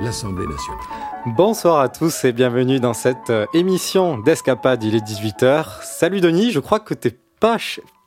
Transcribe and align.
l'Assemblée 0.00 0.46
nationale. 0.46 0.80
Bonsoir 1.26 1.80
à 1.80 1.88
tous 1.88 2.24
et 2.24 2.32
bienvenue 2.32 2.78
dans 2.78 2.94
cette 2.94 3.30
euh, 3.30 3.46
émission 3.52 4.18
d'Escapade, 4.18 4.84
il 4.84 4.94
est 4.94 5.04
18h. 5.04 5.82
Salut 5.82 6.20
Denis, 6.20 6.52
je 6.52 6.60
crois 6.60 6.80
que 6.80 6.94
t'es 6.94 7.16
pas 7.40 7.56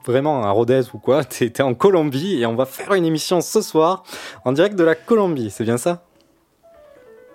vraiment 0.06 0.44
à 0.44 0.52
Rodez 0.52 0.84
ou 0.94 1.00
quoi, 1.00 1.24
t'es 1.24 1.62
en 1.62 1.74
Colombie 1.74 2.42
et 2.42 2.46
on 2.46 2.56
va 2.56 2.66
faire 2.66 2.94
une 2.94 3.06
émission 3.06 3.42
ce 3.42 3.62
soir 3.62 4.04
en 4.46 4.54
direct 4.54 4.76
de 4.76 4.84
la 4.84 4.96
Colombie, 4.96 5.52
c'est 5.52 5.64
bien 5.64 5.78
ça? 5.78 6.04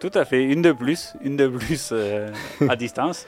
Tout 0.00 0.10
à 0.14 0.24
fait, 0.24 0.42
une 0.42 0.62
de 0.62 0.72
plus, 0.72 1.14
une 1.22 1.36
de 1.36 1.48
plus 1.48 1.90
euh, 1.92 2.30
à 2.68 2.76
distance. 2.76 3.26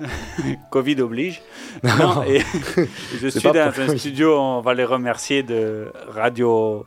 Covid 0.70 1.00
oblige. 1.02 1.42
Non, 1.82 2.22
et 2.22 2.40
je 3.20 3.28
suis 3.28 3.42
dans 3.42 3.54
un 3.56 3.88
oui. 3.88 3.98
studio, 3.98 4.38
on 4.38 4.60
va 4.60 4.74
les 4.74 4.84
remercier 4.84 5.42
de 5.42 5.92
Radio 6.08 6.86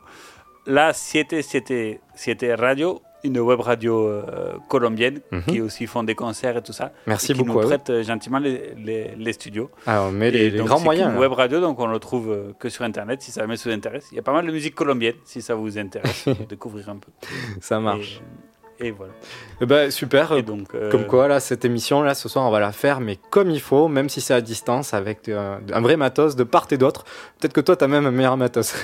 La 0.66 0.92
Siete 0.92 1.42
Siete 1.42 2.00
Siete 2.14 2.46
Radio, 2.58 3.00
une 3.24 3.38
web 3.40 3.60
radio 3.60 4.06
euh, 4.08 4.52
colombienne 4.68 5.20
Mhm. 5.32 5.42
qui 5.48 5.60
aussi 5.60 5.86
font 5.86 6.02
des 6.04 6.14
concerts 6.14 6.56
et 6.56 6.62
tout 6.62 6.72
ça. 6.72 6.92
Merci 7.06 7.32
et 7.32 7.34
qui 7.34 7.38
beaucoup, 7.42 7.52
nous 7.60 7.64
ah 7.64 7.66
prête 7.66 7.90
euh, 7.90 8.02
gentiment 8.02 8.38
les, 8.38 8.74
les- 8.76 9.14
les 9.16 9.32
studios. 9.32 9.70
Alors 9.86 10.08
on 10.08 10.12
met 10.12 10.28
Et 10.28 10.32
les, 10.32 10.50
les 10.50 10.58
donc, 10.58 10.68
grands 10.68 10.80
moyens. 10.80 11.08
Une 11.08 11.14
là. 11.14 11.20
web 11.20 11.32
radio, 11.32 11.60
donc 11.60 11.78
on 11.80 11.86
le 11.86 11.98
trouve 11.98 12.30
euh, 12.30 12.52
que 12.58 12.68
sur 12.68 12.84
Internet 12.84 13.22
si 13.22 13.30
ça 13.32 13.44
vous 13.46 13.68
intéresse. 13.70 14.08
Il 14.12 14.16
y 14.16 14.18
a 14.18 14.22
pas 14.22 14.32
mal 14.32 14.46
de 14.46 14.52
musique 14.52 14.74
colombienne 14.74 15.14
si 15.24 15.42
ça 15.42 15.54
vous 15.54 15.78
intéresse, 15.78 16.28
découvrir 16.48 16.88
un 16.90 16.96
peu. 16.98 17.10
Ça 17.60 17.80
marche. 17.80 18.20
Et, 18.22 18.45
et 18.78 18.90
voilà. 18.90 19.12
Eh 19.60 19.66
ben, 19.66 19.90
super, 19.90 20.32
Et 20.32 20.42
donc, 20.42 20.74
euh, 20.74 20.90
Comme 20.90 21.06
quoi, 21.06 21.28
là, 21.28 21.40
cette 21.40 21.64
émission, 21.64 22.02
là, 22.02 22.14
ce 22.14 22.28
soir, 22.28 22.46
on 22.46 22.50
va 22.50 22.60
la 22.60 22.72
faire, 22.72 23.00
mais 23.00 23.18
comme 23.30 23.50
il 23.50 23.60
faut, 23.60 23.88
même 23.88 24.08
si 24.08 24.20
c'est 24.20 24.34
à 24.34 24.40
distance, 24.40 24.92
avec 24.94 25.28
euh, 25.28 25.58
un 25.72 25.80
vrai 25.80 25.96
matos 25.96 26.36
de 26.36 26.44
part 26.44 26.66
et 26.70 26.76
d'autre. 26.78 27.04
Peut-être 27.40 27.52
que 27.54 27.60
toi, 27.60 27.76
t'as 27.76 27.86
même 27.86 28.06
un 28.06 28.10
meilleur 28.10 28.36
matos 28.36 28.74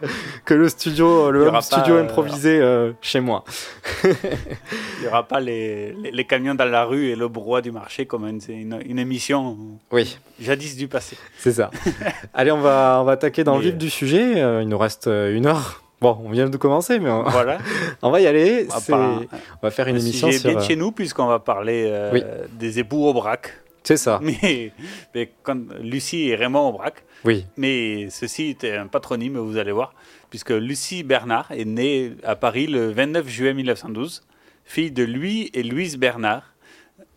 que 0.44 0.54
le 0.54 0.68
studio, 0.68 1.28
Il 1.28 1.32
le 1.34 1.46
home 1.48 1.60
studio 1.60 1.94
pas, 1.94 2.00
euh, 2.00 2.02
improvisé 2.02 2.60
euh, 2.60 2.92
chez 3.00 3.20
moi. 3.20 3.44
Il 4.04 5.02
n'y 5.02 5.06
aura 5.06 5.26
pas 5.26 5.40
les, 5.40 5.92
les, 5.92 6.10
les 6.10 6.24
camions 6.24 6.54
dans 6.54 6.64
la 6.64 6.84
rue 6.84 7.06
et 7.06 7.16
le 7.16 7.28
brouhaha 7.28 7.60
du 7.62 7.70
marché 7.72 8.06
comme 8.06 8.26
une, 8.26 8.40
une, 8.48 8.80
une 8.84 8.98
émission 8.98 9.56
Oui, 9.90 10.18
jadis 10.40 10.76
du 10.76 10.88
passé. 10.88 11.16
c'est 11.38 11.52
ça. 11.52 11.70
Allez, 12.34 12.50
on 12.52 12.60
va, 12.60 12.98
on 13.00 13.04
va 13.04 13.12
attaquer 13.12 13.44
dans 13.44 13.56
le 13.56 13.62
vif 13.62 13.74
euh, 13.74 13.76
du 13.76 13.90
sujet. 13.90 14.40
Euh, 14.42 14.62
il 14.62 14.68
nous 14.68 14.78
reste 14.78 15.06
euh, 15.06 15.34
une 15.34 15.46
heure. 15.46 15.82
Bon, 16.00 16.16
on 16.24 16.30
vient 16.30 16.48
de 16.48 16.56
commencer, 16.56 16.98
mais 16.98 17.10
on, 17.10 17.24
Voilà. 17.24 17.58
on 18.02 18.10
va 18.10 18.20
y 18.20 18.26
aller. 18.26 18.66
On 18.70 18.96
va 18.96 19.26
on 19.62 19.70
faire 19.70 19.88
une 19.88 19.96
Un 19.96 20.00
émission 20.00 20.30
sur. 20.30 20.42
bien 20.50 20.58
de 20.58 20.62
euh, 20.64 20.66
chez 20.66 20.76
nous 20.76 20.92
puisqu'on 20.92 21.26
va 21.26 21.38
parler 21.40 21.86
euh, 21.88 22.10
Oui. 22.12 22.22
des 22.52 22.78
époux 22.78 23.04
Aubrac. 23.06 23.52
C'est 23.82 23.96
ça. 23.96 24.20
Mais, 24.22 24.72
mais 25.14 25.32
quand 25.42 25.58
Lucie 25.80 26.28
et 26.28 26.34
Raymond 26.36 26.68
Aubrac. 26.68 27.04
Oui. 27.24 27.46
Mais 27.56 28.08
ceci 28.10 28.50
était 28.50 28.76
un 28.76 28.86
patronyme, 28.86 29.38
vous 29.38 29.56
allez 29.56 29.72
voir, 29.72 29.94
puisque 30.30 30.50
Lucie 30.50 31.02
Bernard 31.02 31.50
est 31.52 31.64
née 31.64 32.12
à 32.22 32.36
Paris 32.36 32.66
le 32.66 32.90
29 32.92 33.26
juillet 33.28 33.54
1912, 33.54 34.22
fille 34.64 34.90
de 34.90 35.04
Louis 35.04 35.50
et 35.54 35.62
Louise 35.62 35.96
Bernard, 35.96 36.54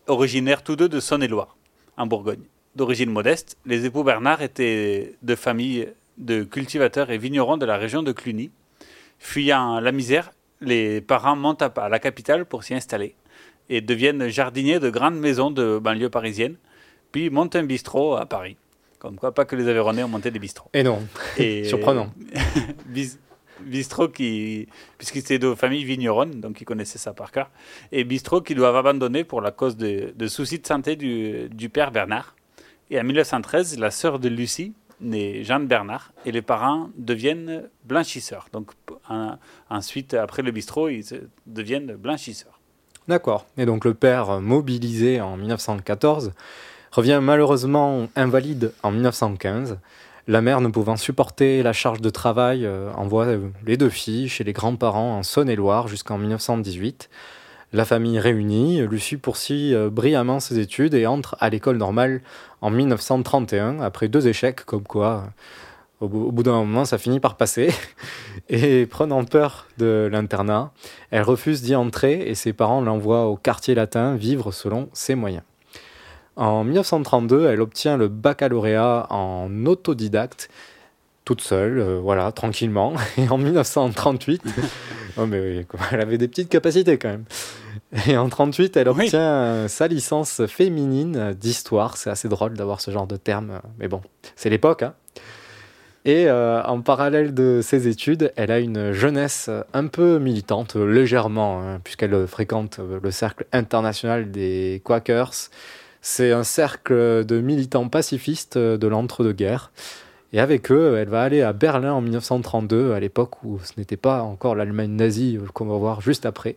originaires 0.06 0.62
tous 0.62 0.76
deux 0.76 0.88
de 0.88 0.98
Saône-et-Loire, 0.98 1.56
en 1.96 2.06
Bourgogne. 2.06 2.42
D'origine 2.74 3.10
modeste, 3.10 3.58
les 3.66 3.84
époux 3.84 4.02
Bernard 4.02 4.40
étaient 4.42 5.14
de 5.22 5.34
famille 5.34 5.88
de 6.16 6.42
cultivateurs 6.42 7.10
et 7.10 7.18
vignerons 7.18 7.58
de 7.58 7.66
la 7.66 7.76
région 7.76 8.02
de 8.02 8.12
Cluny. 8.12 8.50
Fuyant 9.24 9.78
la 9.78 9.92
misère, 9.92 10.32
les 10.60 11.00
parents 11.00 11.36
montent 11.36 11.62
à 11.62 11.88
la 11.88 11.98
capitale 12.00 12.44
pour 12.44 12.64
s'y 12.64 12.74
installer 12.74 13.14
et 13.68 13.80
deviennent 13.80 14.26
jardiniers 14.26 14.80
de 14.80 14.90
grandes 14.90 15.14
maisons 15.18 15.52
de 15.52 15.78
banlieue 15.78 16.10
parisienne, 16.10 16.56
puis 17.12 17.30
montent 17.30 17.54
un 17.54 17.62
bistrot 17.62 18.16
à 18.16 18.26
Paris. 18.26 18.56
Comme 18.98 19.14
quoi, 19.16 19.32
pas 19.32 19.44
que 19.44 19.54
les 19.54 19.68
Aveyronais 19.68 20.02
ont 20.02 20.08
monté 20.08 20.32
des 20.32 20.40
bistrots. 20.40 20.68
Et 20.74 20.82
non. 20.82 21.06
Et 21.38 21.62
Surprenant. 21.68 22.12
bis- 22.86 23.20
bistrot 23.60 24.08
qui, 24.08 24.66
puisqu'ils 24.98 25.20
étaient 25.20 25.38
de 25.38 25.54
famille 25.54 25.84
vigneronne, 25.84 26.40
donc 26.40 26.60
ils 26.60 26.64
connaissaient 26.64 26.98
ça 26.98 27.12
par 27.12 27.30
cœur, 27.30 27.48
et 27.92 28.02
bistrot 28.02 28.40
qu'ils 28.40 28.56
doivent 28.56 28.76
abandonner 28.76 29.22
pour 29.22 29.40
la 29.40 29.52
cause 29.52 29.76
de, 29.76 30.12
de 30.16 30.26
soucis 30.26 30.58
de 30.58 30.66
santé 30.66 30.96
du, 30.96 31.48
du 31.48 31.68
père 31.68 31.92
Bernard. 31.92 32.34
Et 32.90 33.00
en 33.00 33.04
1913, 33.04 33.78
la 33.78 33.92
sœur 33.92 34.18
de 34.18 34.28
Lucie, 34.28 34.72
née 35.02 35.44
Jeanne 35.44 35.66
Bernard, 35.66 36.12
et 36.24 36.32
les 36.32 36.42
parents 36.42 36.90
deviennent 36.96 37.68
blanchisseurs. 37.84 38.46
Donc 38.52 38.70
ensuite, 39.68 40.14
après 40.14 40.42
le 40.42 40.50
bistrot, 40.50 40.88
ils 40.88 41.04
deviennent 41.46 41.94
blanchisseurs. 41.96 42.62
D'accord. 43.08 43.46
Et 43.56 43.66
donc 43.66 43.84
le 43.84 43.94
père, 43.94 44.30
euh, 44.30 44.40
mobilisé 44.40 45.20
en 45.20 45.36
1914, 45.36 46.32
revient 46.92 47.20
malheureusement 47.22 48.06
invalide 48.14 48.72
en 48.82 48.92
1915. 48.92 49.78
La 50.28 50.40
mère, 50.40 50.60
ne 50.60 50.68
pouvant 50.68 50.96
supporter 50.96 51.62
la 51.64 51.72
charge 51.72 52.00
de 52.00 52.10
travail, 52.10 52.64
euh, 52.64 52.92
envoie 52.92 53.26
euh, 53.26 53.48
les 53.66 53.76
deux 53.76 53.88
filles 53.88 54.28
chez 54.28 54.44
les 54.44 54.52
grands-parents 54.52 55.18
en 55.18 55.22
Saône-et-Loire 55.24 55.88
jusqu'en 55.88 56.16
1918. 56.16 57.10
La 57.74 57.86
famille 57.86 58.18
réunie, 58.18 58.86
Lucie 58.86 59.16
poursuit 59.16 59.74
euh, 59.74 59.88
brillamment 59.88 60.40
ses 60.40 60.58
études 60.58 60.92
et 60.92 61.06
entre 61.06 61.36
à 61.40 61.48
l'école 61.48 61.78
normale 61.78 62.20
en 62.60 62.68
1931, 62.70 63.80
après 63.80 64.08
deux 64.08 64.28
échecs, 64.28 64.64
comme 64.66 64.82
quoi, 64.82 65.24
euh, 66.02 66.04
au 66.04 66.08
bout, 66.08 66.26
au 66.26 66.32
bout 66.32 66.42
d'un 66.42 66.52
moment, 66.52 66.84
ça 66.84 66.98
finit 66.98 67.18
par 67.18 67.36
passer. 67.36 67.70
Et 68.50 68.84
prenant 68.84 69.24
peur 69.24 69.68
de 69.78 70.06
l'internat, 70.12 70.72
elle 71.10 71.22
refuse 71.22 71.62
d'y 71.62 71.74
entrer 71.74 72.28
et 72.28 72.34
ses 72.34 72.52
parents 72.52 72.82
l'envoient 72.82 73.26
au 73.26 73.36
quartier 73.36 73.74
latin 73.74 74.16
vivre 74.16 74.52
selon 74.52 74.90
ses 74.92 75.14
moyens. 75.14 75.44
En 76.36 76.64
1932, 76.64 77.46
elle 77.46 77.60
obtient 77.60 77.96
le 77.96 78.08
baccalauréat 78.08 79.06
en 79.10 79.48
autodidacte, 79.64 80.50
toute 81.24 81.40
seule, 81.40 81.78
euh, 81.78 82.00
voilà, 82.00 82.32
tranquillement. 82.32 82.94
Et 83.16 83.28
en 83.28 83.38
1938, 83.38 84.42
oh, 85.16 85.26
mais 85.26 85.40
oui, 85.40 85.66
elle 85.90 86.00
avait 86.00 86.18
des 86.18 86.28
petites 86.28 86.48
capacités 86.50 86.98
quand 86.98 87.08
même. 87.10 87.24
Et 88.08 88.16
en 88.16 88.28
38, 88.28 88.76
elle 88.76 88.88
obtient 88.88 89.20
euh, 89.20 89.68
sa 89.68 89.88
licence 89.88 90.44
féminine 90.46 91.34
d'histoire. 91.38 91.96
C'est 91.96 92.10
assez 92.10 92.28
drôle 92.28 92.54
d'avoir 92.54 92.80
ce 92.80 92.90
genre 92.90 93.06
de 93.06 93.16
terme, 93.16 93.50
euh, 93.50 93.68
mais 93.78 93.88
bon, 93.88 94.00
c'est 94.36 94.50
l'époque. 94.50 94.82
Hein. 94.82 94.94
Et 96.04 96.28
euh, 96.28 96.62
en 96.64 96.80
parallèle 96.80 97.32
de 97.32 97.60
ses 97.62 97.86
études, 97.86 98.32
elle 98.36 98.50
a 98.50 98.58
une 98.58 98.92
jeunesse 98.92 99.48
un 99.72 99.86
peu 99.86 100.18
militante, 100.18 100.74
légèrement, 100.74 101.62
hein, 101.62 101.80
puisqu'elle 101.84 102.26
fréquente 102.26 102.80
le 102.80 103.10
cercle 103.12 103.46
international 103.52 104.30
des 104.30 104.82
Quakers. 104.84 105.50
C'est 106.00 106.32
un 106.32 106.42
cercle 106.42 107.24
de 107.24 107.40
militants 107.40 107.88
pacifistes 107.88 108.58
de 108.58 108.86
l'entre-deux-guerres. 108.88 109.70
Et 110.32 110.40
avec 110.40 110.72
eux, 110.72 110.96
elle 110.98 111.08
va 111.08 111.22
aller 111.22 111.42
à 111.42 111.52
Berlin 111.52 111.92
en 111.92 112.00
1932, 112.00 112.94
à 112.94 112.98
l'époque 112.98 113.44
où 113.44 113.60
ce 113.62 113.72
n'était 113.76 113.98
pas 113.98 114.22
encore 114.22 114.56
l'Allemagne 114.56 114.90
nazie 114.90 115.38
qu'on 115.54 115.66
va 115.66 115.76
voir 115.76 116.00
juste 116.00 116.26
après. 116.26 116.56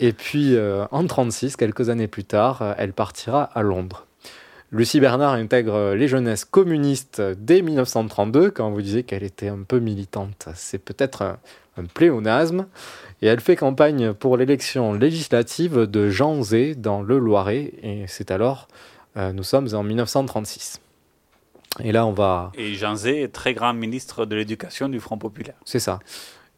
Et 0.00 0.12
puis 0.12 0.56
euh, 0.56 0.84
en 0.90 1.02
1936, 1.02 1.56
quelques 1.56 1.88
années 1.88 2.08
plus 2.08 2.24
tard, 2.24 2.62
euh, 2.62 2.72
elle 2.76 2.92
partira 2.92 3.44
à 3.44 3.62
Londres. 3.62 4.06
Lucie 4.72 5.00
Bernard 5.00 5.34
intègre 5.34 5.74
euh, 5.74 5.94
les 5.94 6.08
jeunesses 6.08 6.44
communistes 6.44 7.22
dès 7.38 7.62
1932, 7.62 8.50
quand 8.50 8.70
vous 8.70 8.82
disiez 8.82 9.04
qu'elle 9.04 9.22
était 9.22 9.48
un 9.48 9.62
peu 9.62 9.78
militante. 9.78 10.48
C'est 10.54 10.78
peut-être 10.78 11.22
un, 11.22 11.38
un 11.76 11.84
pléonasme. 11.84 12.66
Et 13.22 13.26
elle 13.26 13.40
fait 13.40 13.56
campagne 13.56 14.12
pour 14.12 14.36
l'élection 14.36 14.94
législative 14.94 15.82
de 15.82 16.08
Jean 16.08 16.42
Zé 16.42 16.74
dans 16.74 17.02
le 17.02 17.18
Loiret. 17.18 17.72
Et 17.82 18.04
c'est 18.06 18.30
alors, 18.30 18.68
euh, 19.16 19.32
nous 19.32 19.42
sommes 19.42 19.68
en 19.74 19.82
1936. 19.82 20.80
Et 21.82 21.92
là, 21.92 22.06
on 22.06 22.12
va. 22.12 22.50
Et 22.54 22.74
Jean 22.74 22.96
Zé 22.96 23.22
est 23.22 23.28
très 23.32 23.54
grand 23.54 23.74
ministre 23.74 24.26
de 24.26 24.36
l'éducation 24.36 24.88
du 24.88 25.00
Front 25.00 25.18
populaire. 25.18 25.54
C'est 25.64 25.78
ça. 25.78 26.00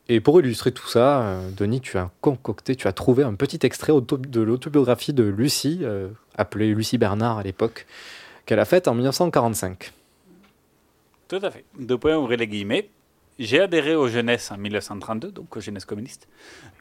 Et 0.09 0.21
pour 0.21 0.41
illustrer 0.41 0.73
tout 0.73 0.89
ça, 0.89 1.23
euh, 1.23 1.51
Denis, 1.57 1.81
tu 1.81 1.97
as 1.97 2.11
concocté, 2.21 2.75
tu 2.75 2.89
as 2.89 2.93
trouvé 2.93 3.23
un 3.23 3.35
petit 3.35 3.61
extrait 3.63 3.93
de 3.93 4.41
l'autobiographie 4.41 5.13
de 5.13 5.23
Lucie, 5.23 5.81
euh, 5.83 6.09
appelée 6.37 6.75
Lucie 6.75 6.99
Bernard 6.99 7.39
à 7.39 7.43
l'époque, 7.43 7.87
qu'elle 8.45 8.59
a 8.59 8.65
faite 8.65 8.89
en 8.89 8.95
1945. 8.95 9.93
Tout 11.29 11.41
à 11.41 11.51
fait. 11.51 11.65
Deux 11.79 11.97
points, 11.97 12.17
ouvrez 12.17 12.37
les 12.37 12.49
guillemets. 12.49 12.91
J'ai 13.39 13.61
adhéré 13.61 13.95
aux 13.95 14.09
jeunesses 14.09 14.51
en 14.51 14.59
1932, 14.59 15.31
donc 15.31 15.57
aux 15.57 15.61
jeunesses 15.61 15.85
communistes. 15.85 16.29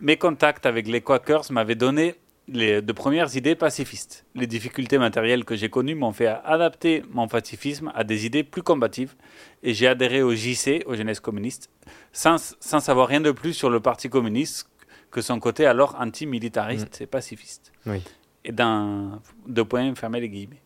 Mes 0.02 0.18
contacts 0.18 0.66
avec 0.66 0.88
les 0.88 1.02
Quakers 1.02 1.52
m'avaient 1.52 1.76
donné 1.76 2.16
les, 2.48 2.82
de 2.82 2.94
premières 2.94 3.36
idées 3.36 3.56
pacifistes. 3.56 4.26
Les 4.36 4.48
difficultés 4.48 4.98
matérielles 4.98 5.46
que 5.46 5.56
j'ai 5.56 5.70
connues 5.70 5.96
m'ont 5.96 6.12
fait 6.12 6.28
adapter 6.28 7.04
mon 7.10 7.28
pacifisme 7.28 7.92
à 7.96 8.04
des 8.04 8.26
idées 8.26 8.44
plus 8.44 8.64
combatives 8.64 9.16
et 9.64 9.74
j'ai 9.74 9.88
adhéré 9.88 10.22
au 10.22 10.34
JC, 10.34 10.84
aux 10.86 10.96
jeunesses 10.96 11.20
communistes, 11.20 11.70
sans, 12.12 12.56
sans 12.60 12.80
savoir 12.80 13.08
rien 13.08 13.22
de 13.22 13.32
plus 13.32 13.54
sur 13.54 13.70
le 13.70 13.80
Parti 13.80 14.10
communiste 14.10 14.70
que 15.12 15.22
son 15.22 15.40
côté 15.40 15.66
alors 15.66 15.96
antimilitariste 16.00 17.02
et 17.02 17.08
pacifiste. 17.08 17.72
Oui. 17.86 18.02
Et 18.44 18.52
dans 18.52 19.22
deux 19.48 19.66
points, 19.66 19.94
fermez 19.96 20.22
les 20.22 20.30
guillemets. 20.30 20.62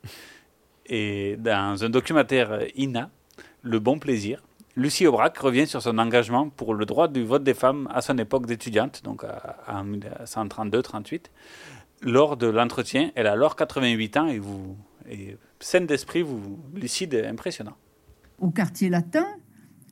Et 0.86 1.36
dans 1.38 1.84
un 1.84 1.90
documentaire 1.90 2.60
INA, 2.78 3.10
Le 3.64 3.80
Bon 3.80 3.98
Plaisir, 3.98 4.44
Lucie 4.76 5.08
Aubrac 5.08 5.38
revient 5.38 5.68
sur 5.68 5.82
son 5.82 5.98
engagement 5.98 6.50
pour 6.50 6.74
le 6.74 6.86
droit 6.86 7.08
du 7.08 7.24
vote 7.24 7.44
des 7.44 7.54
femmes 7.54 7.88
à 7.94 8.02
son 8.02 8.18
époque 8.18 8.46
d'étudiante, 8.46 9.02
donc 9.04 9.24
à- 9.24 9.56
en 9.68 9.84
1932-38. 9.86 11.32
Lors 12.02 12.36
de 12.36 12.48
l'entretien, 12.48 13.12
elle 13.16 13.28
a 13.28 13.32
alors 13.32 13.56
88 13.56 14.18
ans 14.18 14.28
et, 14.28 14.38
vous, 14.40 14.76
et 15.10 15.38
saine 15.60 15.86
d'esprit, 15.86 16.22
vous, 16.24 16.60
lucide 16.74 17.16
impressionnant. 17.30 17.76
au 18.38 18.50
quartier 18.50 18.90
latin, 18.90 19.26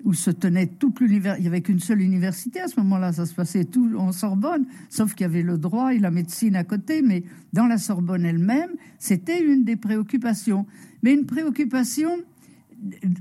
où 0.03 0.13
se 0.13 0.29
tenait 0.29 0.67
toute 0.67 0.99
l'univers. 0.99 1.37
Il 1.37 1.43
n'y 1.43 1.47
avait 1.47 1.61
qu'une 1.61 1.79
seule 1.79 2.01
université 2.01 2.59
à 2.59 2.67
ce 2.67 2.77
moment-là, 2.81 3.13
ça 3.13 3.25
se 3.25 3.33
passait 3.33 3.63
tout 3.63 3.89
en 3.97 4.11
Sorbonne, 4.11 4.65
sauf 4.89 5.13
qu'il 5.15 5.21
y 5.23 5.29
avait 5.29 5.43
le 5.43 5.57
droit 5.57 5.93
et 5.93 5.99
la 5.99 6.11
médecine 6.11 6.57
à 6.57 6.65
côté, 6.65 7.01
mais 7.01 7.23
dans 7.53 7.67
la 7.67 7.77
Sorbonne 7.77 8.25
elle-même, 8.25 8.71
c'était 8.99 9.41
une 9.41 9.63
des 9.63 9.77
préoccupations. 9.77 10.65
Mais 11.03 11.13
une 11.13 11.25
préoccupation 11.25 12.17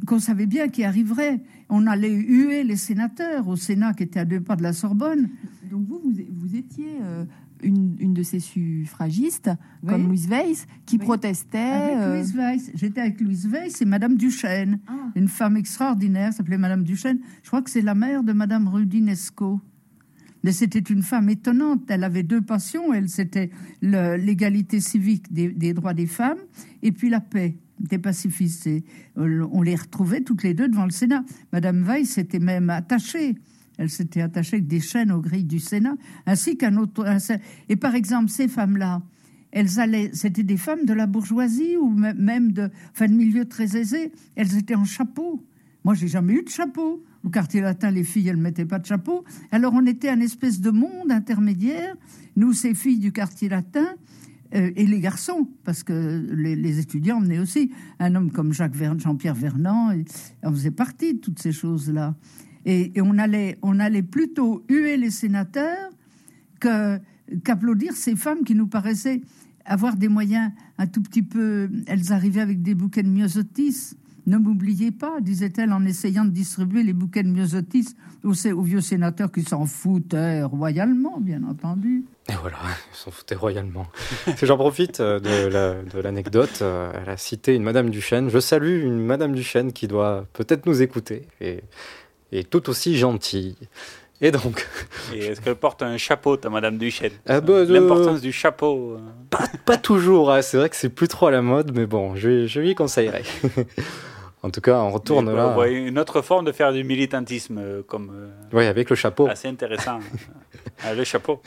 qu'on 0.07 0.19
savait 0.19 0.47
bien 0.47 0.69
qui 0.69 0.85
arriverait. 0.85 1.41
On 1.69 1.87
allait 1.87 2.13
huer 2.15 2.65
les 2.65 2.77
sénateurs 2.77 3.49
au 3.49 3.57
Sénat 3.57 3.95
qui 3.95 4.03
était 4.05 4.21
à 4.21 4.25
deux 4.25 4.41
pas 4.41 4.57
de 4.57 4.63
la 4.63 4.73
Sorbonne. 4.73 5.29
Donc 5.71 5.87
vous, 5.87 6.01
vous, 6.05 6.13
vous 6.31 6.57
étiez 6.57 6.89
euh, 7.03 7.25
une, 7.63 7.97
une 7.99 8.13
de 8.15 8.23
ces 8.23 8.41
suffragistes, 8.41 9.51
Oui. 9.83 9.89
comme 9.91 10.07
Louise 10.09 10.29
Weiss, 10.29 10.67
qui 10.87 10.97
Oui. 10.97 11.05
protestait. 11.05 11.95
Euh, 11.97 12.17
Louise 12.17 12.35
Weiss. 12.35 12.71
J'étais 12.75 13.01
avec 13.01 13.21
Louise 13.21 13.47
Weiss 13.49 13.81
et 13.81 13.85
Madame 13.87 14.17
Duchesne, 14.17 14.81
Ah. 14.89 14.93
une 15.15 15.29
femme 15.29 15.57
extraordinaire, 15.57 16.33
s'appelait 16.33 16.59
Madame 16.59 16.83
Duchesne. 16.85 17.21
Je 17.43 17.49
crois 17.49 17.63
que 17.63 17.71
c'est 17.71 17.81
la 17.83 17.95
mère 17.95 18.23
de 18.25 18.33
Madame 18.33 18.69
Rudinesco. 18.69 19.61
Mais 20.45 20.51
c'était 20.51 20.81
une 20.81 21.03
femme 21.05 21.29
étonnante. 21.29 21.83
Elle 21.89 22.03
avait 22.03 22.25
deux 22.25 22.41
passions. 22.41 22.93
Elle, 22.93 23.09
c'était 23.09 23.51
l'égalité 23.81 24.81
civique 24.81 25.33
des, 25.33 25.49
des 25.53 25.73
droits 25.73 25.95
des 25.95 26.07
femmes 26.07 26.39
et 26.83 26.91
puis 26.91 27.09
la 27.11 27.21
paix 27.21 27.57
des 27.81 27.99
pacifistes. 27.99 28.69
Euh, 29.19 29.47
on 29.53 29.63
les 29.63 29.75
retrouvait 29.77 30.21
toutes 30.21 30.43
les 30.43 30.55
deux 30.55 30.69
devant 30.69 30.85
le 30.85 30.91
Sénat. 30.91 31.25
Madame 31.53 31.83
Weiss 31.85 32.19
était 32.19 32.39
même 32.39 32.71
attachée. 32.71 33.35
Elle 33.79 33.91
s'était 33.91 34.21
attachée 34.21 34.57
avec 34.57 34.67
des 34.69 34.81
chaînes 34.81 35.11
aux 35.13 35.21
grilles 35.21 35.45
du 35.45 35.59
Sénat, 35.59 35.97
ainsi 36.27 36.57
qu'un 36.57 36.77
autre. 36.77 37.05
et 37.69 37.77
par 37.77 37.95
exemple, 37.95 38.29
ces 38.31 38.47
femmes-là, 38.47 39.03
elles 39.51 39.81
allaient, 39.81 40.11
c'était 40.13 40.43
des 40.45 40.57
femmes 40.57 40.85
de 40.85 40.93
la 40.95 41.07
bourgeoisie 41.07 41.77
ou 41.77 41.89
me- 41.91 42.15
même 42.15 42.53
de, 42.53 42.71
enfin, 42.93 43.07
de 43.07 43.13
milieu 43.15 43.45
très 43.47 43.77
aisé. 43.77 44.13
Elles 44.37 44.57
étaient 44.57 44.75
en 44.75 44.85
chapeau. 44.85 45.43
Moi, 45.85 45.95
j'ai 45.95 46.09
jamais 46.09 46.35
eu 46.35 46.43
de 46.43 46.49
chapeau. 46.49 47.03
Au 47.25 47.29
quartier 47.29 47.61
latin, 47.61 47.91
les 47.91 48.05
filles, 48.05 48.29
elles 48.29 48.37
mettaient 48.37 48.65
pas 48.65 48.79
de 48.79 48.87
chapeau. 48.87 49.25
Alors, 49.51 49.73
on 49.75 49.85
était 49.87 50.09
un 50.09 50.21
espèce 50.21 50.61
de 50.61 50.71
monde 50.71 51.11
intermédiaire. 51.11 51.95
Nous, 52.37 52.53
ces 52.53 52.75
filles 52.75 52.99
du 52.99 53.13
quartier 53.13 53.49
latin, 53.49 53.87
et 54.53 54.87
les 54.87 55.01
garçons, 55.01 55.49
parce 55.65 55.83
que 55.83 56.27
les, 56.31 56.79
étudiants 56.79 57.19
emmenaient 57.19 57.39
aussi 57.39 57.71
un 57.99 58.15
homme 58.15 58.31
comme 58.31 58.53
Jacques 58.53 58.75
Jean-Pierre 58.99 59.35
Vernant, 59.35 59.93
on 60.43 60.51
faisait 60.51 60.71
partie 60.71 61.15
de 61.15 61.21
toutes 61.21 61.39
ces 61.39 61.53
choses-là. 61.53 62.15
Et, 62.65 62.93
on 63.01 63.19
allait, 63.19 63.59
on 63.63 63.81
allait 63.81 64.03
plutôt 64.03 64.65
huer 64.69 64.97
les 64.97 65.11
sénateurs 65.11 65.91
qu'applaudir 66.61 67.97
ces 67.97 68.15
femmes 68.15 68.45
qui 68.45 68.55
nous 68.55 68.69
paraissaient 68.69 69.23
avoir 69.65 69.97
des 69.97 70.09
moyens 70.09 70.53
un 70.79 70.87
tout 70.87 71.03
petit 71.03 71.23
peu. 71.23 71.71
Elles 71.87 72.13
arrivaient 72.13 72.41
avec 72.41 72.63
des 72.63 72.75
bouquets 72.75 73.03
de 73.03 73.09
myosotis. 73.09 73.97
Ne 74.27 74.37
m'oubliez 74.39 74.93
pas, 74.93 75.21
disait-elle 75.21 75.73
en 75.73 75.85
essayant 75.85 76.25
de 76.25 76.31
distribuer 76.31 76.83
les 76.85 76.93
bouquets 76.93 77.25
de 77.25 77.29
myosotis 77.29 77.89
aux, 78.23 78.63
vieux 78.63 78.81
sénateurs 78.81 79.33
qui 79.33 79.43
s'en 79.43 79.67
foutaient 79.67 80.45
royalement, 80.45 81.19
bien 81.19 81.43
entendu. 81.43 82.05
Et 82.31 82.35
voilà, 82.41 82.57
ils 82.93 82.97
s'en 82.97 83.11
foutaient 83.11 83.35
royalement. 83.35 83.87
Si 84.37 84.47
J'en 84.47 84.57
profite 84.57 85.01
euh, 85.01 85.19
de 85.19 85.49
la- 85.49 85.83
de 85.83 85.99
l'anecdote. 86.01 86.61
euh, 86.63 86.93
Elle 87.03 87.11
a 87.11 87.17
cité 87.17 87.55
une 87.57 87.65
Madame 87.65 87.91
Duchesne. 87.91 88.31
Je 88.31 88.39
salue 88.39 88.85
une 88.85 89.05
Madame 89.05 89.35
Duchesne 89.35 89.73
qui 89.73 89.89
doit 89.89 90.25
peut-être 90.35 90.67
nous 90.67 90.83
écouter 90.83 91.27
et, 91.41 91.61
et 92.31 92.45
tout 92.45 92.71
aussi 92.71 92.97
gentille. 92.97 93.57
Et 94.21 94.31
donc, 94.31 94.65
Et 95.13 95.19
est-ce 95.19 95.41
qu'elle 95.41 95.57
porte 95.57 95.83
un 95.83 95.97
chapeau, 95.97 96.37
ta 96.37 96.49
Madame 96.49 96.79
Duchesne? 96.79 97.11
Ah 97.27 97.41
bah, 97.41 97.65
L'importance 97.65 98.21
du 98.21 98.31
chapeau. 98.31 98.93
euh. 98.93 99.37
pas 99.67 99.77
toujours, 99.79 100.31
hein, 100.31 100.43
c'est 100.43 100.59
vrai 100.59 100.69
que 100.69 100.77
c'est 100.77 100.91
plus 100.91 101.09
trop 101.09 101.27
à 101.27 101.33
la 101.33 101.43
mode, 101.43 101.73
mais 101.75 101.87
bon, 101.87 102.15
je, 102.15 102.47
je 102.47 102.61
lui 102.61 102.77
conseillerais. 102.77 103.25
en 104.43 104.51
tout 104.51 104.61
cas, 104.61 104.79
on 104.81 104.91
retourne 104.91 105.29
Et, 105.29 105.35
là. 105.35 105.57
Une 105.69 105.99
autre 105.99 106.21
forme 106.21 106.45
de 106.45 106.53
faire 106.53 106.73
du 106.73 106.83
militantisme, 106.83 107.59
euh, 107.59 107.83
comme 107.87 108.11
euh, 108.15 108.29
Oui, 108.53 108.67
avec 108.67 108.91
le 108.91 108.97
chapeau. 108.97 109.29
assez 109.29 109.49
intéressant. 109.49 109.99
Ah, 110.85 110.95
le 110.95 111.05
chapeau. 111.05 111.41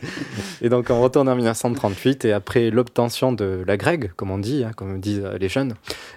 Et 0.62 0.68
donc 0.68 0.86
on 0.90 1.00
retourne 1.00 1.28
en 1.28 1.36
1938 1.36 2.24
et 2.24 2.32
après 2.32 2.70
l'obtention 2.70 3.32
de 3.32 3.62
la 3.66 3.76
grègue, 3.76 4.10
comme 4.16 4.30
on 4.30 4.38
dit, 4.38 4.64
hein, 4.64 4.72
comme 4.74 4.98
disent 5.00 5.24
les 5.38 5.48
jeunes, 5.48 5.74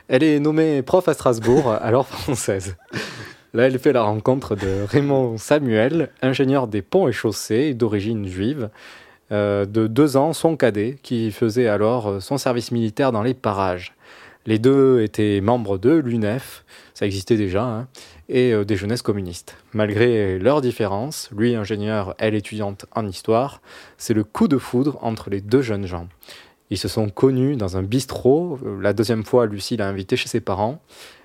elle 0.07 0.23
est 0.23 0.39
nommée 0.39 0.81
prof 0.81 1.07
à 1.07 1.13
Strasbourg, 1.13 1.71
alors 1.81 2.07
française. 2.07 2.75
Là, 3.53 3.67
elle 3.67 3.79
fait 3.79 3.93
la 3.93 4.03
rencontre 4.03 4.55
de 4.55 4.83
Raymond 4.87 5.37
Samuel, 5.37 6.09
ingénieur 6.21 6.67
des 6.67 6.81
ponts 6.81 7.07
et 7.07 7.13
chaussées 7.13 7.73
d'origine 7.73 8.27
juive, 8.27 8.69
euh, 9.31 9.65
de 9.65 9.87
deux 9.87 10.17
ans, 10.17 10.33
son 10.33 10.55
cadet, 10.55 10.97
qui 11.01 11.31
faisait 11.31 11.67
alors 11.67 12.07
euh, 12.07 12.19
son 12.19 12.37
service 12.37 12.71
militaire 12.71 13.11
dans 13.11 13.23
les 13.23 13.33
parages. 13.33 13.93
Les 14.47 14.59
deux 14.59 15.01
étaient 15.01 15.41
membres 15.41 15.79
de 15.79 15.91
l'UNEF, 15.91 16.65
ça 16.93 17.07
existait 17.07 17.35
déjà, 17.35 17.63
hein, 17.63 17.87
et 18.29 18.53
euh, 18.53 18.63
des 18.63 18.75
jeunesses 18.75 19.01
communistes. 19.01 19.57
Malgré 19.73 20.37
leurs 20.37 20.61
différences, 20.61 21.29
lui 21.35 21.55
ingénieur, 21.55 22.13
elle 22.19 22.35
étudiante 22.35 22.85
en 22.93 23.07
histoire, 23.07 23.61
c'est 23.97 24.13
le 24.13 24.23
coup 24.23 24.47
de 24.47 24.59
foudre 24.59 24.99
entre 25.01 25.31
les 25.31 25.41
deux 25.41 25.63
jeunes 25.63 25.87
gens. 25.87 26.07
Ils 26.69 26.77
se 26.77 26.87
sont 26.87 27.09
connus 27.09 27.55
dans 27.55 27.77
un 27.77 27.83
bistrot. 27.83 28.59
Euh, 28.63 28.79
La 28.81 28.93
deuxième 28.93 29.23
fois, 29.23 29.47
Lucie 29.47 29.77
l'a 29.77 29.87
invité 29.87 30.15
chez 30.15 30.27
ses 30.27 30.41
parents. 30.41 30.79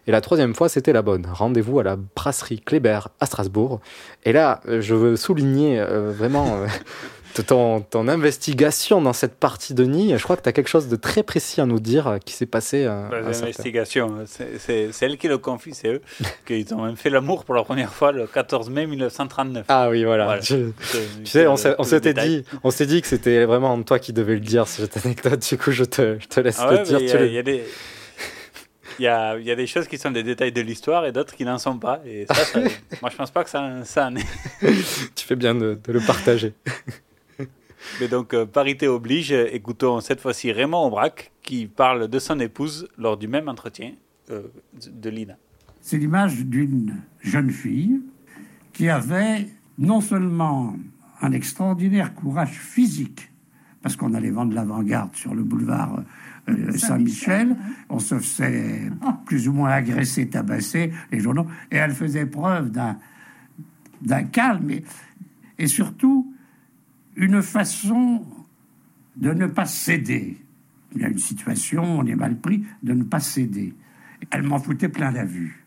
Et 0.07 0.13
la 0.13 0.21
troisième 0.23 0.55
fois, 0.55 0.69
c'était 0.71 0.93
la 0.93 1.03
bonne. 1.03 1.27
Rendez-vous 1.31 1.79
à 1.79 1.83
la 1.83 1.97
brasserie 1.97 2.61
Kléber 2.61 3.01
à 3.21 3.27
Strasbourg. 3.27 3.81
Et 4.25 4.33
là, 4.33 4.61
euh, 4.67 4.81
je 4.81 4.95
veux 4.95 5.17
souligner 5.17 5.83
vraiment 5.83 6.65
ton, 7.47 7.81
ton 7.81 8.09
investigation 8.09 9.01
dans 9.01 9.13
cette 9.13 9.35
partie 9.37 9.73
de 9.75 9.85
Nid. 9.85 10.17
Je 10.19 10.23
crois 10.23 10.37
que 10.37 10.43
tu 10.43 10.49
as 10.49 10.53
quelque 10.53 10.69
chose 10.69 10.89
de 10.89 10.97
très 10.97 11.23
précis 11.23 11.61
à 11.61 11.67
nous 11.67 11.81
dire 11.81 12.07
euh, 12.07 12.19
qui 12.19 12.35
s'est 12.35 12.47
passé. 12.47 12.85
euh, 12.85 13.09
cette- 13.33 13.41
d'investigation. 13.41 14.15
C'est- 14.27 14.91
elle 15.01 15.17
qui 15.17 15.29
le 15.29 15.39
confie, 15.39 15.73
c'est 15.75 15.89
eux. 15.95 16.03
qu'ils 16.47 16.73
ont 16.75 16.85
même 16.85 16.97
fait 16.97 17.11
l'amour 17.11 17.45
pour 17.45 17.55
la 17.55 17.63
première 17.65 17.93
fois 17.95 18.13
le 18.13 18.27
14 18.27 18.69
mai 18.71 18.87
1939. 18.87 19.65
Ah 19.69 19.89
oui, 19.91 20.05
voilà. 20.05 20.25
Voilà. 20.25 20.41
Je- 20.43 20.71
C'est- 20.83 20.99
Tu 21.25 21.27
sais, 21.31 21.47
on 21.47 21.57
s'était 21.57 22.15
dit, 22.15 22.45
on 22.65 22.71
dit 22.71 23.03
que 23.03 23.09
c'était 23.09 23.45
vraiment 23.45 23.81
toi 23.83 23.99
qui 23.99 24.13
devais 24.13 24.35
le 24.35 24.41
dire 24.41 24.67
cette 24.67 25.05
anecdote. 25.05 25.47
Du 25.49 25.59
coup, 25.59 25.71
je 25.71 25.85
te, 25.85 26.17
je 26.19 26.27
te 26.27 26.41
laisse 26.41 26.57
Ah 26.61 26.71
le 26.73 26.79
dire. 26.79 26.99
il 27.01 27.07
y 27.09 27.13
a- 27.39 27.41
y, 27.41 27.43
des. 27.43 27.65
Il 28.99 29.05
y 29.05 29.09
a, 29.09 29.39
il 29.39 29.47
y 29.47 29.51
a 29.51 29.55
des 29.57 29.67
choses 29.67 29.87
qui 29.89 29.97
sont 29.97 30.11
des 30.11 30.23
détails 30.23 30.53
de 30.53 30.61
l'histoire 30.61 31.07
et 31.07 31.13
d'autres 31.13 31.35
qui 31.35 31.45
n'en 31.45 31.57
sont 31.59 31.79
pas. 31.79 32.01
Et 32.05 32.27
ça, 32.27 32.35
ça- 32.35 32.61
moi, 33.01 33.11
je 33.11 33.17
pense 33.17 33.31
pas 33.31 33.45
que 33.45 33.51
ça, 33.51 33.71
ça 33.85 34.07
en 34.09 34.17
est. 34.17 34.27
tu 35.15 35.25
fais 35.27 35.37
bien 35.37 35.55
de, 35.55 35.79
de 35.83 35.93
le 35.93 36.01
partager. 36.01 36.53
Mais 38.01 38.09
donc, 38.09 38.35
euh, 38.35 38.47
parité 38.47 38.89
oblige, 38.89 39.33
euh, 39.33 39.49
écoutons 39.53 40.01
cette 40.01 40.21
fois-ci 40.21 40.53
Raymond 40.53 40.87
Aubrac 40.87 41.33
qui 41.43 41.67
parle 41.67 42.09
de 42.09 42.19
son 42.19 42.39
épouse 42.41 42.89
lors 42.99 43.17
du 43.17 43.29
même 43.29 43.49
entretien 43.49 43.93
euh, 44.31 44.43
de 44.91 45.11
Lina. 45.11 45.37
C'est 45.81 45.97
l'image 45.97 46.45
d'une 46.45 46.97
jeune 47.21 47.51
fille 47.51 48.01
qui 48.73 48.89
avait 48.89 49.49
non 49.79 50.01
seulement 50.01 50.77
un 51.23 51.33
extraordinaire 51.33 52.15
courage 52.15 52.59
physique, 52.59 53.31
parce 53.83 53.97
qu'on 53.97 54.15
allait 54.15 54.31
vendre 54.31 54.55
l'avant-garde 54.55 55.15
sur 55.17 55.35
le 55.35 55.43
boulevard 55.43 56.03
euh, 56.49 56.73
Saint-Michel, 56.73 57.57
on 57.89 57.99
se 57.99 58.19
faisait 58.19 58.91
plus 59.27 59.49
ou 59.49 59.53
moins 59.53 59.71
agresser, 59.71 60.29
tabasser, 60.29 60.93
les 61.11 61.21
journaux, 61.21 61.47
et 61.71 61.77
elle 61.77 61.93
faisait 61.93 62.27
preuve 62.27 62.71
d'un 62.71 62.99
d'un 64.03 64.23
calme 64.25 64.71
et, 64.71 64.83
et 65.59 65.67
surtout 65.67 66.30
une 67.17 67.43
façon 67.43 68.25
de 69.17 69.33
ne 69.33 69.47
pas 69.47 69.67
céder. 69.67 70.39
Il 70.95 71.03
y 71.03 71.05
a 71.05 71.09
une 71.09 71.19
situation, 71.19 71.85
on 71.85 72.07
est 72.07 72.17
mal 72.17 72.39
pris, 72.39 72.65
de 72.83 72.93
ne 72.93 73.05
pas 73.05 73.21
céder. 73.21 73.75
Elle 74.31 74.43
m'en 74.43 74.59
foutait 74.59 74.89
plein 74.89 75.11
la 75.11 75.25
vue. 75.25 75.65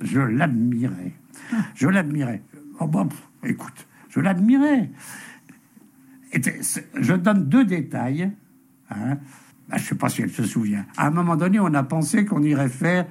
Je 0.00 0.20
l'admirais. 0.20 1.12
Je 1.74 1.88
l'admirais. 1.88 2.42
Oh, 2.80 2.86
bon, 2.86 3.08
écoute, 3.44 3.86
je 4.08 4.20
l'admirais. 4.20 4.90
Je 6.32 7.14
donne 7.14 7.48
deux 7.48 7.64
détails. 7.64 8.32
Hein. 8.90 9.18
Ah, 9.70 9.76
je 9.78 9.82
ne 9.82 9.88
sais 9.88 9.94
pas 9.94 10.08
si 10.08 10.22
elle 10.22 10.30
se 10.30 10.44
souvient. 10.44 10.84
À 10.96 11.06
un 11.06 11.10
moment 11.10 11.36
donné, 11.36 11.60
on 11.60 11.72
a 11.74 11.82
pensé 11.82 12.24
qu'on 12.24 12.42
irait 12.42 12.68
faire 12.68 13.06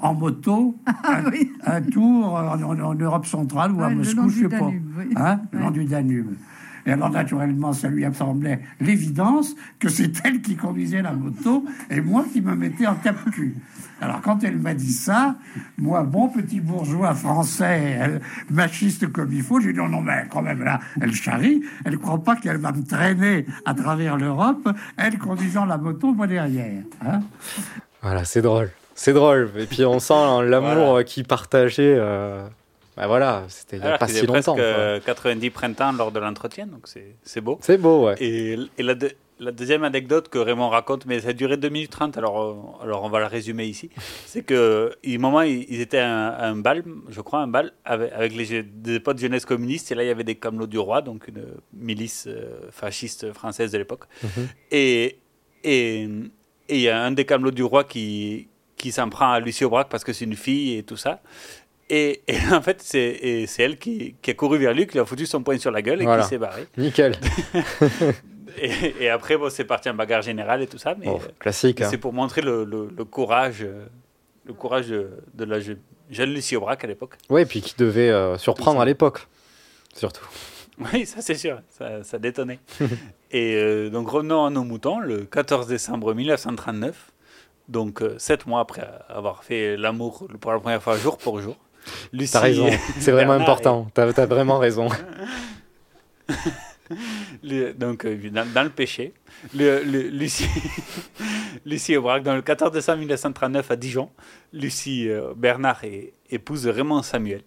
en 0.00 0.14
moto 0.14 0.76
ah 0.86 1.22
un, 1.66 1.80
tour 1.92 2.34
en, 2.34 2.94
Europe 2.94 3.26
centrale 3.26 3.72
ou 3.72 3.82
à 3.82 3.90
Moscou, 3.90 4.28
je 4.28 4.44
ne 4.44 4.50
sais 4.50 4.58
pas. 4.58 4.70
Hein, 5.16 5.40
le 5.52 5.58
long 5.58 5.70
du 5.70 5.84
Danube. 5.84 6.34
Et 6.88 6.92
alors, 6.92 7.10
naturellement, 7.10 7.74
ça 7.74 7.88
lui 7.88 8.06
semblait 8.14 8.60
l'évidence 8.80 9.54
que 9.78 9.90
c'est 9.90 10.24
elle 10.24 10.40
qui 10.40 10.56
conduisait 10.56 11.02
la 11.02 11.12
moto 11.12 11.66
et 11.90 12.00
moi 12.00 12.24
qui 12.32 12.40
me 12.40 12.54
mettais 12.54 12.86
en 12.86 12.94
cap-cul. 12.94 13.56
Alors, 14.00 14.22
quand 14.22 14.42
elle 14.42 14.56
m'a 14.56 14.72
dit 14.72 14.92
ça, 14.92 15.36
moi, 15.76 16.02
bon 16.04 16.28
petit 16.28 16.60
bourgeois 16.60 17.14
français, 17.14 18.20
machiste 18.48 19.12
comme 19.12 19.30
il 19.32 19.42
faut, 19.42 19.60
j'ai 19.60 19.72
dit 19.72 19.78
non, 19.78 19.88
non, 19.88 20.00
mais 20.00 20.26
quand 20.30 20.40
même, 20.40 20.62
là, 20.62 20.80
elle 20.98 21.12
charrie, 21.12 21.62
elle 21.84 21.92
ne 21.92 21.98
croit 21.98 22.24
pas 22.24 22.36
qu'elle 22.36 22.56
va 22.56 22.72
me 22.72 22.82
traîner 22.82 23.44
à 23.66 23.74
travers 23.74 24.16
l'Europe, 24.16 24.66
elle 24.96 25.18
conduisant 25.18 25.66
la 25.66 25.76
moto, 25.76 26.14
moi 26.14 26.26
derrière. 26.26 26.84
Hein 27.04 27.20
voilà, 28.00 28.24
c'est 28.24 28.40
drôle. 28.40 28.70
C'est 28.98 29.12
drôle. 29.12 29.52
Et 29.56 29.66
puis, 29.66 29.84
on 29.84 30.00
sent 30.00 30.42
l'amour 30.44 31.04
qui 31.04 31.22
partageait. 31.22 31.94
Euh, 31.96 32.44
bah 32.96 33.06
voilà, 33.06 33.44
c'était 33.46 33.76
il 33.76 33.82
n'y 33.82 33.88
a 33.88 33.96
pas 33.96 34.08
si 34.08 34.26
longtemps. 34.26 34.56
presque 34.56 35.04
90 35.04 35.50
printemps 35.50 35.92
lors 35.92 36.10
de 36.10 36.18
l'entretien, 36.18 36.66
donc 36.66 36.88
c'est 37.22 37.40
beau. 37.40 37.58
C'est 37.62 37.78
beau, 37.78 38.06
ouais. 38.06 38.16
Et, 38.18 38.56
la, 38.76 38.96
la, 39.38 39.52
deuxième 39.52 39.84
anecdote 39.84 40.28
que 40.28 40.38
Raymond 40.38 40.68
raconte, 40.68 41.06
mais 41.06 41.20
ça 41.20 41.28
a 41.28 41.32
duré 41.32 41.56
2 41.56 41.68
minutes 41.68 41.92
30, 41.92 42.18
alors, 42.18 42.42
euh, 42.42 42.82
alors 42.82 43.04
on 43.04 43.08
va 43.08 43.20
la 43.20 43.28
résumer 43.28 43.66
ici, 43.66 43.88
c'est 44.26 44.42
que 44.42 44.90
un 45.06 45.18
moment, 45.18 45.42
ils 45.42 45.80
étaient 45.80 46.00
à 46.00 46.44
un, 46.44 46.56
bal, 46.56 46.82
je 47.08 47.20
crois, 47.20 47.38
un 47.38 47.46
bal, 47.46 47.72
avec, 47.84 48.12
avec 48.12 48.34
les, 48.34 48.64
des 48.64 48.98
potes 48.98 49.20
jeunesse 49.20 49.44
communistes, 49.44 49.92
et 49.92 49.94
là, 49.94 50.02
il 50.02 50.08
y 50.08 50.10
avait 50.10 50.24
des 50.24 50.34
camelots 50.34 50.66
du 50.66 50.80
roi, 50.80 51.00
donc 51.00 51.28
une 51.28 51.44
milice 51.72 52.24
euh, 52.26 52.68
fasciste 52.72 53.32
française 53.32 53.70
de 53.70 53.78
l'époque. 53.78 54.06
Et 54.72 55.18
et 55.64 56.08
il 56.68 56.80
y 56.80 56.88
a 56.88 57.02
un 57.02 57.12
des 57.12 57.24
camelots 57.24 57.50
du 57.50 57.62
roi 57.62 57.84
qui, 57.84 58.48
qui 58.78 58.92
s'en 58.92 59.10
prend 59.10 59.32
à 59.32 59.40
Lucie 59.40 59.64
Aubrac 59.64 59.88
parce 59.88 60.04
que 60.04 60.12
c'est 60.12 60.24
une 60.24 60.36
fille 60.36 60.78
et 60.78 60.82
tout 60.82 60.96
ça. 60.96 61.20
Et, 61.90 62.22
en 62.52 62.62
fait, 62.62 62.80
c'est 62.82 63.48
elle 63.58 63.78
qui, 63.78 64.14
qui, 64.22 64.30
a 64.30 64.34
couru 64.34 64.58
vers 64.58 64.72
lui, 64.72 64.86
qui 64.86 64.94
lui 64.94 65.00
a 65.00 65.04
foutu 65.04 65.26
son 65.26 65.42
poing 65.42 65.58
sur 65.58 65.70
la 65.70 65.82
gueule 65.82 66.02
et 66.02 66.06
qui 66.06 66.28
s'est 66.28 66.38
barré. 66.38 66.66
Nickel. 66.76 67.16
et, 68.62 69.08
après, 69.08 69.36
bon, 69.36 69.50
c'est 69.50 69.64
parti 69.64 69.88
en 69.90 69.94
bagarre 69.94 70.22
générale 70.22 70.62
et 70.62 70.66
tout 70.66 70.78
ça. 70.78 70.94
Mais 70.98 71.06
oh, 71.08 71.20
classique. 71.38 71.78
C'est 71.80 71.96
hein. 71.96 71.98
pour 71.98 72.12
montrer 72.12 72.40
le, 72.40 72.64
le, 72.64 73.04
courage, 73.04 73.66
le 74.46 74.52
courage 74.52 74.88
de, 74.88 75.44
la 75.44 75.60
jeune 75.60 76.32
Lucie 76.32 76.56
Aubrac 76.56 76.84
à 76.84 76.86
l'époque. 76.86 77.14
Oui, 77.30 77.42
et 77.42 77.46
puis 77.46 77.60
qui 77.60 77.74
devait 77.76 78.10
euh, 78.10 78.38
surprendre 78.38 78.80
à 78.80 78.84
l'époque, 78.84 79.26
surtout. 79.94 80.26
Oui, 80.92 81.06
ça 81.06 81.20
c'est 81.20 81.34
sûr, 81.34 81.60
ça, 81.70 82.04
ça 82.04 82.18
détonnait. 82.18 82.60
et 83.32 83.56
euh, 83.56 83.90
donc 83.90 84.08
revenons 84.08 84.44
à 84.44 84.50
nos 84.50 84.62
moutons, 84.62 85.00
le 85.00 85.24
14 85.24 85.66
décembre 85.66 86.14
1939, 86.14 87.10
donc 87.68 88.02
euh, 88.02 88.18
sept 88.18 88.46
mois 88.46 88.60
après 88.60 88.88
avoir 89.08 89.44
fait 89.44 89.76
l'amour 89.76 90.26
pour 90.40 90.52
la 90.52 90.58
première 90.58 90.82
fois 90.82 90.96
jour 90.96 91.18
pour 91.18 91.40
jour. 91.40 91.56
T'as 92.32 92.40
raison, 92.40 92.68
c'est 92.98 93.12
vraiment 93.12 93.32
important. 93.32 93.88
T'as 93.94 94.08
as 94.08 94.26
vraiment 94.26 94.58
raison. 94.58 94.88
donc, 97.78 98.04
euh, 98.04 98.30
dans, 98.30 98.62
le 98.62 98.70
péché, 98.70 99.14
le, 99.54 99.80
Lucie, 99.82 100.48
Lucie 101.66 101.96
Aubrac, 101.96 102.22
dans 102.22 102.34
le 102.34 102.42
14 102.42 102.72
décembre 102.72 102.98
1939 102.98 103.70
à 103.70 103.76
Dijon, 103.76 104.10
Lucie 104.52 105.08
euh, 105.08 105.32
Bernard 105.34 105.82
épouse 106.30 106.66
Raymond 106.66 107.02
Samuel. 107.02 107.42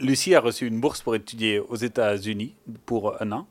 Lucie 0.00 0.34
a 0.34 0.40
reçu 0.40 0.66
une 0.66 0.80
bourse 0.80 1.02
pour 1.02 1.14
étudier 1.14 1.60
aux 1.60 1.76
États-Unis 1.76 2.54
pour 2.86 3.20
un 3.22 3.32
an, 3.32 3.46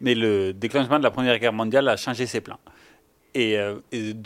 mais 0.00 0.14
le 0.14 0.52
déclenchement 0.52 0.98
de 0.98 1.04
la 1.04 1.10
Première 1.10 1.38
Guerre 1.38 1.52
mondiale 1.52 1.88
a 1.88 1.96
changé 1.96 2.26
ses 2.26 2.40
plans. 2.40 2.58
Et, 3.34 3.58
euh, 3.58 3.80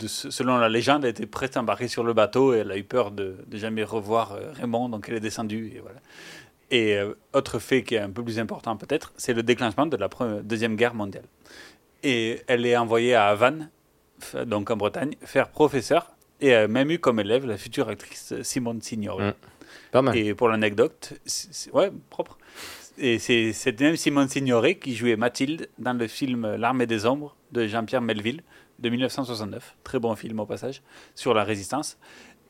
selon 0.07 0.57
la 0.57 0.69
légende, 0.69 1.03
elle 1.03 1.11
était 1.11 1.25
prête 1.25 1.57
à 1.57 1.61
embarquer 1.61 1.87
sur 1.87 2.03
le 2.03 2.13
bateau 2.13 2.53
et 2.53 2.59
elle 2.59 2.71
a 2.71 2.77
eu 2.77 2.83
peur 2.83 3.09
de, 3.09 3.37
jamais 3.51 3.83
revoir 3.83 4.33
euh, 4.33 4.51
Raymond, 4.53 4.89
donc 4.89 5.09
elle 5.09 5.15
est 5.15 5.19
descendue. 5.19 5.71
Et, 5.75 5.79
voilà. 5.79 5.99
et 6.69 6.95
euh, 6.95 7.15
autre 7.33 7.57
fait 7.57 7.83
qui 7.83 7.95
est 7.95 7.99
un 7.99 8.11
peu 8.11 8.23
plus 8.23 8.37
important 8.37 8.77
peut-être, 8.77 9.11
c'est 9.17 9.33
le 9.33 9.41
déclenchement 9.41 9.87
de 9.87 9.97
la 9.97 10.09
Deuxième 10.43 10.75
Guerre 10.75 10.93
mondiale. 10.93 11.25
Et 12.03 12.41
elle 12.47 12.65
est 12.67 12.77
envoyée 12.77 13.15
à 13.15 13.25
Havane, 13.27 13.69
donc 14.45 14.69
en 14.69 14.77
Bretagne, 14.77 15.15
faire 15.23 15.49
professeur 15.49 16.11
et 16.39 16.53
a 16.53 16.67
même 16.67 16.91
eu 16.91 16.99
comme 16.99 17.19
élève 17.19 17.47
la 17.47 17.57
future 17.57 17.89
actrice 17.89 18.33
Simone 18.43 18.81
Signori. 18.81 19.25
Mmh. 19.25 19.33
Pas 19.91 20.01
mal. 20.03 20.17
Et 20.17 20.33
pour 20.35 20.49
l'anecdote, 20.49 21.13
ouais, 21.73 21.91
propre. 22.09 22.37
Et 22.97 23.17
c'est 23.17 23.53
cette 23.53 23.79
même 23.79 23.95
Simone 23.95 24.27
Signoret 24.27 24.75
qui 24.75 24.95
jouait 24.95 25.15
Mathilde 25.15 25.69
dans 25.79 25.93
le 25.93 26.07
film 26.07 26.55
L'Armée 26.57 26.85
des 26.85 27.05
Ombres 27.05 27.35
de 27.51 27.65
Jean-Pierre 27.65 28.01
Melville 28.01 28.41
de 28.79 28.89
1969. 28.89 29.75
Très 29.83 29.99
bon 29.99 30.15
film 30.15 30.39
au 30.39 30.45
passage, 30.45 30.81
sur 31.15 31.33
la 31.33 31.43
résistance. 31.43 31.97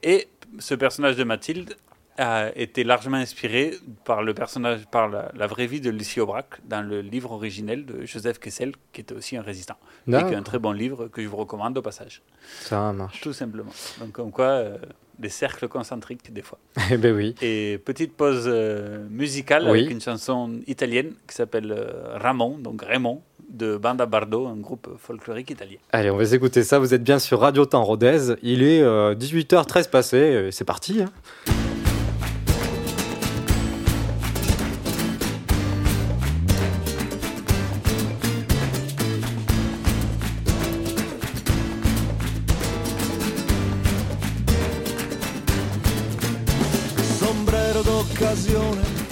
Et 0.03 0.27
ce 0.59 0.75
personnage 0.75 1.15
de 1.15 1.23
Mathilde 1.23 1.75
a 2.17 2.51
été 2.55 2.83
largement 2.83 3.17
inspiré 3.17 3.75
par 4.03 4.23
le 4.23 4.33
personnage, 4.33 4.85
par 4.91 5.07
la, 5.07 5.47
vraie 5.47 5.67
vie 5.67 5.79
de 5.79 5.89
Lucie 5.89 6.19
Aubrac 6.19 6.59
dans 6.65 6.81
le 6.81 7.01
livre 7.01 7.31
originel 7.31 7.85
de 7.85 8.05
Joseph 8.05 8.39
Kessel, 8.39 8.73
qui 8.91 9.01
était 9.01 9.15
aussi 9.15 9.37
un 9.37 9.41
résistant. 9.41 9.77
Et 10.07 10.11
qui 10.11 10.17
est 10.17 10.35
un 10.35 10.43
très 10.43 10.59
bon 10.59 10.71
livre 10.71 11.07
que 11.07 11.21
je 11.21 11.27
vous 11.27 11.37
recommande 11.37 11.77
au 11.77 11.81
passage. 11.81 12.21
Ça 12.61 12.91
marche. 12.91 13.21
Tout 13.21 13.33
simplement. 13.33 13.71
Donc, 13.99 14.11
comme 14.11 14.31
quoi, 14.31 14.45
euh, 14.45 14.77
des 15.17 15.29
cercles 15.29 15.67
concentriques 15.67 16.31
des 16.33 16.41
fois. 16.41 16.59
Eh 16.91 16.97
ben 16.97 17.15
oui. 17.15 17.35
Et 17.41 17.77
petite 17.77 18.13
pause 18.13 18.45
euh, 18.47 19.07
musicale 19.09 19.67
avec 19.67 19.89
une 19.89 20.01
chanson 20.01 20.59
italienne 20.67 21.13
qui 21.27 21.35
s'appelle 21.35 21.71
euh, 21.71 22.17
Ramon, 22.17 22.57
donc 22.57 22.81
Raymond, 22.81 23.21
de 23.49 23.77
Banda 23.77 24.05
Bardo, 24.05 24.47
un 24.47 24.57
groupe 24.57 24.89
folklorique 24.97 25.49
italien. 25.49 25.77
Allez, 25.91 26.09
on 26.09 26.17
va 26.17 26.23
écouter 26.23 26.63
ça. 26.63 26.79
Vous 26.79 26.93
êtes 26.93 27.03
bien 27.03 27.19
sur 27.19 27.39
Radio 27.39 27.65
Temps 27.65 27.83
Rodez. 27.83 28.35
Il 28.41 28.63
est 28.63 28.83
18h13 28.83 29.89
passé. 29.89 30.49
C'est 30.51 30.65
parti. 30.65 31.01
Hein. 31.01 31.11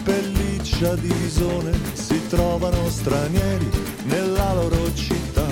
pelliccia 0.08 0.96
di 0.96 1.08
visone 1.08 1.97
trovano 2.28 2.90
stranieri 2.90 3.70
nella 4.04 4.54
loro 4.54 4.94
città, 4.94 5.46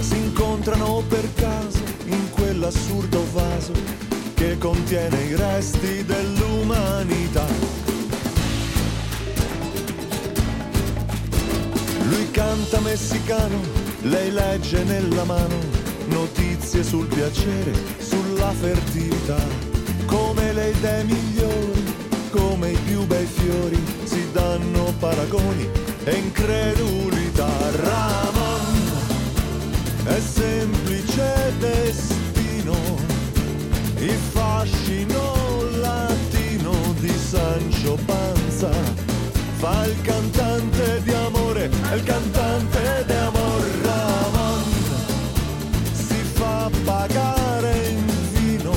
si 0.00 0.16
incontrano 0.16 1.02
per 1.08 1.26
caso 1.34 1.78
in 2.06 2.30
quell'assurdo 2.30 3.24
vaso 3.32 3.72
che 4.34 4.58
contiene 4.58 5.22
i 5.24 5.34
resti 5.34 6.04
dell'umanità. 6.04 7.46
Lui 12.08 12.30
canta 12.30 12.80
messicano, 12.80 13.60
lei 14.02 14.30
legge 14.30 14.84
nella 14.84 15.24
mano 15.24 15.56
notizie 16.08 16.82
sul 16.82 17.06
piacere, 17.06 17.72
sulla 17.98 18.50
fertilità, 18.52 19.38
come 20.06 20.52
le 20.52 20.70
idee 20.70 21.04
migliori 21.04 22.06
come 22.30 22.72
i 22.72 22.78
più 22.84 23.06
bei 23.06 23.24
fiori 23.24 23.82
si 24.04 24.30
danno 24.32 24.92
paragoni 24.98 25.87
e 26.08 26.16
incredulità. 26.16 27.48
Ramon 27.82 28.66
è 30.04 30.18
semplice 30.20 31.52
destino, 31.58 32.74
il 33.98 34.18
fascino 34.32 35.62
latino 35.80 36.72
di 36.98 37.10
Sancho 37.10 37.98
Panza 38.06 38.70
fa 39.58 39.84
il 39.84 40.00
cantante 40.00 41.02
di 41.02 41.12
amore, 41.12 41.70
è 41.90 41.94
il 41.94 42.02
cantante 42.02 43.04
di 43.06 43.12
amore. 43.12 43.66
Ramon 43.82 44.62
si 45.92 46.22
fa 46.34 46.70
pagare 46.84 47.88
in 47.88 48.06
vino 48.32 48.72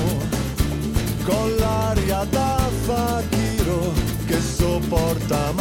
con 1.23 1.55
l'aria 1.57 2.25
da 2.29 2.57
facchino 2.85 4.09
sopporta 4.41 5.51
male 5.53 5.60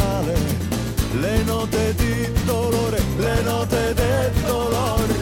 dolore, 2.45 3.01
le 3.17 3.41
note 3.43 3.93
del 3.93 4.31
dolore. 4.45 5.13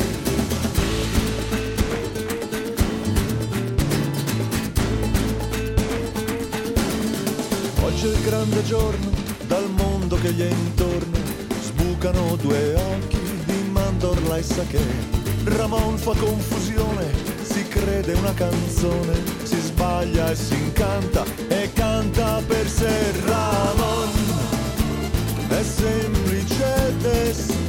Oggi 7.81 8.05
è 8.05 8.09
il 8.09 8.21
grande 8.21 8.63
giorno, 8.63 9.09
dal 9.47 9.69
mondo 9.71 10.15
che 10.17 10.31
gli 10.31 10.41
è 10.41 10.49
intorno, 10.49 11.17
sbucano 11.61 12.35
due 12.35 12.75
occhi 12.75 13.19
di 13.45 13.69
mandorla 13.71 14.37
e 14.37 14.43
sake. 14.43 14.79
Ramon 15.43 15.97
fa 15.97 16.13
confusione, 16.13 17.11
si 17.41 17.67
crede 17.67 18.13
una 18.13 18.33
canzone, 18.33 19.13
si 19.43 19.59
sbaglia 19.59 20.31
e 20.31 20.35
si 20.35 20.53
incanta 20.53 21.23
e 21.47 21.71
canta 21.73 22.41
per 22.45 22.67
sé 22.67 23.11
Ramon 23.25 24.18
as 25.51 25.65
semplice 25.75 27.03
this. 27.03 27.68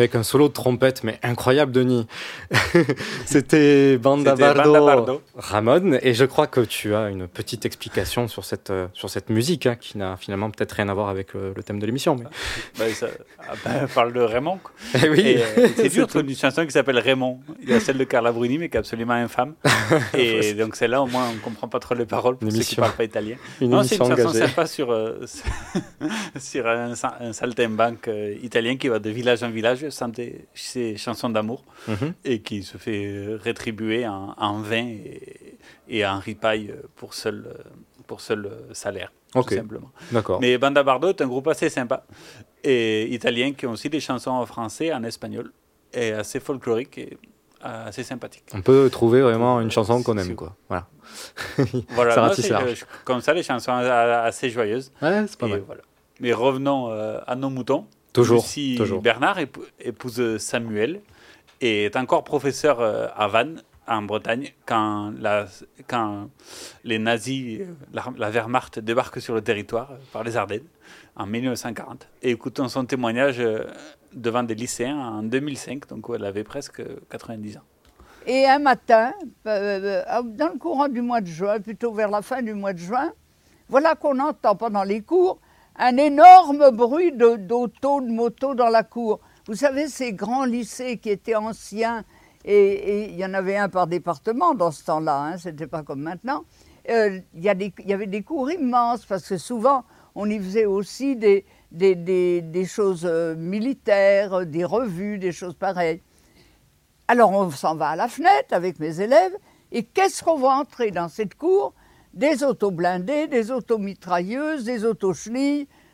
Avec 0.00 0.14
un 0.14 0.22
solo 0.22 0.48
de 0.48 0.52
trompette, 0.52 1.04
mais 1.04 1.18
incroyable, 1.22 1.72
Denis. 1.72 2.06
C'était 3.26 3.98
Banda 3.98 4.30
C'était 4.36 4.42
Banda 4.54 4.64
Bardo, 4.64 4.86
Bardo. 4.86 5.22
Ramon. 5.36 5.98
Et 6.02 6.14
je 6.14 6.24
crois 6.24 6.46
que 6.46 6.60
tu 6.60 6.94
as 6.94 7.08
une 7.08 7.26
petite 7.28 7.64
explication 7.66 8.28
sur 8.28 8.44
cette, 8.44 8.70
euh, 8.70 8.86
sur 8.92 9.10
cette 9.10 9.30
musique, 9.30 9.66
hein, 9.66 9.76
qui 9.76 9.98
n'a 9.98 10.16
finalement 10.16 10.50
peut-être 10.50 10.72
rien 10.72 10.88
à 10.88 10.94
voir 10.94 11.08
avec 11.08 11.34
le, 11.34 11.52
le 11.54 11.62
thème 11.62 11.78
de 11.78 11.86
l'émission. 11.86 12.16
Mais... 12.16 12.24
Bah, 12.78 12.84
ça, 12.94 13.08
ah, 13.40 13.52
bah, 13.64 13.70
on 13.82 13.86
parle 13.88 14.12
de 14.12 14.20
Raymond. 14.20 14.58
quoi. 14.62 14.72
Eh 15.04 15.08
oui. 15.08 15.20
Et, 15.20 15.42
euh, 15.42 15.68
c'est 15.76 15.88
dur 15.88 16.06
de 16.06 16.20
une 16.20 16.36
chanson 16.36 16.64
qui 16.64 16.70
s'appelle 16.72 16.98
Raymond. 16.98 17.40
Il 17.62 17.70
y 17.70 17.74
a 17.74 17.80
celle 17.80 17.98
de 17.98 18.04
Carla 18.04 18.32
Bruni, 18.32 18.58
mais 18.58 18.68
qui 18.68 18.76
est 18.76 18.80
absolument 18.80 19.14
infâme. 19.14 19.54
Et 20.14 20.54
donc 20.54 20.76
celle-là, 20.76 21.02
au 21.02 21.06
moins, 21.06 21.28
on 21.30 21.34
ne 21.34 21.38
comprend 21.38 21.68
pas 21.68 21.78
trop 21.80 21.94
les 21.94 22.06
paroles 22.06 22.36
pour 22.36 22.48
Une 22.48 22.50
ceux 22.54 22.58
qui 22.58 22.60
ne 22.60 22.64
émission- 22.64 22.82
parlent 22.82 22.96
pas 22.96 23.04
italien. 23.04 23.36
une 23.60 23.70
non, 23.70 23.82
c'est 23.82 23.96
une 23.96 24.06
chanson 24.16 24.32
sympa 24.32 24.66
sur, 24.66 24.90
euh, 24.92 25.20
sur 26.38 26.66
un, 26.66 26.92
un 27.20 27.32
saltimbanque 27.32 28.08
euh, 28.08 28.34
italien 28.42 28.76
qui 28.76 28.88
va 28.88 28.98
de 28.98 29.10
village 29.10 29.42
en 29.42 29.50
village 29.50 29.86
chanter 29.90 30.46
ses 30.54 30.96
chansons 30.96 31.30
d'amour 31.30 31.64
Mhm. 31.88 32.12
et 32.24 32.40
qui 32.40 32.59
se 32.64 32.78
fait 32.78 33.04
euh, 33.06 33.38
rétribuer 33.42 34.06
en, 34.06 34.34
en 34.36 34.60
vin 34.60 34.86
et, 34.86 35.56
et 35.88 36.06
en 36.06 36.18
ripaille 36.18 36.74
pour 36.96 37.14
seul, 37.14 37.44
euh, 37.46 37.62
pour 38.06 38.20
seul 38.20 38.46
euh, 38.46 38.74
salaire. 38.74 39.12
Tout 39.32 39.42
simplement. 39.56 39.90
D'accord. 40.10 40.40
Mais 40.40 40.58
Banda 40.58 40.82
Bardo 40.82 41.08
est 41.08 41.20
un 41.20 41.26
groupe 41.28 41.46
assez 41.48 41.68
sympa 41.68 42.04
et 42.64 43.12
italien 43.14 43.52
qui 43.52 43.66
ont 43.66 43.72
aussi 43.72 43.88
des 43.88 44.00
chansons 44.00 44.32
en 44.32 44.44
français, 44.46 44.92
en 44.92 45.02
espagnol 45.04 45.52
et 45.92 46.12
assez 46.12 46.40
folkloriques 46.40 46.98
et 46.98 47.16
assez 47.62 48.02
sympathiques. 48.02 48.44
On 48.54 48.62
peut 48.62 48.88
trouver 48.90 49.20
vraiment 49.20 49.60
une 49.60 49.70
chanson 49.70 50.02
qu'on 50.02 50.16
aime, 50.18 50.34
quoi. 50.34 50.56
Voilà. 50.68 50.86
Voilà, 51.90 52.14
ça 52.34 52.60
euh, 52.62 52.74
je- 52.74 52.84
comme 53.04 53.20
ça, 53.20 53.34
les 53.34 53.42
chansons 53.42 53.72
a- 53.72 54.22
assez 54.22 54.50
joyeuses. 54.50 54.92
Ouais, 55.02 55.24
c'est 55.28 55.38
pas 55.38 55.46
mal. 55.46 55.62
voilà. 55.66 55.82
Mais 56.20 56.32
revenons 56.32 56.90
euh, 56.90 57.18
à 57.26 57.34
nos 57.36 57.50
moutons. 57.50 57.86
Toujours, 58.12 58.42
Lucie 58.42 58.74
toujours. 58.76 59.00
Bernard 59.02 59.38
épou- 59.38 59.62
épouse 59.80 60.38
Samuel 60.38 61.00
et 61.60 61.84
est 61.84 61.96
encore 61.96 62.24
professeur 62.24 62.80
euh, 62.80 63.06
à 63.14 63.28
Vannes, 63.28 63.62
en 63.86 64.02
Bretagne, 64.02 64.52
quand, 64.66 65.12
les 66.84 66.98
nazis, 66.98 67.60
euh, 67.60 67.74
la, 67.92 68.30
Wehrmacht 68.30 68.78
débarque 68.78 69.20
sur 69.20 69.34
le 69.34 69.42
territoire 69.42 69.90
euh, 69.90 69.96
par 70.12 70.22
les 70.22 70.36
Ardennes 70.36 70.66
en 71.16 71.26
1940. 71.26 72.08
Et 72.22 72.30
écoutons 72.30 72.68
son 72.68 72.84
témoignage 72.84 73.42
devant 74.12 74.42
des 74.42 74.54
lycéens 74.54 74.96
en 74.96 75.22
2005, 75.22 75.88
donc 75.88 76.06
elle 76.14 76.24
avait 76.24 76.44
presque 76.44 76.82
90 77.10 77.58
ans. 77.58 77.62
Et 78.26 78.46
un 78.46 78.58
matin, 78.58 79.12
dans 79.44 80.50
le 80.52 80.58
courant 80.58 80.88
du 80.88 81.00
mois 81.00 81.20
de 81.20 81.26
juin, 81.26 81.58
plutôt 81.58 81.92
vers 81.92 82.08
la 82.10 82.22
fin 82.22 82.42
du 82.42 82.54
mois 82.54 82.72
de 82.72 82.78
juin, 82.78 83.12
voilà 83.68 83.94
qu'on 83.94 84.18
entend 84.20 84.54
pendant 84.56 84.84
les 84.84 85.00
cours 85.00 85.40
un 85.76 85.96
énorme 85.96 86.70
bruit 86.70 87.12
d'auto, 87.12 87.68
de, 88.00 88.12
moto 88.12 88.54
dans 88.54 88.68
la 88.68 88.82
cour. 88.82 89.20
Vous 89.50 89.56
savez, 89.56 89.88
ces 89.88 90.12
grands 90.12 90.44
lycées 90.44 90.98
qui 90.98 91.10
étaient 91.10 91.34
anciens, 91.34 92.04
et, 92.44 93.10
il 93.10 93.16
y 93.16 93.24
en 93.24 93.34
avait 93.34 93.56
un 93.56 93.68
par 93.68 93.88
département 93.88 94.54
dans 94.54 94.70
ce 94.70 94.84
temps-là, 94.84 95.22
hein, 95.24 95.38
c'était 95.38 95.66
pas 95.66 95.82
comme 95.82 96.02
maintenant. 96.02 96.44
Euh, 96.88 97.18
Il 97.34 97.42
y, 97.42 97.48
avait 97.48 98.06
des 98.06 98.22
cours 98.22 98.48
immenses 98.48 99.04
parce 99.04 99.28
que 99.28 99.38
souvent 99.38 99.82
on 100.14 100.30
y 100.30 100.38
faisait 100.38 100.66
aussi 100.66 101.16
des, 101.16 101.44
choses 102.64 103.04
euh, 103.04 103.34
militaires, 103.34 104.34
euh, 104.34 104.44
des 104.44 104.64
revues, 104.64 105.18
des 105.18 105.32
choses 105.32 105.56
pareilles. 105.56 106.00
Alors 107.08 107.32
on 107.32 107.50
s'en 107.50 107.74
va 107.74 107.88
à 107.88 107.96
la 107.96 108.06
fenêtre 108.06 108.52
avec 108.52 108.78
mes 108.78 109.00
élèves 109.00 109.36
et 109.72 109.82
qu'est-ce 109.82 110.22
qu'on 110.22 110.36
voit 110.38 110.54
entrer 110.54 110.92
dans 110.92 111.08
cette 111.08 111.34
cour? 111.34 111.74
Des 112.14 112.44
autos 112.44 112.70
blindées, 112.70 113.26
des 113.26 113.50
autos 113.50 113.78
mitrailleuses, 113.78 114.62
des 114.62 114.84
autos 114.84 115.12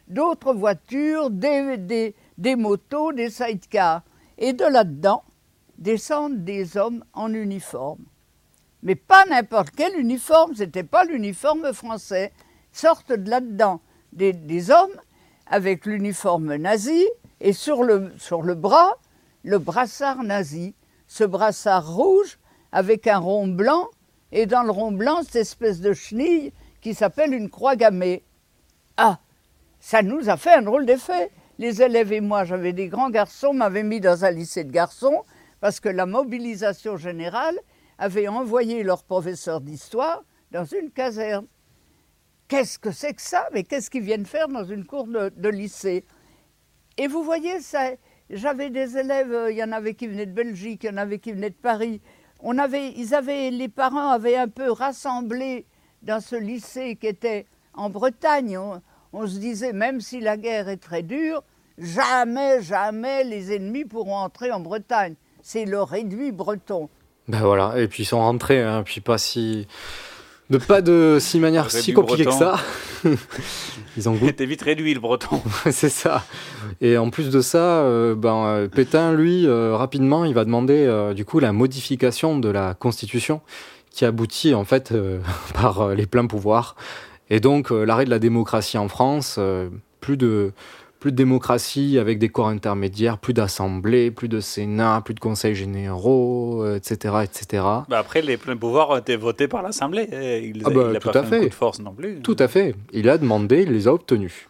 d'autres 0.08 0.52
voitures, 0.52 1.30
des- 1.30 2.14
des 2.38 2.56
motos, 2.56 3.12
des 3.12 3.30
sidecars. 3.30 4.02
Et 4.38 4.52
de 4.52 4.64
là-dedans 4.64 5.24
descendent 5.78 6.44
des 6.44 6.76
hommes 6.76 7.04
en 7.12 7.32
uniforme. 7.32 8.04
Mais 8.82 8.94
pas 8.94 9.24
n'importe 9.26 9.70
quel 9.76 9.98
uniforme, 9.98 10.54
c'était 10.54 10.84
pas 10.84 11.04
l'uniforme 11.04 11.72
français. 11.72 12.32
Sortent 12.72 13.12
de 13.12 13.30
là-dedans 13.30 13.80
des, 14.12 14.70
hommes 14.70 15.00
avec 15.46 15.86
l'uniforme 15.86 16.56
nazi 16.56 17.06
et 17.40 17.52
sur 17.52 17.82
le, 17.82 18.12
sur 18.18 18.42
le 18.42 18.54
bras, 18.54 18.96
le 19.42 19.58
brassard 19.58 20.22
nazi. 20.22 20.74
Ce 21.06 21.24
brassard 21.24 21.94
rouge 21.94 22.38
avec 22.72 23.06
un 23.06 23.18
rond 23.18 23.48
blanc 23.48 23.88
et 24.32 24.46
dans 24.46 24.62
le 24.62 24.70
rond 24.70 24.92
blanc, 24.92 25.22
cette 25.22 25.36
espèce 25.36 25.80
de 25.80 25.92
chenille 25.92 26.52
qui 26.80 26.94
s'appelle 26.94 27.32
une 27.32 27.50
croix 27.50 27.76
gammée. 27.76 28.24
Ah, 28.96 29.18
ça 29.80 30.02
nous 30.02 30.28
a 30.28 30.36
fait 30.36 30.54
un 30.54 30.62
drôle 30.62 30.86
d'effet. 30.86 31.30
Les 31.58 31.80
élèves 31.82 32.12
et 32.12 32.20
moi, 32.20 32.44
j'avais 32.44 32.74
des 32.74 32.88
grands 32.88 33.08
garçons, 33.08 33.54
m'avaient 33.54 33.82
mis 33.82 34.00
dans 34.00 34.24
un 34.24 34.30
lycée 34.30 34.64
de 34.64 34.70
garçons 34.70 35.24
parce 35.60 35.80
que 35.80 35.88
la 35.88 36.04
mobilisation 36.04 36.98
générale 36.98 37.58
avait 37.98 38.28
envoyé 38.28 38.82
leur 38.82 39.04
professeur 39.04 39.62
d'histoire 39.62 40.22
dans 40.50 40.64
une 40.64 40.90
caserne. 40.90 41.46
Qu'est-ce 42.48 42.78
que 42.78 42.92
c'est 42.92 43.14
que 43.14 43.22
ça? 43.22 43.48
Mais 43.52 43.64
qu'est-ce 43.64 43.88
qu'ils 43.88 44.02
viennent 44.02 44.26
faire 44.26 44.48
dans 44.48 44.64
une 44.64 44.84
cour 44.84 45.06
de, 45.06 45.48
lycée? 45.48 46.04
Et 46.98 47.08
vous 47.08 47.24
voyez, 47.24 47.60
ça, 47.60 47.90
j'avais 48.28 48.68
des 48.68 48.98
élèves, 48.98 49.32
euh, 49.32 49.50
il 49.50 49.56
y 49.56 49.64
en 49.64 49.72
avait 49.72 49.94
qui 49.94 50.06
venaient 50.06 50.26
de 50.26 50.32
Belgique, 50.32 50.84
il 50.84 50.86
y 50.86 50.90
en 50.90 50.98
avait 50.98 51.18
qui 51.18 51.32
venaient 51.32 51.50
de 51.50 51.54
Paris. 51.54 52.00
On 52.40 52.58
avait, 52.58 52.92
ils 52.92 53.14
avaient, 53.14 53.50
les 53.50 53.68
parents 53.68 54.10
avaient 54.10 54.36
un 54.36 54.48
peu 54.48 54.70
rassemblé 54.70 55.66
dans 56.02 56.20
ce 56.20 56.36
lycée 56.36 56.96
qui 56.96 57.06
était 57.06 57.46
en 57.74 57.90
Bretagne. 57.90 58.58
On, 58.58 58.80
on 59.16 59.26
se 59.26 59.38
disait, 59.38 59.72
même 59.72 60.00
si 60.00 60.20
la 60.20 60.36
guerre 60.36 60.68
est 60.68 60.76
très 60.76 61.02
dure, 61.02 61.42
jamais, 61.78 62.62
jamais 62.62 63.24
les 63.24 63.54
ennemis 63.54 63.84
pourront 63.84 64.16
entrer 64.16 64.52
en 64.52 64.60
Bretagne. 64.60 65.14
C'est 65.42 65.64
le 65.64 65.82
réduit 65.82 66.32
breton. 66.32 66.88
Ben 67.28 67.40
voilà, 67.40 67.80
et 67.80 67.88
puis 67.88 68.02
ils 68.02 68.06
sont 68.06 68.18
rentrés, 68.18 68.62
hein, 68.62 68.82
puis 68.84 69.00
pas 69.00 69.18
si 69.18 69.66
de 70.50 70.58
pas 70.58 70.80
de 70.80 71.18
si 71.20 71.40
manière 71.40 71.70
si 71.70 71.92
compliquée 71.92 72.24
que 72.24 72.30
ça. 72.30 72.56
Ils 73.96 74.08
ont 74.08 74.14
goûté. 74.14 74.46
Vite 74.46 74.62
réduit 74.62 74.94
le 74.94 75.00
breton. 75.00 75.40
c'est 75.70 75.88
ça. 75.88 76.24
Et 76.80 76.98
en 76.98 77.10
plus 77.10 77.30
de 77.30 77.40
ça, 77.40 77.80
euh, 77.80 78.14
ben, 78.14 78.44
euh, 78.46 78.68
Pétain, 78.68 79.12
lui, 79.12 79.46
euh, 79.46 79.74
rapidement, 79.74 80.24
il 80.24 80.34
va 80.34 80.44
demander 80.44 80.84
euh, 80.86 81.14
du 81.14 81.24
coup 81.24 81.40
la 81.40 81.52
modification 81.52 82.38
de 82.38 82.48
la 82.48 82.74
Constitution 82.74 83.40
qui 83.96 84.04
aboutit 84.04 84.54
en 84.54 84.64
fait 84.64 84.92
euh, 84.92 85.18
par 85.54 85.80
euh, 85.80 85.94
les 85.94 86.06
pleins 86.06 86.26
pouvoirs. 86.26 86.76
Et 87.30 87.40
donc 87.40 87.70
euh, 87.72 87.84
l'arrêt 87.84 88.04
de 88.04 88.10
la 88.10 88.18
démocratie 88.18 88.78
en 88.78 88.88
France, 88.88 89.36
euh, 89.38 89.68
plus 90.00 90.16
de 90.16 90.52
plus 90.98 91.12
de 91.12 91.16
démocratie 91.16 91.98
avec 91.98 92.18
des 92.18 92.30
corps 92.30 92.48
intermédiaires, 92.48 93.18
plus 93.18 93.34
d'assemblées, 93.34 94.10
plus 94.10 94.28
de 94.28 94.40
sénat, 94.40 95.02
plus 95.04 95.12
de 95.14 95.20
conseils 95.20 95.54
généraux, 95.54 96.62
euh, 96.64 96.76
etc., 96.76 97.16
etc. 97.22 97.62
Bah 97.88 97.98
après, 97.98 98.22
les 98.22 98.38
pleins 98.38 98.56
pouvoirs 98.56 98.90
ont 98.90 98.96
été 98.96 99.14
votés 99.16 99.46
par 99.46 99.62
l'Assemblée. 99.62 100.08
Il, 100.42 100.62
Ah 100.64 100.70
bah, 100.70 100.86
il 100.90 100.96
a 100.96 101.00
tout 101.00 101.10
pas 101.10 101.18
à 101.20 101.22
fait, 101.22 101.28
fait. 101.28 101.36
un 101.36 101.40
coup 101.42 101.48
de 101.50 101.54
force 101.54 101.80
non 101.80 101.92
plus. 101.92 102.20
Tout 102.22 102.36
à 102.38 102.48
fait. 102.48 102.74
Il 102.92 103.10
a 103.10 103.18
demandé, 103.18 103.62
il 103.62 103.72
les 103.72 103.88
a 103.88 103.92
obtenus. 103.92 104.48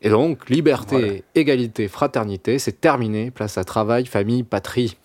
Et 0.00 0.10
donc, 0.10 0.48
liberté, 0.48 1.24
égalité, 1.34 1.88
fraternité, 1.88 2.58
c'est 2.60 2.80
terminé. 2.80 3.30
Place 3.32 3.58
à 3.58 3.64
travail, 3.64 4.06
famille, 4.06 4.44
patrie. 4.44 4.96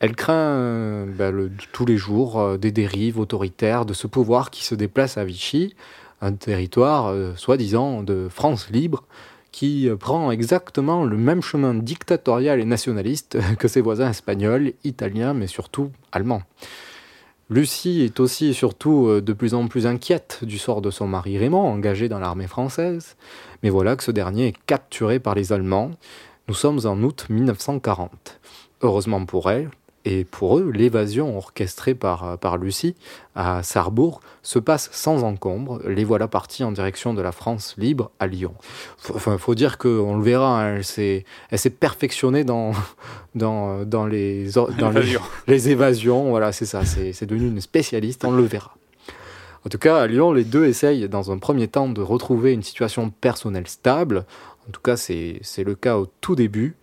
Elle 0.00 0.14
craint 0.14 0.34
euh, 0.34 1.30
le- 1.30 1.50
tous 1.72 1.86
les 1.86 1.96
jours 1.96 2.38
euh, 2.38 2.56
des 2.58 2.72
dérives 2.72 3.18
autoritaires 3.18 3.84
de 3.86 3.94
ce 3.94 4.06
pouvoir 4.06 4.50
qui 4.50 4.64
se 4.64 4.74
déplace 4.74 5.16
à 5.16 5.24
Vichy, 5.24 5.74
un 6.20 6.32
territoire 6.32 7.08
euh, 7.08 7.34
soi-disant 7.36 8.02
de 8.02 8.28
France 8.28 8.70
libre, 8.70 9.04
qui 9.52 9.88
euh, 9.88 9.96
prend 9.96 10.30
exactement 10.30 11.04
le 11.04 11.16
même 11.16 11.42
chemin 11.42 11.74
dictatorial 11.74 12.60
et 12.60 12.64
nationaliste 12.64 13.38
que 13.58 13.68
ses 13.68 13.80
voisins 13.80 14.10
espagnols, 14.10 14.72
italiens, 14.84 15.34
mais 15.34 15.46
surtout 15.46 15.90
allemands. 16.12 16.42
Lucie 17.50 18.02
est 18.02 18.20
aussi 18.20 18.48
et 18.48 18.52
surtout 18.52 19.06
euh, 19.08 19.22
de 19.22 19.32
plus 19.32 19.54
en 19.54 19.68
plus 19.68 19.86
inquiète 19.86 20.40
du 20.42 20.58
sort 20.58 20.82
de 20.82 20.90
son 20.90 21.06
mari 21.06 21.38
Raymond, 21.38 21.66
engagé 21.66 22.08
dans 22.08 22.18
l'armée 22.18 22.46
française. 22.46 23.16
Mais 23.62 23.70
voilà 23.70 23.96
que 23.96 24.04
ce 24.04 24.10
dernier 24.10 24.48
est 24.48 24.56
capturé 24.66 25.18
par 25.18 25.34
les 25.34 25.52
Allemands. 25.52 25.90
Nous 26.48 26.54
sommes 26.54 26.80
en 26.84 27.02
août 27.02 27.26
1940. 27.30 28.40
Heureusement 28.82 29.24
pour 29.24 29.50
elle, 29.50 29.70
et 30.04 30.24
pour 30.24 30.58
eux, 30.58 30.70
l'évasion 30.72 31.36
orchestrée 31.36 31.94
par, 31.94 32.38
par 32.38 32.56
Lucie 32.56 32.94
à 33.34 33.62
Sarrebourg 33.62 34.20
se 34.42 34.58
passe 34.58 34.88
sans 34.92 35.22
encombre. 35.24 35.80
Les 35.86 36.04
voilà 36.04 36.28
partis 36.28 36.64
en 36.64 36.72
direction 36.72 37.14
de 37.14 37.20
la 37.20 37.32
France 37.32 37.74
libre 37.76 38.10
à 38.18 38.26
Lyon. 38.26 38.54
Enfin, 39.14 39.36
faut 39.38 39.54
dire 39.54 39.76
qu'on 39.76 40.16
le 40.16 40.22
verra, 40.22 40.62
hein, 40.62 40.76
elle 40.76 40.84
s'est 41.58 41.70
perfectionnée 41.70 42.44
dans, 42.44 42.72
dans, 43.34 43.84
dans, 43.84 44.06
les, 44.06 44.50
dans 44.78 44.90
les, 44.90 45.16
les 45.46 45.68
évasions. 45.68 46.30
Voilà, 46.30 46.52
c'est 46.52 46.66
ça, 46.66 46.84
c'est 46.84 47.26
devenu 47.26 47.48
une 47.48 47.60
spécialiste, 47.60 48.24
on 48.24 48.30
le 48.30 48.44
verra. 48.44 48.74
En 49.66 49.68
tout 49.68 49.78
cas, 49.78 49.98
à 49.98 50.06
Lyon, 50.06 50.32
les 50.32 50.44
deux 50.44 50.66
essayent 50.66 51.08
dans 51.08 51.30
un 51.30 51.38
premier 51.38 51.68
temps 51.68 51.88
de 51.88 52.00
retrouver 52.00 52.52
une 52.52 52.62
situation 52.62 53.10
personnelle 53.10 53.66
stable. 53.66 54.24
En 54.68 54.72
tout 54.72 54.80
cas, 54.80 54.96
c'est 54.96 55.40
c'est 55.42 55.64
le 55.64 55.74
cas 55.74 55.98
au 55.98 56.06
tout 56.20 56.36
début. 56.36 56.76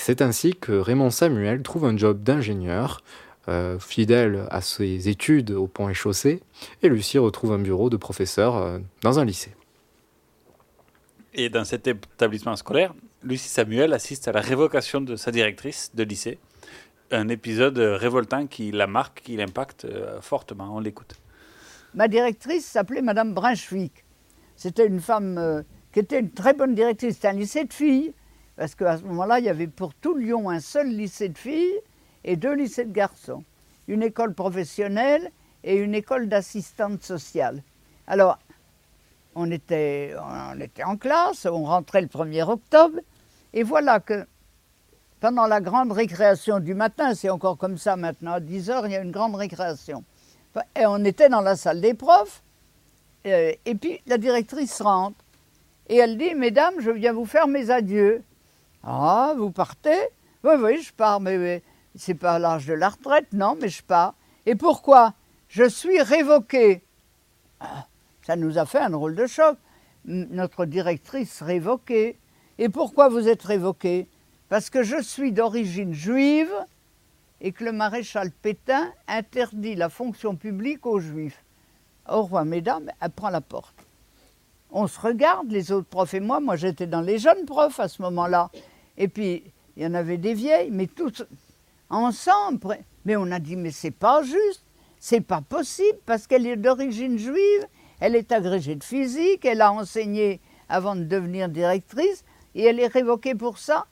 C'est 0.00 0.22
ainsi 0.22 0.54
que 0.54 0.72
Raymond 0.72 1.10
Samuel 1.10 1.62
trouve 1.62 1.84
un 1.84 1.96
job 1.96 2.22
d'ingénieur, 2.22 3.02
euh, 3.48 3.78
fidèle 3.78 4.46
à 4.50 4.62
ses 4.62 5.10
études 5.10 5.50
au 5.50 5.66
pont 5.66 5.90
et 5.90 5.94
chaussée, 5.94 6.40
et 6.82 6.88
Lucie 6.88 7.18
retrouve 7.18 7.52
un 7.52 7.58
bureau 7.58 7.90
de 7.90 7.98
professeur 7.98 8.56
euh, 8.56 8.78
dans 9.02 9.18
un 9.18 9.26
lycée. 9.26 9.52
Et 11.34 11.50
dans 11.50 11.64
cet 11.64 11.86
établissement 11.86 12.56
scolaire, 12.56 12.94
Lucie 13.22 13.48
Samuel 13.48 13.92
assiste 13.92 14.26
à 14.26 14.32
la 14.32 14.40
révocation 14.40 15.02
de 15.02 15.16
sa 15.16 15.30
directrice 15.30 15.90
de 15.94 16.02
lycée. 16.02 16.38
Un 17.10 17.28
épisode 17.28 17.78
révoltant 17.78 18.46
qui 18.46 18.70
la 18.70 18.86
marque, 18.86 19.20
qui 19.22 19.36
l'impacte 19.36 19.84
euh, 19.84 20.20
fortement. 20.22 20.76
On 20.76 20.80
l'écoute. 20.80 21.14
Ma 21.94 22.08
directrice 22.08 22.64
s'appelait 22.64 23.02
Madame 23.02 23.34
Brunswick. 23.34 24.04
C'était 24.56 24.86
une 24.86 25.00
femme 25.00 25.36
euh, 25.38 25.62
qui 25.92 26.00
était 26.00 26.20
une 26.20 26.30
très 26.30 26.54
bonne 26.54 26.74
directrice. 26.74 27.16
C'était 27.16 27.28
un 27.28 27.34
lycée 27.34 27.64
de 27.64 27.72
filles, 27.72 28.14
parce 28.60 28.74
qu'à 28.74 28.98
ce 28.98 29.02
moment-là, 29.04 29.38
il 29.38 29.46
y 29.46 29.48
avait 29.48 29.68
pour 29.68 29.94
tout 29.94 30.14
Lyon 30.14 30.50
un 30.50 30.60
seul 30.60 30.88
lycée 30.88 31.30
de 31.30 31.38
filles 31.38 31.80
et 32.24 32.36
deux 32.36 32.52
lycées 32.52 32.84
de 32.84 32.92
garçons. 32.92 33.42
Une 33.88 34.02
école 34.02 34.34
professionnelle 34.34 35.32
et 35.64 35.76
une 35.76 35.94
école 35.94 36.28
d'assistante 36.28 37.02
sociale. 37.02 37.62
Alors, 38.06 38.38
on 39.34 39.50
était, 39.50 40.14
on 40.22 40.60
était 40.60 40.84
en 40.84 40.98
classe, 40.98 41.46
on 41.46 41.64
rentrait 41.64 42.02
le 42.02 42.08
1er 42.08 42.50
octobre, 42.50 42.98
et 43.54 43.62
voilà 43.62 43.98
que 43.98 44.26
pendant 45.20 45.46
la 45.46 45.62
grande 45.62 45.92
récréation 45.92 46.60
du 46.60 46.74
matin, 46.74 47.14
c'est 47.14 47.30
encore 47.30 47.56
comme 47.56 47.78
ça 47.78 47.96
maintenant, 47.96 48.32
à 48.32 48.40
10 48.40 48.68
heures, 48.68 48.86
il 48.86 48.92
y 48.92 48.96
a 48.96 49.00
une 49.00 49.10
grande 49.10 49.36
récréation. 49.36 50.04
Et 50.78 50.84
on 50.84 51.02
était 51.06 51.30
dans 51.30 51.40
la 51.40 51.56
salle 51.56 51.80
des 51.80 51.94
profs, 51.94 52.42
euh, 53.26 53.54
et 53.64 53.74
puis 53.74 54.02
la 54.04 54.18
directrice 54.18 54.82
rentre, 54.82 55.16
et 55.88 55.96
elle 55.96 56.18
dit, 56.18 56.34
Mesdames, 56.34 56.74
je 56.80 56.90
viens 56.90 57.14
vous 57.14 57.24
faire 57.24 57.48
mes 57.48 57.70
adieux. 57.70 58.22
Ah, 58.82 59.34
vous 59.36 59.50
partez? 59.50 59.98
Oui, 60.42 60.54
oui, 60.58 60.82
je 60.82 60.92
pars, 60.92 61.20
mais, 61.20 61.62
c'est 61.94 62.14
pas 62.14 62.38
l'âge 62.38 62.66
de 62.66 62.72
la 62.72 62.88
retraite, 62.88 63.32
non, 63.32 63.56
mais 63.60 63.68
je 63.68 63.82
pars. 63.82 64.14
Et 64.46 64.54
pourquoi? 64.54 65.14
Je 65.48 65.68
suis 65.68 66.00
révoquée. 66.00 66.82
Ah, 67.60 67.86
ça 68.22 68.36
nous 68.36 68.58
a 68.58 68.64
fait 68.64 68.78
un 68.78 68.90
drôle 68.90 69.16
de 69.16 69.26
choc. 69.26 69.58
Notre 70.04 70.64
directrice 70.64 71.42
révoquée. 71.42 72.18
Et 72.58 72.68
pourquoi 72.68 73.08
vous 73.08 73.28
êtes 73.28 73.42
révoquée 73.42 74.08
Parce 74.48 74.70
que 74.70 74.82
je 74.82 75.02
suis 75.02 75.32
d'origine 75.32 75.92
juive 75.92 76.52
et 77.40 77.52
que 77.52 77.64
le 77.64 77.72
maréchal 77.72 78.30
Pétain 78.30 78.92
interdit 79.08 79.74
la 79.74 79.88
fonction 79.88 80.36
publique 80.36 80.86
aux 80.86 81.00
juifs. 81.00 81.42
Au 82.08 82.22
revoir, 82.22 82.44
mesdames, 82.44 82.90
elle 83.00 83.10
prend 83.10 83.30
la 83.30 83.40
porte. 83.40 83.74
On 84.72 84.86
se 84.86 85.00
regarde, 85.00 85.50
les 85.50 85.72
autres 85.72 85.88
profs 85.88 86.14
et 86.14 86.20
moi. 86.20 86.40
Moi, 86.40 86.56
j'étais 86.56 86.86
dans 86.86 87.00
les 87.00 87.18
jeunes 87.18 87.44
profs 87.44 87.80
à 87.80 87.88
ce 87.88 88.02
moment-là. 88.02 88.50
Et 89.00 89.08
puis, 89.08 89.42
il 89.76 89.82
y 89.82 89.86
en 89.86 89.94
avait 89.94 90.18
des 90.18 90.34
vieilles, 90.34 90.70
mais 90.70 90.86
toutes 90.86 91.26
ensemble. 91.88 92.76
Mais 93.06 93.16
on 93.16 93.32
a 93.32 93.38
dit, 93.38 93.56
mais 93.56 93.70
c'est 93.70 93.90
pas 93.90 94.22
juste, 94.22 94.62
c'est 94.98 95.22
pas 95.22 95.40
possible, 95.40 95.98
parce 96.04 96.26
qu'elle 96.26 96.46
est 96.46 96.56
d'origine 96.56 97.18
juive, 97.18 97.66
elle 97.98 98.14
est 98.14 98.30
agrégée 98.30 98.74
de 98.74 98.84
physique, 98.84 99.46
elle 99.46 99.62
a 99.62 99.72
enseigné 99.72 100.38
avant 100.68 100.94
de 100.94 101.04
devenir 101.04 101.48
directrice, 101.48 102.24
et 102.54 102.64
elle 102.64 102.78
est 102.78 102.88
révoquée 102.88 103.34
pour 103.34 103.56
ça. 103.56 103.86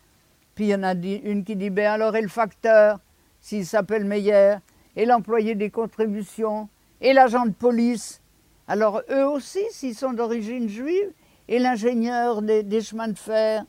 Puis 0.55 0.67
il 0.67 0.69
y 0.69 0.75
en 0.75 0.83
a 0.83 0.93
une 0.93 1.43
qui 1.43 1.57
dit, 1.57 1.71
ben 1.71 1.87
alors, 1.87 2.15
et 2.15 2.21
le 2.21 2.29
facteur, 2.29 2.99
s'il 3.41 3.65
s'appelle 3.65 4.05
Meyer, 4.05 4.57
et 4.95 5.07
l'employé 5.07 5.55
des 5.55 5.71
contributions, 5.71 6.69
et 7.01 7.15
l'agent 7.15 7.47
de 7.47 7.53
police. 7.53 8.21
Alors 8.67 9.01
eux 9.11 9.27
aussi, 9.27 9.63
s'ils 9.71 9.95
sont 9.95 10.13
d'origine 10.13 10.69
juive, 10.69 11.13
et 11.49 11.59
l'ingénieur 11.59 12.43
des 12.43 12.83
chemins 12.83 13.09
de 13.09 13.19
fer. 13.19 13.65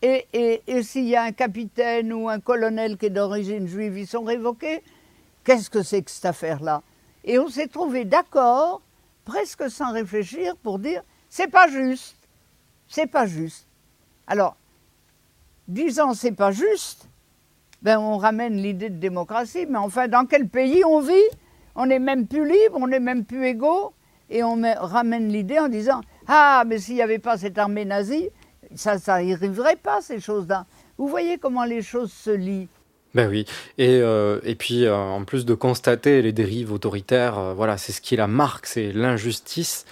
Et, 0.00 0.60
s'il 0.82 1.06
y 1.06 1.16
a 1.16 1.22
un 1.22 1.32
capitaine 1.32 2.12
ou 2.12 2.28
un 2.28 2.38
colonel 2.38 2.96
qui 2.96 3.06
est 3.06 3.10
d'origine 3.10 3.66
juive, 3.66 3.98
ils 3.98 4.06
sont 4.06 4.22
révoqués. 4.22 4.82
Qu'est-ce 5.44 5.70
que 5.70 5.82
c'est 5.82 6.02
que 6.02 6.10
cette 6.10 6.26
affaire-là? 6.26 6.82
Et 7.24 7.38
on 7.38 7.48
s'est 7.48 7.66
trouvé 7.66 8.04
d'accord, 8.04 8.80
presque 9.24 9.68
sans 9.70 9.92
réfléchir, 9.92 10.56
pour 10.56 10.78
dire 10.78 11.02
c'est 11.28 11.48
pas 11.48 11.68
juste, 11.68 12.16
c'est 12.86 13.06
pas 13.06 13.26
juste. 13.26 13.66
Alors, 14.26 14.56
disant 15.66 16.14
c'est 16.14 16.32
pas 16.32 16.52
juste, 16.52 17.08
ben 17.82 17.98
on 17.98 18.18
ramène 18.18 18.56
l'idée 18.56 18.90
de 18.90 18.98
démocratie, 18.98 19.66
mais 19.68 19.78
enfin, 19.78 20.06
dans 20.06 20.26
quel 20.26 20.48
pays 20.48 20.84
on 20.84 21.00
vit? 21.00 21.14
On 21.74 21.86
n'est 21.86 21.98
même 21.98 22.26
plus 22.26 22.46
libre, 22.46 22.76
on 22.76 22.86
n'est 22.86 23.00
même 23.00 23.24
plus 23.24 23.46
égaux, 23.46 23.92
et 24.30 24.42
on 24.44 24.62
ramène 24.80 25.28
l'idée 25.28 25.58
en 25.58 25.68
disant 25.68 26.02
ah, 26.28 26.62
mais 26.66 26.78
s'il 26.78 26.94
n'y 26.94 27.02
avait 27.02 27.18
pas 27.18 27.36
cette 27.36 27.58
armée 27.58 27.84
nazie, 27.84 28.30
ça, 28.74 28.98
ça 28.98 29.22
n'y 29.22 29.32
arriverait 29.32 29.76
pas 29.76 30.00
ces 30.00 30.20
choses-là. 30.20 30.66
Vous 30.96 31.08
voyez 31.08 31.38
comment 31.38 31.64
les 31.64 31.82
choses 31.82 32.12
se 32.12 32.30
lient. 32.30 32.68
Ben 33.14 33.28
oui, 33.28 33.46
et, 33.78 34.00
euh, 34.00 34.38
et 34.44 34.54
puis 34.54 34.84
euh, 34.84 34.94
en 34.94 35.24
plus 35.24 35.46
de 35.46 35.54
constater 35.54 36.20
les 36.20 36.32
dérives 36.32 36.72
autoritaires, 36.72 37.38
euh, 37.38 37.54
voilà, 37.54 37.78
c'est 37.78 37.92
ce 37.92 38.02
qui 38.02 38.16
la 38.16 38.26
marque, 38.26 38.66
c'est 38.66 38.92
l'injustice, 38.92 39.86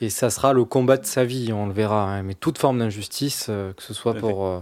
et 0.00 0.08
ça 0.08 0.30
sera 0.30 0.52
le 0.52 0.64
combat 0.64 0.96
de 0.96 1.04
sa 1.04 1.24
vie, 1.24 1.52
on 1.52 1.66
le 1.66 1.72
verra, 1.72 2.04
hein, 2.04 2.22
mais 2.22 2.34
toute 2.34 2.58
forme 2.58 2.78
d'injustice, 2.78 3.46
euh, 3.48 3.72
que 3.72 3.82
ce 3.82 3.92
soit 3.92 4.14
pour, 4.14 4.46
euh, 4.46 4.60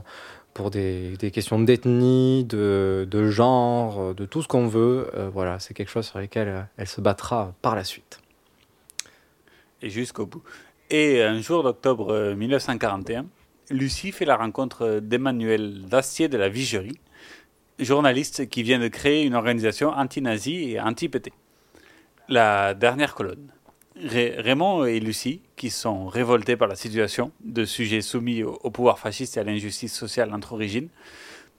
pour 0.55 0.71
des, 0.71 1.19
des 1.19 1.31
questions 1.31 1.61
d'ethnie, 1.61 2.45
de, 2.45 3.07
de 3.09 3.29
genre, 3.29 4.15
de 4.15 4.25
tout 4.25 4.43
ce 4.43 4.49
qu'on 4.49 4.67
veut, 4.67 5.11
euh, 5.15 5.29
voilà, 5.33 5.59
c'est 5.59 5.75
quelque 5.75 5.91
chose 5.91 6.07
sur 6.07 6.19
lequel 6.19 6.67
elle 6.79 6.89
se 6.89 7.03
battra 7.03 7.53
par 7.61 7.77
la 7.77 7.85
suite. 7.85 8.21
Et 9.83 9.91
jusqu'au 9.91 10.27
bout. 10.27 10.43
Et 10.91 11.23
un 11.23 11.41
jour 11.41 11.63
d'octobre 11.63 12.13
euh, 12.13 12.35
1941, 12.35 13.27
Lucie 13.71 14.13
fait 14.13 14.25
la 14.25 14.37
rencontre 14.37 15.01
d'Emmanuel 15.01 15.83
Dastier 15.83 16.29
de 16.29 16.39
la 16.39 16.49
Vigerie, 16.49 16.99
journaliste 17.79 18.49
qui 18.49 18.63
vient 18.63 18.79
de 18.79 18.89
créer 18.89 19.25
une 19.25 19.35
organisation 19.35 19.91
anti-nazie 19.91 20.73
et 20.73 20.81
anti-PT. 20.81 21.33
La 22.29 22.73
dernière 22.73 23.15
colonne. 23.15 23.53
Raymond 23.95 24.87
et 24.87 25.01
Lucie, 25.01 25.43
qui 25.57 25.69
sont 25.69 26.07
révoltés 26.07 26.57
par 26.57 26.69
la 26.69 26.77
situation 26.77 27.31
de 27.41 27.67
sujets 27.67 28.01
soumis 28.01 28.43
au, 28.43 28.71
pouvoir 28.71 28.99
fasciste 28.99 29.37
et 29.37 29.41
à 29.41 29.45
l'injustice 29.45 29.95
sociale 29.95 30.33
entre 30.33 30.55
origines, 30.55 30.89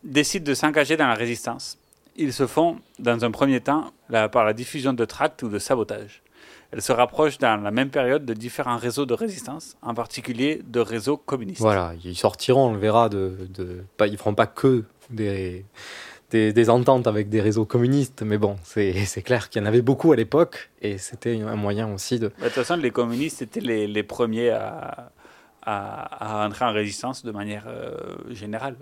décident 0.04 0.46
de 0.46 0.56
s'engager 0.56 0.98
dans 0.98 1.08
la 1.08 1.14
résistance 1.14 1.78
Ils 2.16 2.34
se 2.34 2.48
font, 2.48 2.80
dans 2.98 3.24
un 3.24 3.30
premier 3.30 3.60
temps, 3.60 3.94
par 4.10 4.46
la 4.46 4.54
diffusion 4.54 4.94
de 4.94 5.06
tracts 5.06 5.44
ou 5.44 5.50
de 5.50 5.60
sabotage. 5.60 6.24
Elles 6.72 6.82
se 6.84 6.92
rapprochent 6.92 7.40
dans 7.40 7.62
la 7.64 7.72
même 7.72 7.90
période 7.90 8.26
de 8.26 8.34
différents 8.34 8.78
réseaux 8.78 9.08
de 9.08 9.16
résistance, 9.16 9.76
en 9.82 9.96
particulier 9.96 10.62
de 10.68 10.80
réseaux 10.80 11.18
communistes. 11.18 11.62
Voilà, 11.62 11.94
ils 12.04 12.16
sortiront, 12.16 12.68
on 12.68 12.74
le 12.74 12.80
verra, 12.80 13.10
de, 13.10 13.36
de 13.50 13.84
pas, 13.98 14.06
ils 14.06 14.18
feront 14.18 14.36
pas 14.36 14.46
que 14.46 14.84
des, 15.10 15.66
des, 16.30 16.54
des 16.54 16.70
ententes 16.70 17.08
avec 17.08 17.30
des 17.30 17.42
réseaux 17.42 17.66
communistes, 17.66 18.22
mais 18.22 18.38
bon, 18.38 18.58
c'est 18.64 18.94
c'est 19.06 19.24
clair 19.24 19.50
qu'il 19.50 19.62
y 19.62 19.66
en 19.66 19.68
avait 19.68 19.82
beaucoup 19.82 20.12
à 20.12 20.16
l'époque, 20.16 20.70
et 20.84 21.00
c'était 21.00 21.42
un 21.42 21.56
moyen 21.56 21.92
aussi 21.92 22.20
de... 22.20 22.28
De 22.28 22.44
toute 22.44 22.50
façon, 22.50 22.76
les 22.76 22.92
communistes 22.92 23.42
étaient 23.42 23.62
les, 23.62 23.88
les 23.88 24.04
premiers 24.04 24.52
à, 24.52 25.12
à, 25.64 26.42
à 26.44 26.48
entrer 26.48 26.66
en 26.66 26.72
résistance 26.72 27.26
de 27.26 27.32
manière 27.32 27.66
euh, 27.68 27.96
générale 28.30 28.76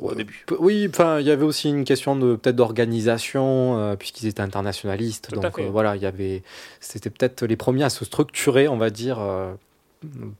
au 0.00 0.14
début. 0.14 0.44
P- 0.46 0.56
Oui, 0.58 0.86
enfin, 0.88 1.20
il 1.20 1.26
y 1.26 1.30
avait 1.30 1.44
aussi 1.44 1.68
une 1.68 1.84
question 1.84 2.16
de 2.16 2.36
peut-être 2.36 2.56
d'organisation, 2.56 3.78
euh, 3.78 3.96
puisqu'ils 3.96 4.26
étaient 4.26 4.42
internationalistes. 4.42 5.28
Tout 5.28 5.34
donc 5.34 5.58
euh, 5.58 5.70
voilà, 5.70 5.96
il 5.96 6.02
y 6.02 6.06
avait, 6.06 6.42
c'était 6.80 7.10
peut-être 7.10 7.44
les 7.44 7.56
premiers 7.56 7.84
à 7.84 7.90
se 7.90 8.04
structurer, 8.04 8.68
on 8.68 8.76
va 8.76 8.90
dire, 8.90 9.18
euh, 9.20 9.52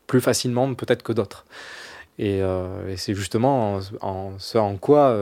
plus 0.06 0.20
facilement 0.20 0.72
peut-être 0.74 1.02
que 1.02 1.12
d'autres. 1.12 1.44
Et, 2.18 2.38
et 2.38 2.96
c'est 2.96 3.14
justement 3.14 3.76
en, 3.76 3.80
en- 4.00 4.32
ce 4.38 4.58
en 4.58 4.76
quoi 4.76 5.16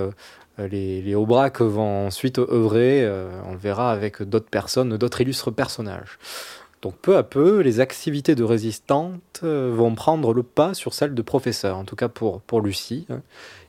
les, 0.58 1.02
les 1.02 1.14
Aubrac 1.14 1.60
vont 1.60 2.06
ensuite 2.06 2.38
œuvrer, 2.38 3.06
on 3.46 3.52
le 3.52 3.58
verra 3.58 3.92
avec 3.92 4.22
d'autres 4.22 4.48
personnes, 4.48 4.96
d'autres 4.96 5.20
illustres 5.20 5.52
personnages. 5.52 6.18
Donc 6.80 6.96
peu 6.96 7.16
à 7.18 7.22
peu, 7.22 7.60
les 7.60 7.80
activités 7.80 8.34
de 8.34 8.44
résistantes 8.44 9.40
euh, 9.42 9.70
vont 9.74 9.94
prendre 9.94 10.32
le 10.32 10.42
pas 10.42 10.72
sur 10.72 10.94
celles 10.94 11.14
de 11.14 11.22
professeurs, 11.22 11.76
en 11.76 11.84
tout 11.84 11.96
cas 11.96 12.08
pour, 12.08 12.40
pour 12.42 12.60
Lucie. 12.60 13.06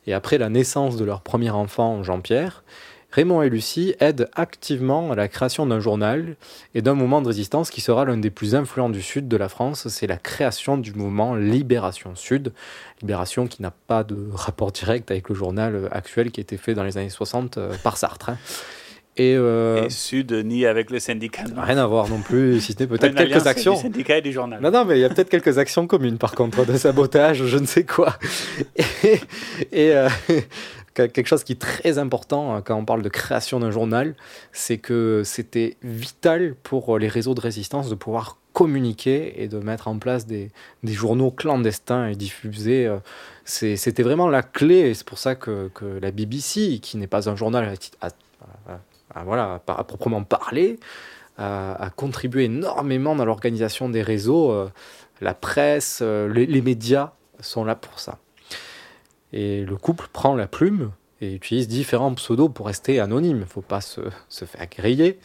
Et 0.08 0.14
après 0.14 0.38
la 0.38 0.50
naissance 0.50 0.98
de 0.98 1.06
leur 1.06 1.22
premier 1.22 1.50
enfant, 1.50 2.02
Jean-Pierre, 2.02 2.64
Raymond 3.12 3.42
et 3.42 3.50
Lucie 3.50 3.96
aident 4.00 4.30
activement 4.36 5.12
à 5.12 5.16
la 5.16 5.28
création 5.28 5.66
d'un 5.66 5.80
journal 5.80 6.36
et 6.76 6.82
d'un 6.82 6.94
mouvement 6.94 7.22
de 7.22 7.28
résistance 7.28 7.70
qui 7.70 7.80
sera 7.80 8.04
l'un 8.04 8.18
des 8.18 8.30
plus 8.30 8.54
influents 8.54 8.90
du 8.90 9.02
sud 9.02 9.28
de 9.28 9.38
la 9.38 9.48
France. 9.48 9.88
C'est 9.88 10.08
la 10.08 10.18
création 10.18 10.78
du 10.78 10.94
mouvement 10.94 11.36
Libération 11.36 12.16
Sud. 12.16 12.52
Libération 13.02 13.48
qui 13.48 13.62
n'a 13.62 13.72
pas 13.72 14.04
de 14.04 14.18
rapport 14.34 14.72
direct 14.72 15.10
avec 15.10 15.30
le 15.30 15.36
journal 15.36 15.90
actuel 15.92 16.32
qui 16.32 16.42
a 16.42 16.44
été 16.44 16.58
fait 16.58 16.74
dans 16.74 16.84
les 16.84 16.98
années 16.98 17.10
60 17.10 17.58
euh, 17.58 17.74
par 17.82 17.98
Sartre. 17.98 18.30
hein. 18.30 18.38
Et, 19.18 19.36
euh, 19.36 19.86
Et 19.86 19.90
Sud, 19.90 20.32
ni 20.32 20.66
avec 20.66 20.90
le 20.92 21.00
syndicat. 21.00 21.44
rien 21.58 21.78
à 21.78 21.86
voir 21.88 22.08
non 22.08 22.20
plus, 22.22 22.62
si 22.62 22.74
ce 22.74 22.80
n'est 22.80 22.88
peut-être 22.88 23.16
quelques 23.16 23.48
actions. 23.48 23.74
Du 23.76 23.82
syndicat 23.82 24.18
et 24.20 24.22
du 24.22 24.32
journal. 24.32 24.62
Non, 24.62 24.70
non, 24.72 24.86
mais 24.86 24.98
il 24.98 25.02
y 25.02 25.06
a 25.06 25.10
peut-être 25.10 25.30
quelques 25.30 25.58
actions 25.58 25.88
communes, 25.88 26.18
par 26.18 26.34
contre, 26.36 26.66
de 26.66 26.78
sabotage, 26.78 27.44
je 27.46 27.58
ne 27.58 27.66
sais 27.66 27.84
quoi. 27.84 28.16
Et, 28.78 29.20
et, 29.72 29.96
euh, 29.96 30.10
quelque 30.94 31.26
chose 31.26 31.44
qui 31.44 31.54
est 31.54 31.60
très 31.62 31.98
important 31.98 32.56
hein, 32.56 32.62
quand 32.64 32.76
on 32.76 32.86
parle 32.86 33.02
de 33.02 33.10
création 33.10 33.60
d'un 33.60 33.72
journal, 33.72 34.16
c'est 34.52 34.78
que 34.78 35.22
c'était 35.26 35.78
vital 35.84 36.56
pour 36.64 36.98
les 37.00 37.08
réseaux 37.08 37.34
de 37.36 37.42
résistance 37.42 37.90
de 37.90 37.96
pouvoir 37.96 38.38
communiquer 38.54 39.44
et 39.44 39.48
de 39.48 39.60
mettre 39.60 39.88
en 39.88 40.00
place 40.00 40.26
des, 40.26 40.50
des 40.84 40.94
journaux 40.94 41.30
clandestins 41.30 42.08
et 42.08 42.16
diffusés. 42.16 42.88
euh, 42.88 42.98
C'était 43.46 44.02
vraiment 44.04 44.28
la 44.30 44.42
clé, 44.42 44.76
et 44.90 44.94
c'est 44.96 45.06
pour 45.06 45.20
ça 45.20 45.36
que, 45.36 45.70
que 45.76 45.86
la 46.02 46.10
BBC, 46.12 46.80
qui 46.82 46.98
n'est 46.98 47.06
pas 47.08 47.30
un 47.30 47.36
journal 47.36 47.66
à, 47.70 47.76
tit- 47.78 47.92
à- 48.02 48.10
à- 49.14 49.22
à- 49.22 49.24
voilà, 49.24 49.62
à, 49.68 49.80
à 49.80 49.84
proprement 49.84 50.24
parler, 50.24 50.80
a 51.38 51.92
contribué 51.96 52.46
énormément 52.46 53.16
dans 53.16 53.26
l'organisation 53.26 53.90
des 53.90 54.02
réseaux. 54.02 54.52
euh, 54.52 54.70
la 55.22 55.34
presse, 55.34 56.00
euh, 56.02 56.28
les, 56.32 56.62
médias 56.62 57.12
sont 57.40 57.64
là 57.64 57.76
pour 57.76 58.00
ça. 58.00 58.20
Et 59.34 59.66
le 59.66 59.76
couple 59.78 60.08
prend 60.12 60.36
la 60.36 60.48
plume 60.48 60.92
et 61.22 61.34
utilise 61.34 61.68
différents 61.68 62.14
pseudos 62.14 62.50
pour 62.50 62.68
rester 62.68 63.00
anonyme. 63.00 63.38
Il 63.38 63.42
ne 63.42 63.46
faut 63.46 63.62
pas 63.62 63.82
se, 63.82 64.02
faire 64.30 64.68
griller. 64.70 65.20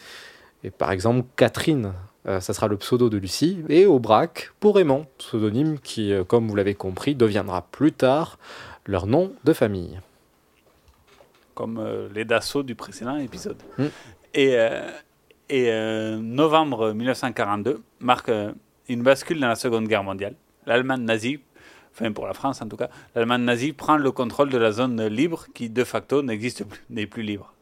Et 0.64 0.70
par 0.70 0.92
exemple, 0.92 1.26
Catherine, 1.36 1.92
euh, 2.26 2.40
ça 2.40 2.54
sera 2.54 2.68
le 2.68 2.76
pseudo 2.76 3.10
de 3.10 3.18
Lucie, 3.18 3.58
et 3.68 3.84
Aubrac 3.84 4.52
pour 4.60 4.76
Raymond, 4.76 5.06
pseudonyme 5.18 5.78
qui, 5.78 6.12
comme 6.28 6.48
vous 6.48 6.54
l'avez 6.54 6.74
compris, 6.74 7.14
deviendra 7.14 7.66
plus 7.70 7.92
tard 7.92 8.38
leur 8.86 9.06
nom 9.06 9.32
de 9.44 9.52
famille. 9.52 10.00
Comme 11.54 11.78
euh, 11.78 12.08
les 12.14 12.24
Dassault 12.24 12.62
du 12.62 12.74
précédent 12.74 13.16
épisode. 13.16 13.62
Mm. 13.78 13.84
Et, 14.34 14.54
euh, 14.56 14.90
et 15.48 15.70
euh, 15.70 16.16
novembre 16.18 16.92
1942 16.92 17.82
marque 18.00 18.30
une 18.88 19.02
bascule 19.02 19.40
dans 19.40 19.48
la 19.48 19.56
Seconde 19.56 19.86
Guerre 19.88 20.04
mondiale. 20.04 20.34
L'Allemagne 20.66 21.02
nazie, 21.02 21.40
enfin 21.92 22.12
pour 22.12 22.26
la 22.26 22.32
France 22.34 22.62
en 22.62 22.68
tout 22.68 22.76
cas, 22.76 22.88
l'Allemagne 23.14 23.42
nazie 23.42 23.72
prend 23.72 23.96
le 23.96 24.10
contrôle 24.10 24.48
de 24.50 24.58
la 24.58 24.72
zone 24.72 25.06
libre 25.06 25.46
qui 25.54 25.68
de 25.68 25.84
facto 25.84 26.22
n'existe 26.22 26.64
plus, 26.64 26.80
n'est 26.90 27.06
plus 27.06 27.22
libre. 27.22 27.52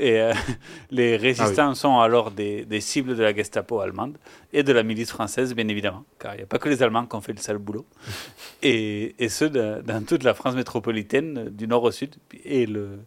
Et 0.00 0.20
les 0.90 1.16
résistants 1.16 1.74
sont 1.74 2.00
alors 2.00 2.32
des, 2.32 2.64
des 2.64 2.80
cibles 2.80 3.16
de 3.16 3.22
la 3.22 3.32
Gestapo 3.34 3.78
allemande 3.80 4.18
et 4.52 4.62
de 4.64 4.72
la 4.72 4.82
milice 4.82 5.10
française, 5.10 5.54
bien 5.54 5.68
évidemment, 5.68 6.04
car 6.18 6.34
il 6.34 6.38
n'y 6.38 6.42
a 6.42 6.46
pas 6.46 6.58
que 6.58 6.68
les 6.68 6.82
Allemands 6.82 7.06
qui 7.06 7.14
ont 7.14 7.20
fait 7.20 7.32
le 7.32 7.38
sale 7.38 7.58
boulot. 7.58 7.86
Et, 8.62 9.14
et 9.18 9.28
ceux 9.30 9.48
de- 9.48 9.80
dans 9.82 10.04
toute 10.04 10.22
la 10.22 10.34
France 10.34 10.54
métropolitaine, 10.54 11.48
du 11.50 11.66
nord 11.66 11.84
au 11.84 11.90
sud, 11.90 12.16
et, 12.44 12.66
le, 12.66 12.98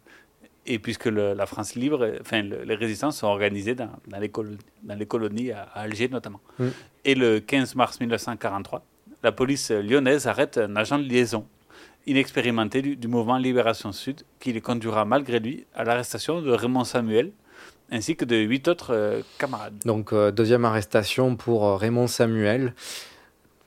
et 0.66 0.78
puisque 0.78 1.06
le- 1.06 1.34
la 1.34 1.46
France 1.46 1.74
libre, 1.74 2.10
enfin 2.20 2.42
le- 2.42 2.62
les 2.64 2.74
résistants 2.74 3.10
sont 3.10 3.26
organisés 3.26 3.74
dans, 3.74 3.90
dans 4.08 4.18
les, 4.18 4.28
colo- 4.28 4.56
dans 4.82 4.94
les 4.94 5.06
colonies 5.06 5.50
à, 5.52 5.62
à 5.74 5.80
Alger 5.82 6.08
notamment. 6.08 6.40
Mm. 6.58 6.66
Et 7.04 7.14
le 7.14 7.40
15 7.40 7.74
mars 7.74 8.00
1943, 8.00 8.82
la 9.22 9.32
police 9.32 9.70
lyonnaise 9.70 10.26
arrête 10.26 10.58
un 10.58 10.74
agent 10.76 10.98
de 10.98 11.04
liaison 11.04 11.46
inexpérimenté 12.06 12.82
du, 12.82 12.96
du 12.96 13.08
mouvement 13.08 13.38
Libération 13.38 13.92
Sud, 13.92 14.22
qui 14.40 14.52
les 14.52 14.60
conduira 14.60 15.04
malgré 15.04 15.40
lui 15.40 15.64
à 15.74 15.84
l'arrestation 15.84 16.42
de 16.42 16.50
Raymond 16.50 16.84
Samuel, 16.84 17.32
ainsi 17.90 18.16
que 18.16 18.24
de 18.24 18.36
huit 18.36 18.68
autres 18.68 18.92
euh, 18.94 19.20
camarades. 19.38 19.74
Donc, 19.84 20.12
euh, 20.12 20.30
deuxième 20.30 20.64
arrestation 20.64 21.36
pour 21.36 21.64
euh, 21.66 21.76
Raymond 21.76 22.06
Samuel. 22.06 22.74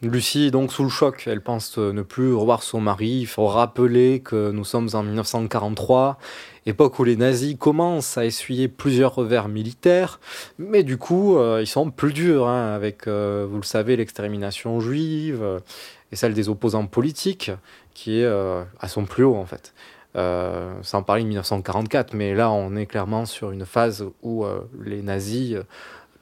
Lucie 0.04 0.46
est 0.46 0.52
donc 0.52 0.72
sous 0.72 0.84
le 0.84 0.90
choc. 0.90 1.24
Elle 1.26 1.42
pense 1.42 1.80
euh, 1.80 1.92
ne 1.92 2.04
plus 2.04 2.32
revoir 2.32 2.62
son 2.62 2.80
mari. 2.80 3.18
Il 3.22 3.26
faut 3.26 3.48
rappeler 3.48 4.20
que 4.20 4.52
nous 4.52 4.64
sommes 4.64 4.90
en 4.94 5.02
1943, 5.02 6.20
époque 6.68 7.00
où 7.00 7.04
les 7.04 7.16
nazis 7.16 7.56
commencent 7.58 8.16
à 8.16 8.26
essuyer 8.26 8.68
plusieurs 8.68 9.16
revers 9.16 9.48
militaires. 9.48 10.20
Mais 10.60 10.84
du 10.84 10.98
coup, 10.98 11.38
euh, 11.38 11.62
ils 11.64 11.68
sont 11.68 11.90
plus 11.90 12.14
durs 12.14 12.48
hein, 12.48 12.76
avec, 12.76 13.08
euh, 13.08 13.48
vous 13.50 13.58
le 13.58 13.64
savez, 13.64 13.96
l'extermination 13.96 14.80
juive 14.80 15.44
et 16.12 16.16
celle 16.16 16.36
des 16.36 16.48
opposants 16.48 16.86
politiques, 16.86 17.50
qui 17.96 18.20
est 18.20 18.26
à 18.26 18.88
son 18.88 19.06
plus 19.06 19.24
haut 19.24 19.36
en 19.36 19.46
fait. 19.46 19.74
Sans 20.84 21.04
parler 21.04 21.24
de 21.24 21.28
1944, 21.28 22.14
mais 22.14 22.34
là 22.34 22.50
on 22.50 22.76
est 22.76 22.86
clairement 22.86 23.26
sur 23.26 23.52
une 23.52 23.66
phase 23.66 24.06
où 24.24 24.46
les 24.84 25.02
nazis 25.02 25.58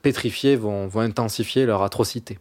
pétrifiés 0.02 0.56
vont, 0.56 0.88
vont 0.88 1.02
intensifier 1.02 1.66
leur 1.66 1.84
atrocité. 1.84 2.40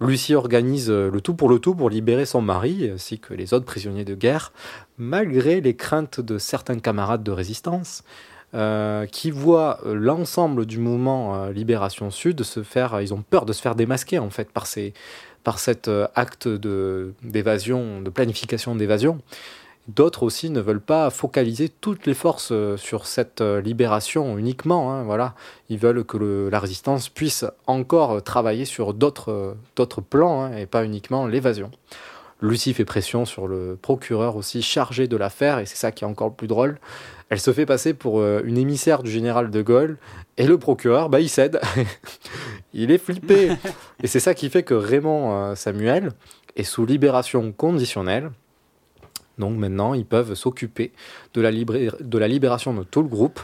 Lucie 0.00 0.34
organise 0.34 0.90
euh, 0.90 1.10
le 1.10 1.20
tout 1.20 1.34
pour 1.34 1.48
le 1.48 1.58
tout 1.58 1.74
pour 1.74 1.90
libérer 1.90 2.26
son 2.26 2.42
mari 2.42 2.90
ainsi 2.92 3.18
que 3.18 3.34
les 3.34 3.54
autres 3.54 3.64
prisonniers 3.64 4.04
de 4.04 4.14
guerre, 4.14 4.52
malgré 4.98 5.60
les 5.60 5.74
craintes 5.76 6.20
de 6.20 6.38
certains 6.38 6.78
camarades 6.78 7.22
de 7.22 7.30
résistance 7.30 8.02
euh, 8.54 9.06
qui 9.06 9.30
voient 9.30 9.78
euh, 9.86 9.94
l'ensemble 9.94 10.66
du 10.66 10.78
mouvement 10.78 11.46
Libération 11.46 12.10
Sud 12.10 12.42
se 12.42 12.62
faire, 12.62 13.00
ils 13.00 13.14
ont 13.14 13.22
peur 13.22 13.46
de 13.46 13.52
se 13.52 13.62
faire 13.62 13.74
démasquer 13.74 14.18
en 14.18 14.30
fait 14.30 14.50
par 14.50 14.66
ces, 14.66 14.92
cet 15.56 15.90
acte 16.14 16.48
d'évasion, 16.48 18.00
de 18.02 18.10
planification 18.10 18.74
d'évasion. 18.74 19.20
D'autres 19.88 20.22
aussi 20.22 20.50
ne 20.50 20.60
veulent 20.60 20.80
pas 20.80 21.10
focaliser 21.10 21.68
toutes 21.68 22.06
les 22.06 22.14
forces 22.14 22.50
euh, 22.52 22.76
sur 22.76 23.06
cette 23.06 23.40
euh, 23.40 23.60
libération 23.60 24.38
uniquement. 24.38 24.92
hein, 24.92 25.02
voilà. 25.02 25.34
Ils 25.70 25.78
veulent 25.78 26.04
que 26.04 26.16
le- 26.16 26.48
la 26.50 26.60
résistance 26.60 27.08
puisse 27.08 27.44
encore 27.66 28.22
travailler 28.22 28.64
sur 28.64 28.94
d'autres 28.94 29.32
euh, 29.32 30.00
plans 30.08 30.42
hein, 30.44 30.56
et 30.56 30.66
pas 30.66 30.84
uniquement 30.84 31.26
l'évasion. 31.26 31.70
Lucie 32.40 32.74
fait 32.74 32.84
pression 32.84 33.24
sur 33.24 33.48
le 33.48 33.76
procureur 33.80 34.36
aussi 34.36 34.62
chargé 34.62 35.08
de 35.08 35.16
l'affaire 35.16 35.58
et 35.58 35.66
c'est 35.66 35.76
ça 35.76 35.90
qui 35.92 36.04
est 36.04 36.06
encore 36.06 36.28
le 36.28 36.34
plus 36.34 36.48
drôle. 36.48 36.78
Elle 37.28 37.40
se 37.40 37.52
fait 37.52 37.66
passer 37.66 37.94
pour 37.94 38.20
une 38.22 38.58
émissaire 38.58 39.02
du 39.04 39.10
général 39.10 39.50
de 39.50 39.62
Gaulle 39.62 39.96
et 40.36 40.46
le 40.46 40.58
procureur, 40.58 41.08
bah, 41.08 41.20
il 41.20 41.28
cède. 41.28 41.60
il 42.74 42.90
est 42.90 42.98
flippé. 42.98 43.52
et 44.02 44.06
c'est 44.08 44.20
ça 44.20 44.34
qui 44.34 44.50
fait 44.50 44.64
que 44.64 44.74
Raymond 44.74 45.54
Samuel 45.54 46.10
est 46.56 46.64
sous 46.64 46.84
libération 46.84 47.52
conditionnelle. 47.52 48.32
Donc 49.42 49.58
maintenant, 49.58 49.94
ils 49.94 50.06
peuvent 50.06 50.34
s'occuper 50.34 50.92
de, 51.34 51.40
la 51.40 51.50
libré- 51.50 51.90
de 52.00 52.18
la 52.18 52.28
libération 52.28 52.72
de 52.74 52.84
tout 52.84 53.02
le 53.02 53.08
groupe. 53.08 53.40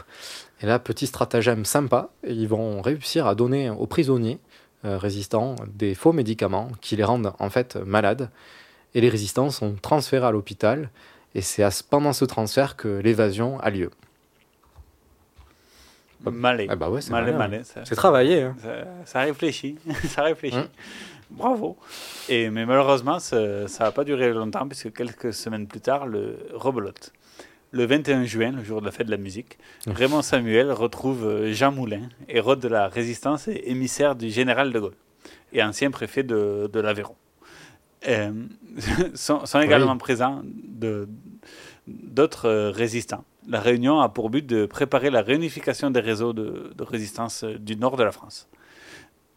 Et 0.61 0.65
là, 0.65 0.79
petit 0.79 1.07
stratagème 1.07 1.65
sympa, 1.65 2.09
ils 2.27 2.47
vont 2.47 2.81
réussir 2.81 3.27
à 3.27 3.35
donner 3.35 3.69
aux 3.69 3.85
prisonniers 3.87 4.39
euh, 4.85 4.97
résistants 4.97 5.55
des 5.73 5.93
faux 5.95 6.13
médicaments 6.13 6.69
qui 6.81 6.95
les 6.95 7.03
rendent 7.03 7.33
en 7.39 7.49
fait 7.49 7.75
malades. 7.75 8.29
Et 8.95 9.01
les 9.01 9.09
résistants 9.09 9.49
sont 9.49 9.75
transférés 9.81 10.25
à 10.25 10.31
l'hôpital. 10.31 10.89
Et 11.35 11.41
c'est 11.41 11.63
pendant 11.89 12.13
ce 12.13 12.25
transfert 12.25 12.75
que 12.75 12.87
l'évasion 12.87 13.59
a 13.59 13.69
lieu. 13.69 13.91
Malais. 16.25 16.67
Ah 16.69 16.75
bah 16.75 16.89
ouais, 16.89 16.99
c'est 17.01 17.11
malais, 17.11 17.31
malin. 17.31 17.37
malais, 17.37 17.63
ça- 17.63 17.81
C'est 17.85 17.95
travaillé, 17.95 18.41
hein. 18.41 18.55
Ça, 18.61 18.73
ça 19.05 19.19
réfléchit. 19.21 19.77
ça 20.09 20.23
réfléchit. 20.23 20.57
Hein. 20.57 20.67
Bravo. 21.29 21.77
Et, 22.27 22.49
mais 22.49 22.65
malheureusement, 22.65 23.19
ça 23.19 23.65
n'a 23.79 23.91
pas 23.91 24.03
duré 24.03 24.31
longtemps, 24.33 24.67
puisque 24.67 24.91
quelques 24.93 25.33
semaines 25.33 25.67
plus 25.67 25.81
tard, 25.81 26.07
le 26.07 26.37
rebelote. 26.53 27.13
Le 27.71 27.85
21 27.85 28.25
juin, 28.25 28.51
le 28.51 28.63
jour 28.63 28.81
de 28.81 28.87
la 28.87 28.91
fête 28.91 29.05
de 29.05 29.11
la 29.11 29.17
musique, 29.17 29.59
Raymond 29.85 30.23
Samuel 30.23 30.71
retrouve 30.71 31.27
euh, 31.27 31.53
Jean 31.53 31.71
Moulin, 31.71 32.09
héros 32.27 32.55
de 32.55 32.67
la 32.67 32.87
résistance 32.87 33.47
et 33.47 33.61
émissaire 33.65 34.15
du 34.15 34.31
général 34.31 34.73
de 34.73 34.79
Gaulle, 34.79 34.95
et 35.53 35.61
ancien 35.61 35.91
préfet 35.91 36.23
de, 36.23 36.67
de 36.71 36.79
l'Aveyron. 36.79 37.15
Euh, 38.07 38.31
sont, 39.13 39.45
sont 39.45 39.59
également 39.59 39.97
présents 39.97 40.41
d'autres 41.85 42.47
euh, 42.47 42.71
résistants. 42.71 43.23
La 43.47 43.59
réunion 43.59 43.99
a 43.99 44.09
pour 44.09 44.31
but 44.31 44.45
de 44.45 44.65
préparer 44.65 45.11
la 45.11 45.21
réunification 45.21 45.91
des 45.91 45.99
réseaux 45.99 46.33
de, 46.33 46.71
de 46.75 46.83
résistance 46.83 47.43
du 47.43 47.75
nord 47.75 47.97
de 47.97 48.03
la 48.03 48.11
France. 48.11 48.47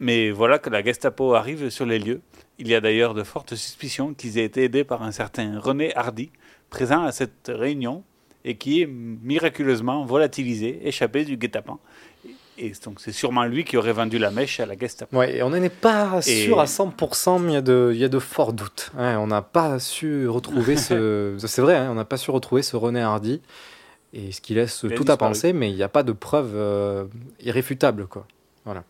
Mais 0.02 0.32
voilà 0.32 0.58
que 0.58 0.68
la 0.68 0.82
Gestapo 0.82 1.34
arrive 1.34 1.70
sur 1.70 1.86
les 1.86 2.00
lieux. 2.00 2.22
Il 2.58 2.66
y 2.66 2.74
a 2.74 2.80
d'ailleurs 2.80 3.14
de 3.14 3.22
fortes 3.22 3.54
suspicions 3.54 4.14
qu'ils 4.14 4.36
aient 4.36 4.44
été 4.44 4.64
aidés 4.64 4.82
par 4.82 5.04
un 5.04 5.12
certain 5.12 5.60
René 5.60 5.94
Hardy, 5.96 6.30
présent 6.70 7.04
à 7.04 7.12
cette 7.12 7.48
réunion 7.54 8.02
et 8.44 8.56
qui 8.56 8.82
est 8.82 8.86
miraculeusement 8.86 10.04
volatilisé, 10.04 10.80
échappé 10.88 11.24
du 11.24 11.36
guet-apens. 11.36 11.78
Et 12.58 12.72
donc 12.84 13.00
c'est 13.00 13.12
sûrement 13.12 13.44
lui 13.44 13.62
qui 13.62 13.76
aurait 13.76 13.92
vendu 13.92 14.18
la 14.18 14.32
mèche 14.32 14.58
à 14.58 14.66
la 14.66 14.76
Gestapo. 14.76 15.16
Ouais, 15.16 15.36
et 15.36 15.42
on 15.44 15.50
n'en 15.50 15.62
est 15.62 15.68
pas 15.68 16.18
Et- 16.26 16.42
sûr 16.46 16.58
à 16.58 16.66
100%, 16.66 17.38
mais 17.40 17.52
il 17.52 17.54
y 17.54 17.56
a 17.56 17.62
de, 17.62 17.92
il 17.94 18.00
y 18.00 18.04
a 18.04 18.08
de 18.08 18.18
forts 18.18 18.52
doutes. 18.52 18.90
Ouais, 18.98 19.14
on 19.14 19.28
n'a 19.28 19.40
pas 19.42 19.78
su 19.78 20.28
retrouver 20.28 20.76
ce. 20.76 21.36
C'est 21.46 21.62
vrai, 21.62 21.76
hein, 21.76 21.88
on 21.92 21.94
n'a 21.94 22.04
pas 22.04 22.16
su 22.16 22.32
retrouver 22.32 22.62
ce 22.62 22.74
René 22.74 23.00
Hardy. 23.00 23.40
Et 24.14 24.32
ce 24.32 24.40
qui 24.40 24.54
laisse 24.54 24.84
tout 24.96 25.04
à 25.06 25.16
penser, 25.16 25.52
mais 25.52 25.70
il 25.70 25.76
n'y 25.76 25.82
a 25.84 25.88
pas 25.88 26.02
de 26.02 26.12
preuves 26.12 26.52
euh, 26.54 27.04
irréfutables, 27.40 28.06
quoi. 28.08 28.26
Voilà. 28.64 28.82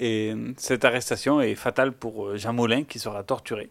Et 0.00 0.34
cette 0.56 0.84
arrestation 0.84 1.40
est 1.40 1.54
fatale 1.54 1.92
pour 1.92 2.28
euh, 2.28 2.36
Jean 2.36 2.52
Moulin 2.52 2.84
qui 2.84 2.98
sera 2.98 3.22
torturé, 3.24 3.68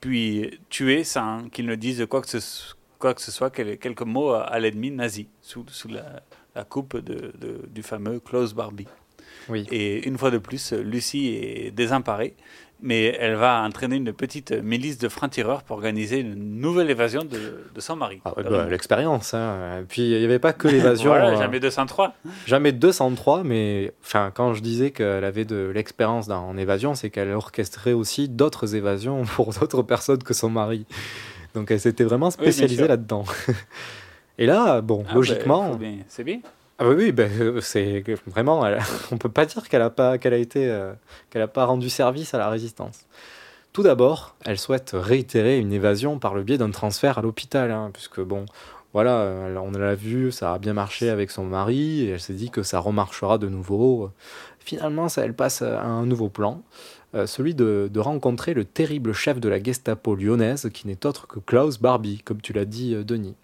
puis 0.00 0.58
tué 0.70 1.04
sans 1.04 1.48
qu'il 1.50 1.66
ne 1.66 1.74
dise 1.74 2.06
quoi 2.08 2.22
que 2.22 2.28
ce, 2.28 2.74
quoi 2.98 3.14
que 3.14 3.20
ce 3.20 3.30
soit, 3.30 3.50
quel- 3.50 3.78
quelques 3.78 4.02
mots 4.02 4.30
à, 4.30 4.42
à 4.44 4.58
l'ennemi 4.58 4.90
nazi, 4.90 5.28
sous, 5.42 5.64
sous 5.68 5.88
la, 5.88 6.22
la 6.54 6.64
coupe 6.64 6.96
de, 6.96 7.32
de- 7.38 7.66
du 7.68 7.82
fameux 7.82 8.18
Klaus 8.20 8.54
Barbie. 8.54 8.88
Oui. 9.48 9.66
Et 9.70 10.06
une 10.06 10.18
fois 10.18 10.30
de 10.30 10.38
plus, 10.38 10.72
Lucie 10.72 11.28
est 11.34 11.70
désemparée, 11.70 12.34
mais 12.80 13.16
elle 13.18 13.34
va 13.34 13.62
entraîner 13.62 13.96
une 13.96 14.12
petite 14.12 14.52
milice 14.52 14.98
de 14.98 15.08
francs-tireurs 15.08 15.62
pour 15.64 15.76
organiser 15.76 16.20
une 16.20 16.60
nouvelle 16.60 16.90
évasion 16.90 17.24
de, 17.24 17.64
de 17.74 17.80
son 17.80 17.96
mari. 17.96 18.20
Ah 18.24 18.32
bah, 18.36 18.66
L'expérience. 18.70 19.34
hein. 19.34 19.84
Puis 19.88 20.02
il 20.12 20.18
n'y 20.18 20.24
avait 20.24 20.38
pas 20.38 20.52
que 20.52 20.68
l'évasion. 20.68 21.10
Voilà, 21.10 21.30
euh, 21.30 21.36
jamais 21.38 21.58
203. 21.60 22.14
Jamais 22.46 22.72
203, 22.72 23.42
mais 23.44 23.92
enfin, 24.02 24.30
quand 24.32 24.54
je 24.54 24.62
disais 24.62 24.90
qu'elle 24.90 25.24
avait 25.24 25.44
de 25.44 25.70
l'expérience 25.74 26.28
en 26.30 26.56
évasion, 26.56 26.94
c'est 26.94 27.10
qu'elle 27.10 27.30
orchestrait 27.32 27.92
aussi 27.92 28.28
d'autres 28.28 28.74
évasions 28.76 29.24
pour 29.34 29.52
d'autres 29.52 29.82
personnes 29.82 30.22
que 30.22 30.34
son 30.34 30.50
mari. 30.50 30.86
Donc 31.54 31.70
elle 31.70 31.80
s'était 31.80 32.04
vraiment 32.04 32.30
spécialisée 32.30 32.86
là-dedans. 32.86 33.24
Et 34.38 34.46
là, 34.46 34.80
bon, 34.82 35.04
Ah, 35.08 35.14
logiquement. 35.14 35.74
bien- 35.74 35.96
C'est 36.06 36.22
bien. 36.22 36.38
Ah 36.80 36.84
bah 36.84 36.94
oui, 36.96 37.10
ben, 37.10 37.28
euh, 37.40 37.60
c'est 37.60 38.04
vraiment, 38.26 38.62
on 39.10 39.18
peut 39.18 39.28
pas 39.28 39.46
dire 39.46 39.68
qu'elle 39.68 39.82
a 39.82 39.90
pas, 39.90 40.16
qu'elle 40.16 40.32
a 40.32 40.36
été, 40.36 40.70
euh, 40.70 40.92
qu'elle 41.28 41.42
a 41.42 41.48
pas 41.48 41.64
rendu 41.64 41.90
service 41.90 42.34
à 42.34 42.38
la 42.38 42.48
résistance. 42.48 43.00
Tout 43.72 43.82
d'abord, 43.82 44.36
elle 44.44 44.58
souhaite 44.58 44.92
réitérer 44.94 45.58
une 45.58 45.72
évasion 45.72 46.20
par 46.20 46.34
le 46.34 46.44
biais 46.44 46.56
d'un 46.56 46.70
transfert 46.70 47.18
à 47.18 47.22
l'hôpital, 47.22 47.72
hein, 47.72 47.90
puisque 47.92 48.20
bon, 48.20 48.46
voilà, 48.92 49.16
euh, 49.22 49.56
on 49.56 49.72
l'a 49.72 49.96
vu, 49.96 50.30
ça 50.30 50.54
a 50.54 50.58
bien 50.58 50.72
marché 50.72 51.10
avec 51.10 51.32
son 51.32 51.44
mari, 51.44 52.02
et 52.02 52.10
elle 52.10 52.20
s'est 52.20 52.32
dit 52.32 52.50
que 52.50 52.62
ça 52.62 52.78
remarchera 52.78 53.38
de 53.38 53.48
nouveau. 53.48 54.12
Finalement, 54.60 55.08
elle 55.16 55.34
passe 55.34 55.62
à 55.62 55.82
un 55.82 56.06
nouveau 56.06 56.28
plan, 56.28 56.62
celui 57.26 57.54
de, 57.54 57.90
de 57.92 58.00
rencontrer 58.00 58.54
le 58.54 58.64
terrible 58.64 59.14
chef 59.14 59.40
de 59.40 59.48
la 59.48 59.60
Gestapo 59.60 60.14
lyonnaise, 60.14 60.70
qui 60.72 60.86
n'est 60.86 61.06
autre 61.06 61.26
que 61.26 61.40
Klaus 61.40 61.80
Barbie, 61.80 62.20
comme 62.24 62.40
tu 62.40 62.52
l'as 62.52 62.66
dit, 62.66 62.94
Denis. 63.04 63.34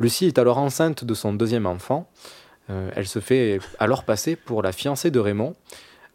Lucie 0.00 0.26
est 0.26 0.38
alors 0.38 0.58
enceinte 0.58 1.04
de 1.04 1.14
son 1.14 1.34
deuxième 1.34 1.66
enfant. 1.66 2.08
Euh, 2.70 2.90
elle 2.96 3.06
se 3.06 3.18
fait 3.18 3.58
alors 3.78 4.04
passer 4.04 4.36
pour 4.36 4.62
la 4.62 4.72
fiancée 4.72 5.10
de 5.10 5.20
Raymond, 5.20 5.54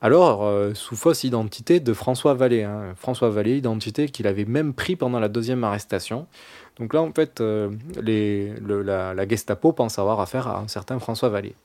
alors 0.01 0.43
euh, 0.43 0.73
sous 0.73 0.95
fausse 0.95 1.23
identité 1.23 1.79
de 1.79 1.93
François 1.93 2.33
Vallée. 2.33 2.63
hein. 2.63 2.93
François 2.95 3.29
Vallée, 3.29 3.57
identité 3.57 4.07
qu'il 4.09 4.27
avait 4.27 4.45
même 4.45 4.73
pris 4.73 4.95
pendant 4.95 5.19
la 5.19 5.27
deuxième 5.27 5.63
arrestation. 5.63 6.25
Donc 6.77 6.93
là, 6.93 7.01
en 7.01 7.11
fait, 7.11 7.41
euh, 7.41 7.69
la, 8.01 9.27
Gestapo 9.27 9.73
pense 9.73 9.99
avoir 9.99 10.21
affaire 10.21 10.47
à 10.47 10.59
un 10.59 10.67
certain 10.67 10.97
François 10.99 11.29
Vallée. 11.29 11.55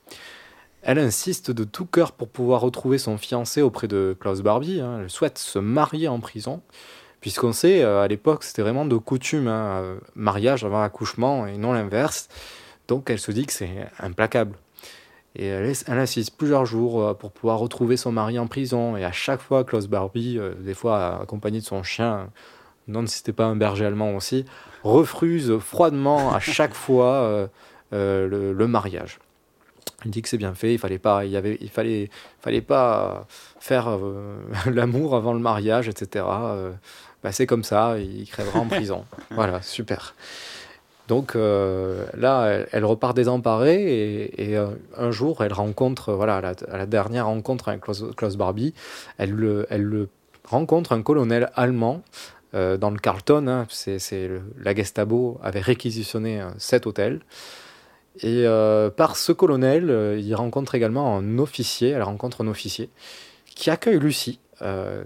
Elle 0.81 0.99
insiste 0.99 1.49
de 1.49 1.63
tout 1.63 1.85
cœur 1.85 2.11
pour 2.11 2.27
pouvoir 2.27 2.61
retrouver 2.61 2.97
son 2.99 3.17
fiancé 3.17 3.61
auprès 3.61 3.87
de 3.87 4.15
Klaus 4.19 4.41
Barbie. 4.41 4.81
hein. 4.81 4.99
Elle 5.01 5.09
souhaite 5.09 5.39
se 5.39 5.57
marier 5.57 6.07
en 6.09 6.19
prison, 6.19 6.61
puisqu'on 7.21 7.53
sait, 7.53 7.81
à 7.83 8.07
l'époque, 8.07 8.43
c'était 8.43 8.61
vraiment 8.61 8.85
de 8.85 8.97
coutume, 8.97 9.47
hein, 9.47 9.97
mariage 10.13 10.63
avant 10.63 10.83
accouchement 10.83 11.47
et 11.47 11.57
non 11.57 11.73
l'inverse. 11.73 12.27
Donc 12.87 13.09
elle 13.09 13.19
se 13.19 13.31
dit 13.31 13.47
que 13.47 13.53
c'est 13.53 13.87
implacable. 13.99 14.55
Et 15.35 15.47
elle, 15.47 15.73
insiste 15.87 16.37
plusieurs 16.37 16.65
jours 16.65 17.03
euh, 17.03 17.13
pour 17.13 17.31
pouvoir 17.31 17.59
retrouver 17.59 17.97
son 17.97 18.11
mari 18.11 18.39
en 18.39 18.47
prison. 18.47 18.95
Et 18.97 19.03
à 19.03 19.11
chaque 19.11 19.41
fois, 19.41 19.63
Klaus 19.63 19.87
Barbie, 19.87 20.37
euh, 20.37 20.53
des 20.55 20.73
fois 20.73 21.21
accompagné 21.21 21.59
de 21.59 21.65
son 21.65 21.83
chien, 21.83 22.29
non, 22.87 23.05
si 23.07 23.17
c'était 23.17 23.33
pas 23.33 23.45
un 23.45 23.55
berger 23.55 23.85
allemand 23.85 24.15
aussi, 24.15 24.45
refuse 24.83 25.57
froidement 25.59 26.33
à 26.33 26.39
chaque 26.39 26.73
fois 26.73 27.13
euh, 27.13 27.47
euh, 27.93 28.27
le, 28.27 28.53
le 28.53 28.67
mariage. 28.67 29.19
Il 30.03 30.11
dit 30.11 30.21
que 30.21 30.29
c'est 30.29 30.37
bien 30.37 30.53
fait, 30.53 30.73
il 30.73 30.77
fallait 30.77 30.99
pas, 30.99 31.25
il 31.25 31.31
y 31.31 31.37
avait, 31.37 31.57
il 31.61 31.69
fallait, 31.69 32.09
fallait 32.39 32.61
pas 32.61 33.25
faire 33.59 33.89
euh, 33.89 34.35
l'amour 34.71 35.15
avant 35.15 35.33
le 35.33 35.39
mariage, 35.39 35.87
etc. 35.87 36.25
Bah, 37.23 37.31
c'est 37.31 37.47
comme 37.47 37.63
ça, 37.63 37.97
il 37.97 38.27
crèvera 38.29 38.59
en 38.59 38.67
prison. 38.67 39.05
voilà, 39.31 39.61
super. 39.63 40.13
Donc 41.07 41.35
euh, 41.35 42.05
là, 42.17 42.65
elle, 42.71 42.83
repart 42.83 43.15
désemparée 43.15 44.31
et, 44.37 44.57
euh, 44.57 44.67
un 44.97 45.11
jour, 45.11 45.43
elle 45.43 45.53
rencontre, 45.53 46.13
voilà, 46.13 46.37
à 46.37 46.77
la, 46.77 46.85
dernière 46.85 47.27
rencontre 47.27 47.69
avec 47.69 47.81
Klaus, 47.81 48.35
Barbie, 48.37 48.73
elle, 49.17 49.31
le, 49.31 50.09
rencontre 50.43 50.93
un 50.93 51.03
colonel 51.03 51.51
allemand 51.55 52.01
euh, 52.55 52.77
dans 52.77 52.89
le 52.89 52.97
Carlton. 52.97 53.47
hein, 53.47 53.67
c'est, 53.69 54.29
la 54.57 54.75
Gestapo 54.75 55.39
avait 55.43 55.61
réquisitionné 55.61 56.41
cet 56.57 56.87
hôtel. 56.87 57.21
Et 58.23 58.45
par 58.95 59.17
ce 59.17 59.33
colonel, 59.33 60.17
il 60.17 60.33
rencontre 60.35 60.75
également 60.75 61.17
un 61.17 61.37
officier, 61.37 61.89
elle 61.89 62.03
rencontre 62.03 62.45
un 62.45 62.47
officier 62.47 62.89
qui 63.55 63.69
accueille 63.69 63.99
Lucie 63.99 64.39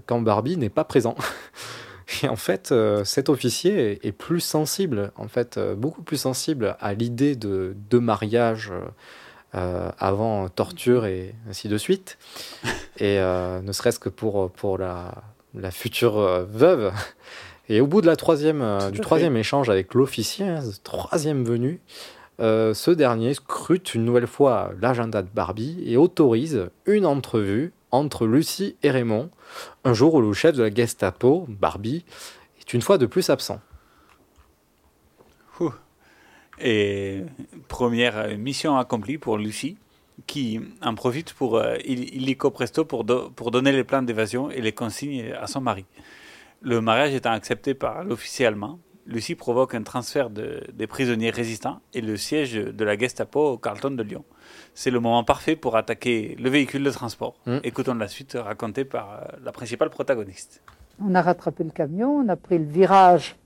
quand 0.06 0.20
Barbie 0.20 0.56
n'est 0.56 0.68
pas 0.68 0.84
présent. 0.84 1.16
Et 2.22 2.28
en 2.28 2.36
fait, 2.36 2.72
euh, 2.72 3.04
cet 3.04 3.28
officier 3.28 4.06
est, 4.06 4.12
plus 4.12 4.40
sensible, 4.40 5.12
en 5.16 5.28
fait, 5.28 5.56
euh, 5.56 5.74
beaucoup 5.74 6.02
plus 6.02 6.16
sensible 6.16 6.76
à 6.80 6.94
l'idée 6.94 7.36
de, 7.36 7.76
de 7.88 7.98
mariage 7.98 8.72
euh, 9.54 9.90
avant 9.98 10.48
torture 10.48 11.06
et 11.06 11.34
ainsi 11.48 11.68
de 11.68 11.78
suite. 11.78 12.18
Et 12.98 13.18
euh, 13.18 13.62
ne 13.62 13.72
serait-ce 13.72 13.98
que 13.98 14.10
pour, 14.10 14.50
pour 14.50 14.76
la, 14.76 15.14
la 15.54 15.70
future 15.70 16.20
veuve. 16.46 16.92
Et 17.68 17.80
au 17.80 17.86
bout 17.86 18.02
de 18.02 18.06
la 18.06 18.16
troisième, 18.16 18.78
Tout 18.86 18.90
du 18.90 19.00
troisième 19.00 19.34
fait. 19.34 19.40
échange 19.40 19.70
avec 19.70 19.94
l'officier, 19.94 20.46
hein, 20.46 20.60
troisième 20.84 21.44
venu, 21.44 21.80
euh, 22.40 22.72
ce 22.72 22.90
dernier 22.90 23.34
scrute 23.34 23.94
une 23.94 24.04
nouvelle 24.04 24.26
fois 24.26 24.72
l'agenda 24.80 25.20
de 25.20 25.28
Barbie 25.32 25.82
et 25.84 25.98
autorise 25.98 26.70
une 26.86 27.04
entrevue 27.04 27.72
entre 27.90 28.26
Lucie 28.26 28.76
et 28.82 28.90
Raymond, 28.90 29.28
un 29.84 29.92
jour 29.94 30.14
où 30.14 30.20
le 30.20 30.32
chef 30.32 30.54
de 30.56 30.62
la 30.62 30.74
Gestapo, 30.74 31.46
Barbie, 31.48 32.04
est 32.60 32.72
une 32.74 32.82
fois 32.82 32.98
de 32.98 33.06
plus 33.06 33.30
absent. 33.30 33.60
Et 36.62 37.22
première 37.68 38.36
mission 38.36 38.76
accomplie 38.76 39.16
pour 39.16 39.38
Lucie, 39.38 39.78
qui 40.26 40.60
en 40.82 40.94
profite 40.94 41.32
pour 41.32 41.56
euh, 41.56 41.76
il- 41.86 42.14
illico 42.14 42.50
presto 42.50 42.84
pour 42.84 43.04
donner 43.04 43.72
les 43.72 43.84
plans 43.84 44.02
d'évasion 44.02 44.50
et 44.50 44.60
les 44.60 44.72
consignes 44.72 45.32
à 45.32 45.46
son 45.46 45.62
mari. 45.62 45.86
Le 46.60 46.82
mariage 46.82 47.14
étant 47.14 47.30
accepté 47.32 47.72
par 47.72 48.04
l'officier 48.04 48.44
allemand, 48.44 48.78
Lucie 49.06 49.34
provoque 49.34 49.74
un 49.74 49.82
transfert 49.82 50.30
de- 50.30 50.62
des 50.72 50.86
prisonniers 50.86 51.30
résistants 51.30 51.80
et 51.94 52.00
le 52.00 52.16
siège 52.16 52.54
de 52.54 52.84
la 52.84 52.96
Gestapo 52.96 53.40
au 53.52 53.58
Carlton 53.58 53.90
de 53.92 54.02
Lyon. 54.02 54.24
C'est 54.74 54.90
le 54.90 55.00
moment 55.00 55.24
parfait 55.24 55.56
pour 55.56 55.76
attaquer 55.76 56.36
le 56.38 56.48
véhicule 56.50 56.84
de 56.84 56.90
transport. 56.90 57.34
Mm. 57.46 57.58
Écoutons 57.64 57.94
la 57.94 58.08
suite 58.08 58.36
racontée 58.40 58.84
par 58.84 59.12
euh, 59.12 59.36
la 59.44 59.52
principale 59.52 59.90
protagoniste. 59.90 60.62
On 61.02 61.14
a 61.14 61.22
rattrapé 61.22 61.64
le 61.64 61.70
camion, 61.70 62.10
on 62.18 62.28
a 62.28 62.36
pris 62.36 62.58
le 62.58 62.64
virage 62.64 63.36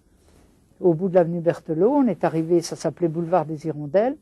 au 0.80 0.92
bout 0.92 1.08
de 1.08 1.14
l'avenue 1.14 1.40
Berthelot. 1.40 1.92
On 1.92 2.06
est 2.08 2.24
arrivé, 2.24 2.60
ça 2.60 2.74
s'appelait 2.76 3.08
boulevard 3.08 3.46
des 3.46 3.66
Hirondelles. 3.66 4.16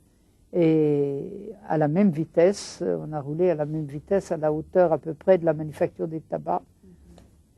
Et 0.54 1.50
à 1.66 1.78
la 1.78 1.88
même 1.88 2.10
vitesse, 2.10 2.80
euh, 2.82 2.98
on 3.00 3.12
a 3.14 3.20
roulé 3.20 3.48
à 3.50 3.54
la 3.54 3.64
même 3.64 3.86
vitesse, 3.86 4.32
à 4.32 4.36
la 4.36 4.52
hauteur 4.52 4.92
à 4.92 4.98
peu 4.98 5.14
près 5.14 5.38
de 5.38 5.46
la 5.46 5.54
manufacture 5.54 6.06
des 6.06 6.20
tabacs. 6.20 6.60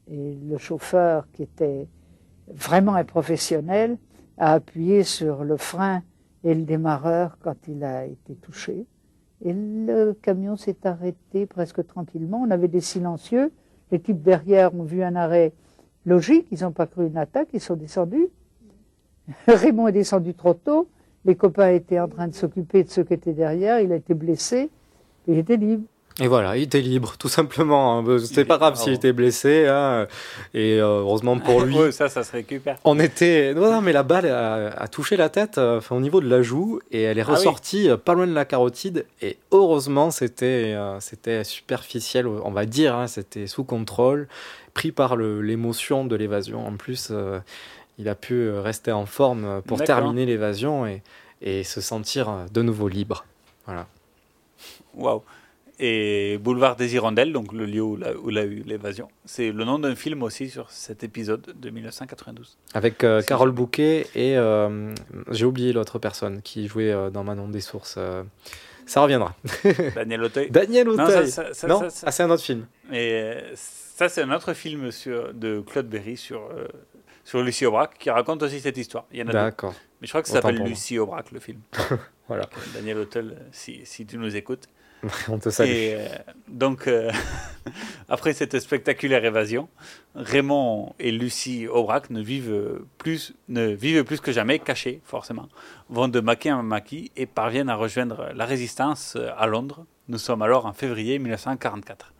Et 0.09 0.39
le 0.49 0.59
chauffeur, 0.59 1.27
qui 1.33 1.43
était 1.43 1.89
vraiment 2.49 2.95
un 2.95 3.05
professionnel, 3.05 3.99
a 4.39 4.53
appuyé 4.53 5.03
sur 5.03 5.45
le 5.45 5.57
frein 5.57 6.03
et 6.43 6.55
le 6.55 6.63
démarreur 6.63 7.39
quand 7.43 7.57
il 7.69 7.85
a 7.85 8.05
été 8.07 8.35
touché. 8.35 8.87
Et 9.45 9.53
le 9.53 10.13
camion 10.13 10.57
s'est 10.57 10.77
arrêté 10.85 11.47
presque 11.47 11.87
tranquillement. 11.87 12.43
On 12.47 12.51
avait 12.51 12.69
des 12.69 12.81
silencieux. 12.81 13.53
Les 13.91 14.01
types 14.01 14.23
derrière 14.23 14.75
ont 14.75 14.83
vu 14.83 15.03
un 15.03 15.17
arrêt 15.17 15.53
logique. 16.07 16.47
Ils 16.51 16.63
n'ont 16.63 16.73
pas 16.73 16.87
cru 16.87 17.07
une 17.07 17.17
attaque. 17.17 17.49
Ils 17.53 17.61
sont 17.61 17.77
descendus. 17.77 18.29
Raymond 19.47 19.89
est 19.89 19.93
descendu 19.93 20.35
trop 20.35 20.55
tôt. 20.55 20.89
Les 21.25 21.37
copains 21.37 21.71
étaient 21.71 22.01
en 22.01 22.09
train 22.09 22.29
de 22.29 22.35
s'occuper 22.35 22.85
de 22.85 22.91
ceux 22.91 23.05
qui 23.05 23.15
étaient 23.15 23.33
derrière. 23.33 23.81
Il 23.81 23.93
a 23.93 23.97
été 23.97 24.15
blessé 24.15 24.71
il 25.27 25.39
était 25.39 25.57
libre. 25.57 25.85
Et 26.21 26.29
voilà, 26.29 26.57
il 26.57 26.63
était 26.63 26.81
libre, 26.81 27.17
tout 27.19 27.29
simplement. 27.29 27.99
hein. 27.99 28.19
C'était 28.21 28.45
pas 28.45 28.57
grave 28.57 28.77
s'il 28.77 28.93
était 28.93 29.13
blessé. 29.13 29.67
hein. 29.67 30.07
Et 30.55 30.81
euh, 30.81 31.01
heureusement 31.01 31.39
pour 31.41 31.63
lui. 31.63 31.75
Ouais, 31.79 31.91
ça, 31.91 32.09
ça 32.09 32.23
se 32.23 32.31
récupère. 32.31 32.79
On 32.85 33.01
était. 33.01 33.53
Non, 33.53 33.73
non, 33.73 33.81
mais 33.81 33.93
la 33.93 34.05
balle 34.05 34.27
a, 34.27 34.69
a 34.69 34.87
touché 34.87 35.17
la 35.17 35.29
tête, 35.29 35.59
euh, 35.59 35.79
enfin, 35.79 35.97
au 35.97 36.01
niveau 36.01 36.21
de 36.21 36.29
la 36.29 36.41
joue, 36.43 36.79
et 36.93 37.03
elle 37.03 37.19
est 37.19 37.25
Ah 37.27 37.33
ressortie 37.33 37.89
euh, 37.91 37.97
pas 37.97 38.15
loin 38.15 38.29
de 38.29 38.33
la 38.33 38.45
carotide. 38.45 39.07
Et 39.23 39.39
heureusement, 39.51 40.13
c'était 40.13 40.73
euh, 40.77 41.01
c'était 41.01 41.43
superficiel, 41.43 42.29
on 42.29 42.53
va 42.53 42.65
dire. 42.65 42.95
hein, 42.95 43.09
c'était 43.09 43.49
sous 43.49 43.65
contrôle, 43.65 44.29
pris 44.73 44.93
par 44.93 45.17
l'émotion 45.17 46.05
de 46.05 46.15
l'évasion. 46.15 46.65
En 46.65 46.77
plus, 46.77 47.09
euh, 47.11 47.41
il 47.99 48.09
a 48.09 48.15
pu 48.15 48.51
rester 48.51 48.93
en 48.93 49.07
forme 49.07 49.63
pour 49.63 49.79
terminer 49.87 50.27
l'évasion 50.27 50.87
et, 50.87 51.03
et 51.43 51.65
se 51.65 51.81
sentir 51.81 52.31
de 52.53 52.63
nouveau 52.63 52.87
libre. 52.87 53.25
Voilà. 53.67 53.89
Waouh. 54.95 55.23
Et 55.81 56.39
Boulevard 56.39 56.77
des 56.77 56.95
Hirondelles, 56.95 57.33
donc 57.33 57.53
le 57.53 57.67
lieu 57.67 57.83
où, 57.83 57.99
il 58.31 58.39
a 58.39 58.45
eu 58.45 58.63
l'évasion, 58.65 59.09
c'est 59.25 59.51
le 59.51 59.65
nom 59.65 59.81
d'un 59.81 59.97
film 59.97 60.23
aussi 60.23 60.49
sur 60.49 60.71
cet 60.71 61.03
épisode 61.03 61.53
de 61.61 61.71
1992. 61.71 62.57
Avec 62.75 63.03
euh, 63.03 63.23
Carole 63.23 63.51
Bouquet 63.51 64.07
et 64.15 64.37
euh, 64.39 64.95
j'ai 65.33 65.45
oublié 65.45 65.73
l'autre 65.73 65.99
personne 65.99 66.43
qui 66.43 66.69
jouait 66.69 66.93
euh, 66.93 67.11
dans 67.11 67.25
Manon 67.25 67.49
des 67.49 67.61
Sources. 67.61 67.97
euh, 67.99 68.23
ça 68.87 69.01
reviendra. 69.01 69.35
Daniel 69.97 70.23
Auteuil. 70.23 70.49
Daniel 70.51 70.89
Auteuil. 70.91 71.29
ça- 71.29 71.47
ça- 71.47 71.55
ça- 71.55 71.67
Non 71.67 71.91
ça- 71.91 72.05
Ah, 72.07 72.13
c'est 72.13 72.23
un 72.23 72.31
autre 72.31 72.43
film. 72.45 72.67
Et 72.93 73.33
ça, 73.57 74.09
c'est 74.09 74.23
un 74.23 74.31
autre 74.31 74.53
film 74.55 74.93
sur, 74.93 75.35
de 75.35 75.61
Claude 75.61 75.89
Berry 75.89 76.17
sur, 76.17 76.51
sur 77.25 77.43
Lucie 77.43 77.67
Aubrac 77.67 77.99
qui 77.99 78.11
raconte 78.11 78.43
aussi 78.45 78.61
cette 78.61 78.77
histoire. 78.77 79.07
Il 79.13 79.19
y 79.19 79.23
en 79.23 79.29
a. 79.29 79.33
D'accord. 79.33 79.75
Mais 80.01 80.07
je 80.07 80.13
crois 80.13 80.23
que 80.23 80.29
ça 80.29 80.35
s'appelle. 80.35 80.63
Lucie 80.63 80.99
Aubrac, 81.01 81.33
le 81.33 81.41
film. 81.41 81.59
Voilà. 82.29 82.49
Daniel 82.75 82.99
Auteuil, 82.99 83.35
si, 83.53 83.81
si 83.85 84.07
tu 84.07 84.17
nous 84.17 84.35
écoutes. 84.35 84.65
On 85.29 85.39
te 85.39 85.51
salue. 85.51 85.69
Et 85.69 85.95
euh, 85.95 86.07
donc, 86.49 86.87
euh, 86.87 87.11
après 88.09 88.33
cette 88.33 88.59
spectaculaire 88.59 89.25
évasion, 89.25 89.69
Raymond 90.15 90.95
et 90.99 91.13
Lucie 91.13 91.67
Aubrac 91.67 92.11
ne 92.11 92.21
vivent 92.21 92.81
plus, 92.99 93.35
ne 93.49 93.67
vivent 93.69 94.05
plus 94.05 94.21
que 94.21 94.33
jamais 94.33 94.59
cachés, 94.59 95.01
forcément, 95.05 95.49
vont 95.89 96.09
de 96.09 96.21
maquis 96.21 96.53
en 96.53 96.63
maquis 96.63 97.11
et 97.17 97.27
parviennent 97.27 97.71
à 97.71 97.77
rejoindre 97.77 98.29
la 98.35 98.47
résistance 98.47 99.15
euh, 99.17 99.31
à 99.37 99.47
Londres. 99.47 99.85
Nous 100.09 100.19
sommes 100.19 100.43
alors 100.43 100.67
en 100.67 100.73
février 100.73 101.19
1944. 101.19 102.13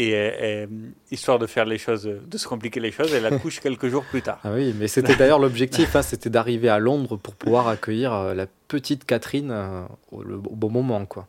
Et 0.00 0.68
histoire 1.10 1.40
de 1.40 1.46
faire 1.46 1.64
les 1.64 1.78
choses, 1.78 2.04
de 2.04 2.38
se 2.38 2.46
compliquer 2.46 2.78
les 2.78 2.92
choses, 2.92 3.12
elle 3.12 3.26
accouche 3.26 3.58
quelques 3.62 3.88
jours 3.88 4.04
plus 4.04 4.22
tard. 4.22 4.38
Ah 4.44 4.50
oui, 4.52 4.72
mais 4.78 4.86
c'était 4.86 5.16
d'ailleurs 5.16 5.40
l'objectif, 5.40 5.96
hein, 5.96 6.02
c'était 6.02 6.30
d'arriver 6.30 6.68
à 6.68 6.78
Londres 6.78 7.16
pour 7.16 7.34
pouvoir 7.34 7.66
accueillir 7.66 8.32
la 8.34 8.46
petite 8.68 9.04
Catherine 9.04 9.50
euh, 9.50 9.82
au, 10.12 10.22
au 10.22 10.54
bon 10.54 10.70
moment, 10.70 11.04
quoi. 11.04 11.26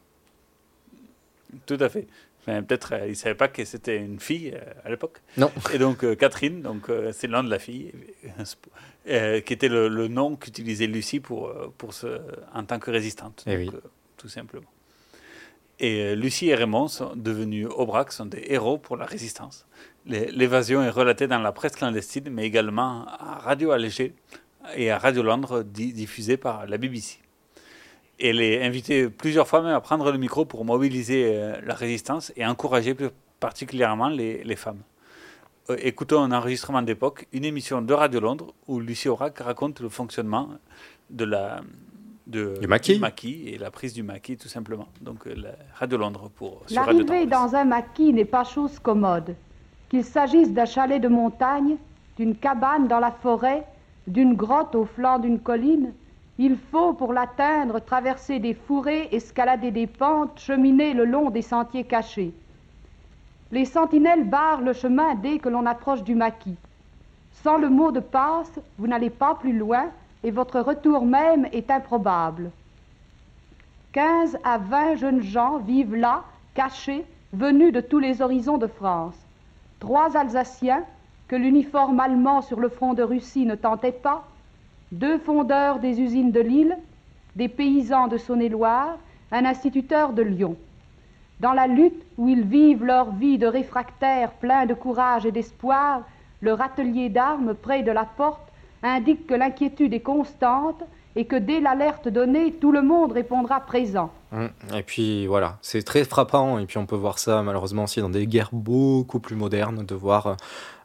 Tout 1.65 1.77
à 1.79 1.89
fait. 1.89 2.07
Enfin, 2.41 2.63
Peut-être 2.63 2.93
euh, 2.93 3.05
il 3.05 3.09
ne 3.09 3.13
savait 3.15 3.35
pas 3.35 3.47
que 3.49 3.65
c'était 3.65 3.97
une 3.97 4.19
fille 4.19 4.53
euh, 4.55 4.59
à 4.85 4.89
l'époque. 4.89 5.19
Non. 5.37 5.51
Et 5.73 5.77
donc 5.77 6.03
euh, 6.03 6.15
Catherine, 6.15 6.61
donc 6.61 6.89
euh, 6.89 7.11
c'est 7.11 7.27
le 7.27 7.33
nom 7.33 7.43
de 7.43 7.49
la 7.49 7.59
fille, 7.59 7.91
qui 9.45 9.53
était 9.53 9.67
le, 9.67 9.87
le 9.87 10.07
nom 10.07 10.35
qu'utilisait 10.35 10.87
Lucie 10.87 11.19
pour, 11.19 11.51
pour 11.77 11.91
en 12.53 12.63
tant 12.63 12.79
que 12.79 12.91
résistante. 12.91 13.43
Eh 13.47 13.65
donc, 13.65 13.73
oui. 13.73 13.79
tout 14.17 14.29
simplement. 14.29 14.69
Et 15.79 16.15
Lucie 16.15 16.49
et 16.49 16.55
Raymond 16.55 16.87
sont 16.89 17.15
devenus 17.15 17.67
Aubrac 17.73 18.11
sont 18.11 18.25
des 18.25 18.43
héros 18.49 18.77
pour 18.77 18.97
la 18.97 19.05
résistance. 19.05 19.65
L'évasion 20.05 20.81
est 20.81 20.89
relatée 20.89 21.27
dans 21.27 21.39
la 21.39 21.51
presse 21.51 21.73
clandestine, 21.75 22.29
mais 22.29 22.45
également 22.45 23.05
à 23.07 23.39
Radio 23.39 23.71
Allégé 23.71 24.13
et 24.75 24.91
à 24.91 24.97
Radio 24.97 25.23
Londres, 25.23 25.63
di- 25.63 25.93
diffusée 25.93 26.35
par 26.37 26.65
la 26.67 26.77
BBC. 26.77 27.19
Et 28.19 28.29
elle 28.29 28.41
est 28.41 28.63
invitée 28.63 29.09
plusieurs 29.09 29.47
fois 29.47 29.61
même 29.61 29.73
à 29.73 29.81
prendre 29.81 30.11
le 30.11 30.17
micro 30.17 30.45
pour 30.45 30.65
mobiliser 30.65 31.31
euh, 31.33 31.55
la 31.65 31.73
résistance 31.73 32.33
et 32.35 32.45
encourager 32.45 32.93
plus 32.93 33.09
particulièrement 33.39 34.09
les, 34.09 34.43
les 34.43 34.55
femmes. 34.55 34.81
Euh, 35.69 35.77
écoutons 35.79 36.21
un 36.21 36.31
enregistrement 36.31 36.81
d'époque, 36.81 37.27
une 37.31 37.45
émission 37.45 37.81
de 37.81 37.93
Radio 37.93 38.19
Londres 38.19 38.53
où 38.67 38.79
Lucie 38.79 39.07
Aubrac 39.07 39.37
raconte 39.39 39.79
le 39.79 39.89
fonctionnement 39.89 40.49
de 41.09 41.23
la, 41.25 41.61
de, 42.27 42.55
Du 42.59 42.67
maquis. 42.67 43.47
et 43.47 43.57
la 43.57 43.71
prise 43.71 43.93
du 43.93 44.03
maquis 44.03 44.37
tout 44.37 44.47
simplement. 44.47 44.87
Donc 45.01 45.25
euh, 45.27 45.33
la 45.35 45.49
Radio 45.75 45.97
Londres 45.97 46.29
pour 46.35 46.63
L'arrivée 46.71 47.25
dans 47.25 47.55
un 47.55 47.65
maquis 47.65 48.13
n'est 48.13 48.25
pas 48.25 48.43
chose 48.43 48.79
commode. 48.79 49.35
Qu'il 49.89 50.03
s'agisse 50.03 50.51
d'un 50.51 50.65
chalet 50.65 51.01
de 51.01 51.07
montagne, 51.07 51.77
d'une 52.17 52.35
cabane 52.35 52.87
dans 52.87 52.99
la 52.99 53.11
forêt, 53.11 53.63
d'une 54.07 54.35
grotte 54.35 54.75
au 54.75 54.85
flanc 54.85 55.19
d'une 55.19 55.39
colline, 55.39 55.93
il 56.41 56.55
faut, 56.55 56.93
pour 56.93 57.11
l'atteindre, 57.11 57.81
traverser 57.81 58.39
des 58.39 58.53
fourrés, 58.53 59.09
escalader 59.11 59.71
des 59.71 59.87
pentes, 59.87 60.39
cheminer 60.39 60.93
le 60.93 61.03
long 61.03 61.31
des 61.31 61.41
sentiers 61.41 61.83
cachés. 61.83 62.33
Les 63.51 63.65
sentinelles 63.65 64.23
barrent 64.23 64.61
le 64.61 64.71
chemin 64.71 65.15
dès 65.15 65.39
que 65.39 65.49
l'on 65.49 65.65
approche 65.65 66.01
du 66.01 66.15
maquis. 66.15 66.55
Sans 67.43 67.57
le 67.57 67.67
mot 67.67 67.91
de 67.91 67.99
passe, 67.99 68.57
vous 68.77 68.87
n'allez 68.87 69.09
pas 69.09 69.35
plus 69.35 69.51
loin 69.51 69.87
et 70.23 70.31
votre 70.31 70.61
retour 70.61 71.05
même 71.05 71.45
est 71.51 71.69
improbable. 71.69 72.51
15 73.91 74.37
à 74.45 74.59
20 74.59 74.95
jeunes 74.95 75.21
gens 75.21 75.57
vivent 75.57 75.95
là, 75.95 76.23
cachés, 76.53 77.03
venus 77.33 77.73
de 77.73 77.81
tous 77.81 77.99
les 77.99 78.21
horizons 78.21 78.57
de 78.57 78.67
France. 78.67 79.15
Trois 79.81 80.15
Alsaciens, 80.15 80.85
que 81.27 81.35
l'uniforme 81.35 81.99
allemand 81.99 82.41
sur 82.41 82.61
le 82.61 82.69
front 82.69 82.93
de 82.93 83.03
Russie 83.03 83.45
ne 83.45 83.55
tentait 83.55 83.91
pas, 83.91 84.25
deux 84.91 85.17
fondeurs 85.19 85.79
des 85.79 85.99
usines 86.01 86.31
de 86.31 86.39
Lille, 86.39 86.77
des 87.35 87.47
paysans 87.47 88.07
de 88.07 88.17
Saône-et-Loire, 88.17 88.97
un 89.31 89.45
instituteur 89.45 90.13
de 90.13 90.21
Lyon. 90.23 90.55
Dans 91.39 91.53
la 91.53 91.67
lutte 91.67 92.03
où 92.17 92.27
ils 92.27 92.43
vivent 92.43 92.83
leur 92.83 93.11
vie 93.13 93.37
de 93.37 93.47
réfractaires 93.47 94.31
pleins 94.31 94.65
de 94.65 94.73
courage 94.73 95.25
et 95.25 95.31
d'espoir, 95.31 96.01
leur 96.41 96.61
atelier 96.61 97.09
d'armes 97.09 97.53
près 97.53 97.83
de 97.83 97.91
la 97.91 98.05
porte 98.05 98.41
indique 98.83 99.27
que 99.27 99.33
l'inquiétude 99.33 99.93
est 99.93 99.99
constante 99.99 100.83
et 101.15 101.25
que 101.25 101.35
dès 101.35 101.59
l'alerte 101.59 102.07
donnée, 102.07 102.53
tout 102.53 102.71
le 102.71 102.81
monde 102.81 103.11
répondra 103.11 103.59
présent. 103.59 104.11
Hum, 104.31 104.49
Et 104.75 104.83
puis 104.83 105.27
voilà, 105.27 105.57
c'est 105.61 105.81
très 105.83 106.03
frappant. 106.03 106.59
Et 106.59 106.65
puis 106.65 106.77
on 106.77 106.85
peut 106.85 106.95
voir 106.95 107.19
ça 107.19 107.41
malheureusement 107.41 107.83
aussi 107.85 107.99
dans 107.99 108.09
des 108.09 108.27
guerres 108.27 108.51
beaucoup 108.53 109.19
plus 109.19 109.35
modernes, 109.35 109.85
de 109.85 109.95
voir 109.95 110.27
euh, 110.27 110.35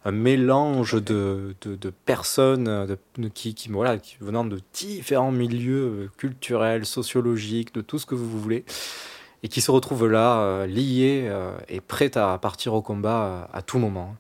un 0.05 0.13
mélange 0.13 1.03
de, 1.03 1.55
de, 1.63 1.77
de 1.77 1.91
personnes 2.05 2.65
de, 2.87 3.29
qui, 3.29 3.55
qui, 3.55 3.69
voilà, 3.71 3.99
qui 3.99 4.17
venant 4.21 4.45
de 4.45 4.61
différents 4.75 5.33
milieux 5.33 5.85
euh, 6.05 6.11
culturels, 6.17 6.85
sociologiques, 6.85 7.75
de 7.75 7.81
tout 7.81 7.99
ce 7.99 8.07
que 8.07 8.15
vous 8.15 8.39
voulez, 8.41 8.65
et 9.43 9.49
qui 9.49 9.61
se 9.61 9.71
retrouvent 9.71 10.09
là, 10.09 10.41
euh, 10.41 10.67
liés 10.67 11.25
euh, 11.29 11.57
et 11.69 11.81
prêts 11.81 12.17
à 12.17 12.37
partir 12.39 12.75
au 12.75 12.83
combat 12.83 13.25
euh, 13.25 13.45
à 13.59 13.63
tout 13.63 13.79
moment. 13.79 14.15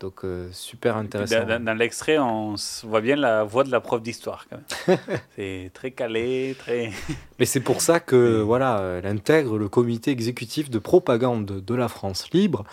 Donc 0.00 0.24
euh, 0.24 0.48
super 0.52 0.96
intéressant. 0.96 1.44
Dans, 1.44 1.62
dans- 1.64 1.74
l'extrait, 1.74 2.18
on 2.18 2.54
voit 2.84 3.00
bien 3.00 3.16
la 3.16 3.42
voix 3.42 3.64
de 3.64 3.70
la 3.72 3.80
prof 3.80 4.00
d'histoire. 4.00 4.46
C'est 5.36 5.72
très 5.74 5.90
calé, 5.90 6.54
très. 6.56 6.92
Mais 7.40 7.46
c'est 7.46 7.60
pour 7.60 7.80
ça 7.80 7.98
que 7.98 8.40
voilà, 8.40 8.98
elle 9.02 9.06
intègre 9.06 9.58
le 9.58 9.68
comité 9.68 10.12
exécutif 10.12 10.70
de 10.70 10.78
propagande 10.78 11.46
de 11.46 11.74
la 11.74 11.88
France 11.88 12.30
libre, 12.32 12.64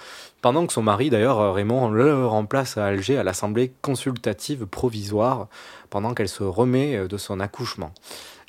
pendant 0.46 0.68
que 0.68 0.74
son 0.74 0.84
mari, 0.84 1.10
d'ailleurs, 1.10 1.56
Raymond, 1.56 1.89
le 1.89 2.28
remplace 2.28 2.78
à 2.78 2.86
Alger 2.86 3.18
à 3.18 3.24
l'Assemblée 3.24 3.74
consultative 3.82 4.68
provisoire, 4.68 5.48
pendant 5.89 6.14
qu'elle 6.14 6.30
se 6.30 6.43
remet 6.43 6.98
euh, 6.98 7.08
de 7.08 7.18
son 7.18 7.39
accouchement. 7.39 7.91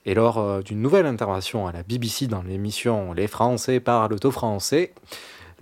Et 0.05 0.13
lors 0.13 0.37
euh, 0.37 0.61
d'une 0.61 0.83
nouvelle 0.83 1.07
intervention 1.07 1.67
à 1.67 1.73
la 1.73 1.83
BBC 1.83 2.27
dans 2.27 2.43
l'émission 2.43 3.15
Les 3.15 3.27
Français 3.27 3.81
parlent 3.81 4.15
au 4.23 4.31
français, 4.31 4.93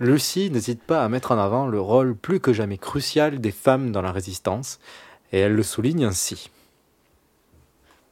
Lucie 0.01 0.51
n'hésite 0.51 0.83
pas 0.83 1.05
à 1.05 1.07
mettre 1.07 1.31
en 1.31 1.37
avant 1.37 1.67
le 1.67 1.79
rôle 1.79 2.17
plus 2.17 2.41
que 2.41 2.51
jamais 2.51 2.77
crucial 2.77 3.39
des 3.39 3.51
femmes 3.51 3.93
dans 3.93 4.01
la 4.01 4.11
résistance, 4.11 4.81
et 5.31 5.39
elle 5.39 5.55
le 5.55 5.63
souligne 5.63 6.03
ainsi. 6.03 6.49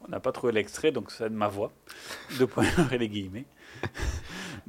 On 0.00 0.10
n'a 0.10 0.20
pas 0.20 0.32
trouvé 0.32 0.54
l'extrait, 0.54 0.92
donc 0.92 1.10
c'est 1.10 1.28
de 1.28 1.34
ma 1.34 1.48
voix. 1.48 1.72
Points 2.48 2.64
et 2.90 2.96
les 2.96 3.10
guillemets. 3.10 3.44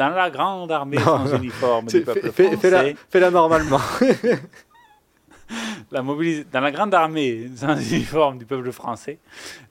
dans 0.00 0.08
la 0.08 0.30
grande 0.30 0.72
armée 0.72 0.96
Non, 0.96 1.04
sans 1.26 1.36
uniforme 1.36 1.86
du 1.86 2.00
peuple 2.00 2.32
français. 2.32 2.96
fais-la- 3.10 3.30
normalement. 3.30 3.80
la 5.90 6.00
Dans 6.00 6.60
la 6.60 6.70
grande 6.70 6.94
armée 6.94 7.50
sans 7.54 7.76
uniforme 7.76 8.38
du 8.38 8.46
peuple 8.46 8.72
français, 8.72 9.18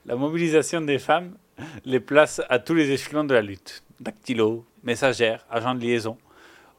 la 0.06 0.14
mobilisation 0.14 0.82
des 0.82 1.00
femmes 1.00 1.32
les 1.84 1.98
place 1.98 2.40
à 2.48 2.60
tous 2.60 2.74
les 2.74 2.90
échelons 2.90 3.24
de 3.24 3.34
la 3.34 3.42
lutte. 3.42 3.82
Dactylo, 3.98 4.64
messagères, 4.84 5.44
agents 5.50 5.74
de 5.74 5.80
liaison, 5.80 6.16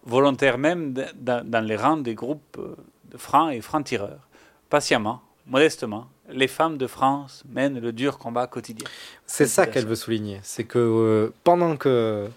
volontaires 0.05 0.57
même 0.57 0.93
dans 0.93 1.65
les 1.65 1.75
rangs 1.75 1.97
des 1.97 2.15
groupes 2.15 2.57
euh, 2.57 2.75
de 3.11 3.17
francs 3.17 3.53
et 3.53 3.59
francs-tireurs. 3.61 4.27
Patiemment, 4.69 5.21
modestement, 5.45 6.07
les 6.29 6.47
femmes 6.47 6.77
de 6.77 6.87
France 6.87 7.43
mènent 7.49 7.79
le 7.79 7.91
dur 7.91 8.17
combat 8.17 8.47
quotidien. 8.47 8.87
C'est 9.27 9.45
ça 9.45 9.67
qu'elle 9.67 9.85
veut 9.85 9.95
souligner. 9.95 10.39
C'est 10.41 10.63
que 10.63 10.79
euh, 10.79 11.33
pendant 11.43 11.75
que 11.75 12.27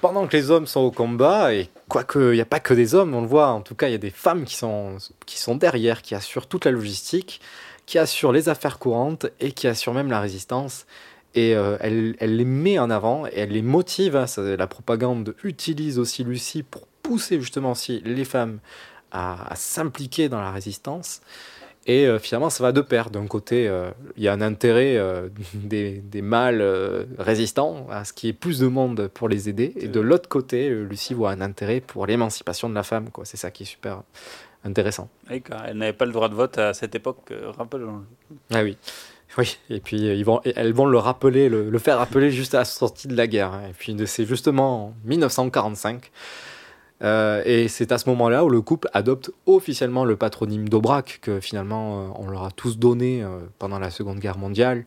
pendant 0.00 0.26
que 0.26 0.36
les 0.36 0.50
hommes 0.50 0.66
sont 0.66 0.80
au 0.80 0.90
combat, 0.90 1.54
et 1.54 1.68
quoique 1.88 2.32
il 2.32 2.34
n'y 2.34 2.40
a 2.40 2.46
pas 2.46 2.60
que 2.60 2.74
des 2.74 2.94
hommes, 2.94 3.14
on 3.14 3.20
le 3.20 3.26
voit, 3.26 3.48
en 3.48 3.60
tout 3.60 3.74
cas, 3.74 3.88
il 3.88 3.92
y 3.92 3.94
a 3.94 3.98
des 3.98 4.10
femmes 4.10 4.44
qui 4.44 4.54
sont, 4.56 4.96
qui 5.26 5.38
sont 5.38 5.54
derrière, 5.56 6.02
qui 6.02 6.14
assurent 6.14 6.46
toute 6.46 6.64
la 6.64 6.70
logistique, 6.70 7.40
qui 7.86 7.98
assure 7.98 8.32
les 8.32 8.48
affaires 8.48 8.78
courantes 8.78 9.26
et 9.40 9.52
qui 9.52 9.66
assure 9.66 9.94
même 9.94 10.10
la 10.10 10.20
résistance. 10.20 10.86
Et 11.34 11.54
euh, 11.54 11.76
elle, 11.80 12.16
les 12.20 12.44
met 12.44 12.78
en 12.78 12.90
avant 12.90 13.26
et 13.26 13.32
elle 13.36 13.50
les 13.50 13.62
motive. 13.62 14.16
hein. 14.16 14.26
La 14.36 14.66
propagande 14.66 15.34
utilise 15.44 15.98
aussi 15.98 16.24
Lucie 16.24 16.62
pour 16.64 16.86
pousser 17.02 17.40
justement 17.40 17.72
aussi 17.72 18.02
les 18.04 18.24
femmes 18.24 18.58
à 19.12 19.52
s'impliquer 19.56 20.28
dans 20.28 20.40
la 20.40 20.52
résistance. 20.52 21.20
Et 21.86 22.06
euh, 22.06 22.18
finalement, 22.18 22.50
ça 22.50 22.62
va 22.62 22.72
de 22.72 22.80
pair. 22.82 23.10
D'un 23.10 23.26
côté, 23.26 23.66
euh, 23.66 23.90
il 24.16 24.22
y 24.22 24.28
a 24.28 24.32
un 24.32 24.40
intérêt 24.42 24.96
euh, 24.96 25.28
des, 25.54 25.98
des 25.98 26.22
mâles 26.22 26.62
résistants 27.18 27.86
à 27.90 28.04
ce 28.04 28.12
qu'il 28.12 28.28
y 28.28 28.30
ait 28.30 28.34
plus 28.34 28.58
de 28.60 28.66
monde 28.66 29.08
pour 29.12 29.28
les 29.28 29.48
aider. 29.48 29.72
Et 29.76 29.88
de 29.88 30.00
l'autre 30.00 30.28
côté, 30.28 30.68
Lucie 30.70 31.14
voit 31.14 31.30
un 31.30 31.40
intérêt 31.40 31.80
pour 31.80 32.06
l'émancipation 32.06 32.68
de 32.68 32.74
la 32.74 32.82
femme. 32.82 33.08
C'est 33.24 33.36
ça 33.38 33.50
qui 33.50 33.62
est 33.62 33.66
super 33.66 34.02
intéressant. 34.64 35.08
Et 35.30 35.40
quand 35.40 35.56
elle 35.66 35.78
n'avait 35.78 35.94
pas 35.94 36.04
le 36.04 36.12
droit 36.12 36.28
de 36.28 36.34
vote 36.34 36.58
à 36.58 36.74
cette 36.74 36.94
époque, 36.94 37.18
euh, 37.30 37.50
rappelons. 37.56 38.02
Ah 38.52 38.62
oui. 38.62 38.76
Oui, 39.38 39.58
et 39.70 39.78
puis 39.78 40.00
ils 40.00 40.24
vont, 40.24 40.40
et 40.44 40.52
elles 40.56 40.72
vont 40.72 40.86
le 40.86 40.98
rappeler, 40.98 41.48
le, 41.48 41.70
le 41.70 41.78
faire 41.78 41.98
rappeler 41.98 42.32
juste 42.32 42.52
à 42.56 42.58
la 42.58 42.64
sortie 42.64 43.06
de 43.06 43.14
la 43.14 43.28
guerre. 43.28 43.52
hein. 43.52 43.62
Et 43.70 43.72
puis 43.72 43.96
c'est 44.06 44.26
justement 44.26 44.86
en 44.86 44.94
1945. 45.04 46.10
Euh, 47.02 47.42
et 47.46 47.68
c'est 47.68 47.92
à 47.92 47.98
ce 47.98 48.08
moment-là 48.10 48.44
où 48.44 48.50
le 48.50 48.60
couple 48.60 48.88
adopte 48.92 49.30
officiellement 49.46 50.04
le 50.04 50.16
patronyme 50.16 50.68
d'Aubrac, 50.68 51.20
que 51.22 51.40
finalement 51.40 52.00
euh, 52.00 52.08
on 52.16 52.28
leur 52.28 52.44
a 52.44 52.50
tous 52.50 52.78
donné 52.78 53.22
euh, 53.22 53.38
pendant 53.58 53.78
la 53.78 53.90
Seconde 53.90 54.18
Guerre 54.18 54.36
mondiale. 54.38 54.84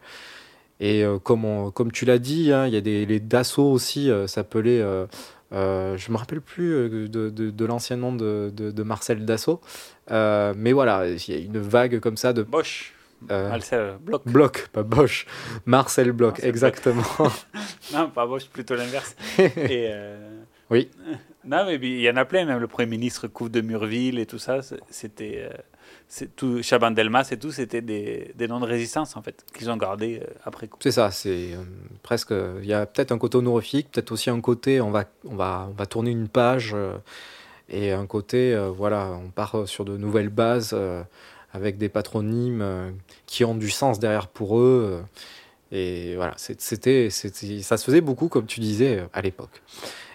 Et 0.79 1.05
comme, 1.23 1.45
on- 1.45 1.71
comme 1.71 1.91
tu 1.91 2.03
l'as 2.03 2.17
dit, 2.17 2.51
hein, 2.51 2.67
il 2.67 2.73
y 2.73 2.77
a 2.77 2.81
des 2.81 3.05
les 3.05 3.19
Dassault 3.21 3.71
aussi 3.71 4.09
s'appelaient. 4.27 4.81
je 5.51 6.11
me 6.11 6.17
rappelle 6.17 6.41
plus 6.41 6.89
de, 6.89 7.29
de, 7.29 7.29
de 7.29 7.65
l'ancien 7.65 7.95
nom 7.95 8.13
de, 8.13 8.83
Marcel 8.83 9.23
Dassault. 9.23 9.61
Mais 10.09 10.73
voilà, 10.73 11.07
il 11.07 11.29
y 11.29 11.37
a 11.37 11.39
une 11.39 11.59
vague 11.59 11.99
comme 11.99 12.17
ça 12.17 12.33
de. 12.33 12.43
Bosch. 12.43 12.93
Marcel 13.29 13.93
Bloch. 14.01 14.23
Bloch, 14.25 14.67
pas 14.73 14.83
Bosch. 14.83 15.25
Marcel 15.65 16.11
Bloch, 16.11 16.31
Marcel 16.33 16.49
exactement. 16.49 17.03
non, 17.93 18.09
pas 18.09 18.25
Bosch, 18.25 18.47
plutôt 18.49 18.75
l'inverse. 18.75 19.15
Et, 19.39 19.89
Oui. 20.69 20.89
Non, 21.45 21.65
mais 21.65 21.75
il 21.75 21.99
y 21.99 22.09
en 22.09 22.15
a 22.15 22.25
plein, 22.25 22.45
même 22.45 22.59
le 22.59 22.67
Premier 22.67 22.87
ministre 22.87 23.27
Couve 23.27 23.49
de 23.49 23.61
Murville 23.61 24.17
et 24.19 24.25
tout 24.25 24.39
ça, 24.39 24.59
c'était. 24.89 25.49
euh, 25.49 25.57
c'est 26.07 26.35
tout, 26.35 26.61
Chaban 26.61 26.91
Delmas 26.91 27.29
et 27.31 27.37
tout, 27.37 27.51
c'était 27.51 27.81
des, 27.81 28.33
noms 28.47 28.59
de 28.59 28.65
résistance, 28.65 29.17
en 29.17 29.21
fait, 29.21 29.43
qu'ils 29.53 29.69
ont 29.69 29.77
gardés 29.77 30.21
euh, 30.21 30.27
après 30.45 30.67
coup. 30.67 30.77
C'est 30.81 30.91
ça, 30.91 31.11
c'est 31.11 31.53
euh, 31.53 31.63
presque. 32.01 32.33
Il 32.61 32.65
y 32.65 32.73
a 32.73 32.85
peut-être 32.85 33.11
un 33.11 33.17
côté 33.17 33.37
honorifique, 33.37 33.91
peut-être 33.91 34.11
aussi 34.11 34.29
un 34.29 34.39
côté 34.39 34.79
on 34.79 34.91
va, 34.91 35.05
on 35.25 35.35
va, 35.35 35.67
on 35.69 35.73
va 35.73 35.85
tourner 35.85 36.11
une 36.11 36.29
page 36.29 36.75
et 37.69 37.91
un 37.91 38.05
côté 38.05 38.55
voilà, 38.75 39.09
on 39.11 39.29
part 39.29 39.67
sur 39.67 39.85
de 39.85 39.97
nouvelles 39.97 40.29
bases 40.29 40.77
avec 41.53 41.77
des 41.77 41.89
patronymes 41.89 42.93
qui 43.25 43.43
ont 43.43 43.55
du 43.55 43.69
sens 43.69 43.99
derrière 43.99 44.27
pour 44.27 44.59
eux. 44.59 45.03
et 45.71 46.15
voilà, 46.15 46.33
c'était, 46.37 47.09
ça 47.09 47.77
se 47.77 47.83
faisait 47.83 48.01
beaucoup, 48.01 48.27
comme 48.27 48.45
tu 48.45 48.59
disais, 48.59 49.03
à 49.13 49.21
l'époque. 49.21 49.61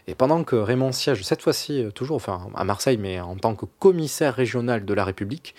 Et 0.09 0.17
pendant 0.17 0.43
que 0.43 0.57
Raymond 0.57 0.91
siège, 0.91 1.23
cette 1.23 1.43
fois-ci 1.43 1.85
euh, 1.85 1.91
toujours 1.91 2.17
enfin, 2.17 2.49
à 2.57 2.65
Marseille, 2.65 2.97
mais 2.97 3.21
en 3.21 3.37
tant 3.37 3.55
que 3.55 3.67
commissaire 3.79 4.35
régional 4.35 4.85
de 4.85 4.95
la 4.95 5.05
République, 5.05 5.55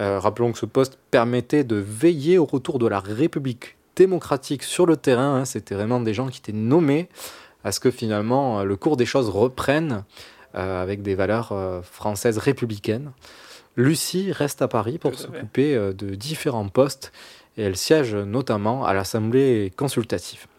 euh, 0.00 0.18
rappelons 0.18 0.50
que 0.50 0.58
ce 0.58 0.66
poste 0.66 0.98
permettait 1.12 1.62
de 1.62 1.76
veiller 1.76 2.38
au 2.38 2.46
retour 2.46 2.78
de 2.78 2.88
la 2.88 2.98
République 2.98 3.76
démocratique 3.96 4.62
sur 4.62 4.86
le 4.86 4.96
terrain. 4.96 5.36
hein. 5.36 5.44
C'était 5.44 5.74
vraiment 5.74 6.00
des 6.00 6.14
gens 6.14 6.28
qui 6.28 6.38
étaient 6.38 6.52
nommés 6.52 7.08
à 7.64 7.72
ce 7.72 7.80
que 7.80 7.90
finalement 7.90 8.60
euh, 8.60 8.64
le 8.64 8.76
cours 8.76 8.96
des 8.96 9.06
choses 9.06 9.28
reprenne 9.28 10.04
euh, 10.54 10.82
avec 10.82 11.02
des 11.02 11.14
valeurs 11.14 11.52
euh, 11.52 11.82
françaises 11.82 12.38
républicaines. 12.38 13.12
Lucie 13.76 14.32
reste 14.32 14.62
à 14.62 14.68
Paris 14.68 14.98
pour 14.98 15.14
s'occuper 15.14 15.74
de 15.76 16.14
différents 16.16 16.68
postes 16.68 17.12
et 17.56 17.62
elle 17.62 17.76
siège 17.76 18.14
notamment 18.14 18.84
à 18.84 18.92
l'Assemblée 18.92 19.72
consultative. 19.76 20.49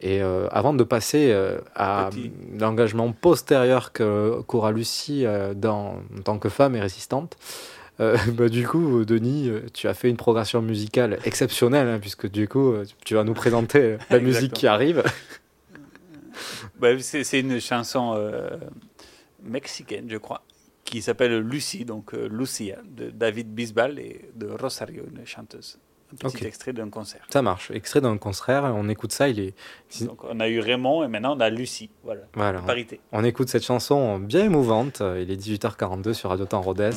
Et 0.00 0.22
euh, 0.22 0.46
avant 0.50 0.74
de 0.74 0.84
passer 0.84 1.30
euh, 1.32 1.58
à 1.74 2.10
l'engagement 2.58 3.10
postérieur 3.12 3.92
que- 3.92 4.40
qu'aura 4.46 4.70
Lucie 4.70 5.26
euh, 5.26 5.54
dans, 5.54 5.96
en 6.16 6.22
tant 6.22 6.38
que 6.38 6.48
femme 6.48 6.76
et 6.76 6.80
résistante, 6.80 7.36
bah, 7.98 8.48
du 8.48 8.64
coup, 8.66 9.04
Denis, 9.04 9.50
tu 9.74 9.88
as 9.88 9.94
fait 9.94 10.08
une 10.08 10.16
progression 10.16 10.62
musicale 10.62 11.18
exceptionnelle, 11.24 11.88
hein, 11.88 11.98
puisque 12.00 12.30
du 12.30 12.46
coup, 12.46 12.72
tu 13.04 13.14
vas 13.14 13.24
nous 13.24 13.34
présenter 13.34 13.96
la 14.10 14.20
musique 14.28 14.52
qui 14.52 14.66
arrive. 14.68 15.02
Bah, 16.78 16.96
c'est 17.00 17.40
une 17.40 17.60
chanson 17.60 18.16
mexicaine, 19.42 20.06
je 20.08 20.16
crois, 20.18 20.42
qui 20.84 21.02
s'appelle 21.02 21.40
Lucie, 21.40 21.84
donc 21.84 22.12
Lucia, 22.12 22.76
de 22.96 23.10
David 23.10 23.52
Bisbal 23.52 23.98
et 23.98 24.30
de 24.36 24.46
Rosario, 24.46 25.02
une 25.12 25.26
chanteuse. 25.26 25.78
Un 26.12 26.30
petit 26.30 26.46
extrait 26.46 26.72
d'un 26.72 26.88
concert. 26.88 27.26
Ça 27.28 27.42
marche, 27.42 27.70
extrait 27.70 28.00
d'un 28.00 28.16
concert, 28.16 28.64
on 28.64 28.88
écoute 28.88 29.12
ça, 29.12 29.28
il 29.28 29.40
est... 29.40 29.54
Donc 30.04 30.24
on 30.24 30.40
a 30.40 30.48
eu 30.48 30.60
Raymond 30.60 31.04
et 31.04 31.08
maintenant 31.08 31.36
on 31.36 31.40
a 31.40 31.50
Lucie. 31.50 31.90
Voilà. 32.02 32.22
Voilà. 32.34 32.60
Parité. 32.60 33.00
On 33.12 33.24
écoute 33.24 33.48
cette 33.48 33.64
chanson 33.64 34.18
bien 34.18 34.44
émouvante. 34.44 35.00
Il 35.00 35.30
est 35.30 35.36
18h42 35.36 36.12
sur 36.14 36.30
Radio 36.30 36.46
Temps 36.46 36.62
Rodez. 36.62 36.90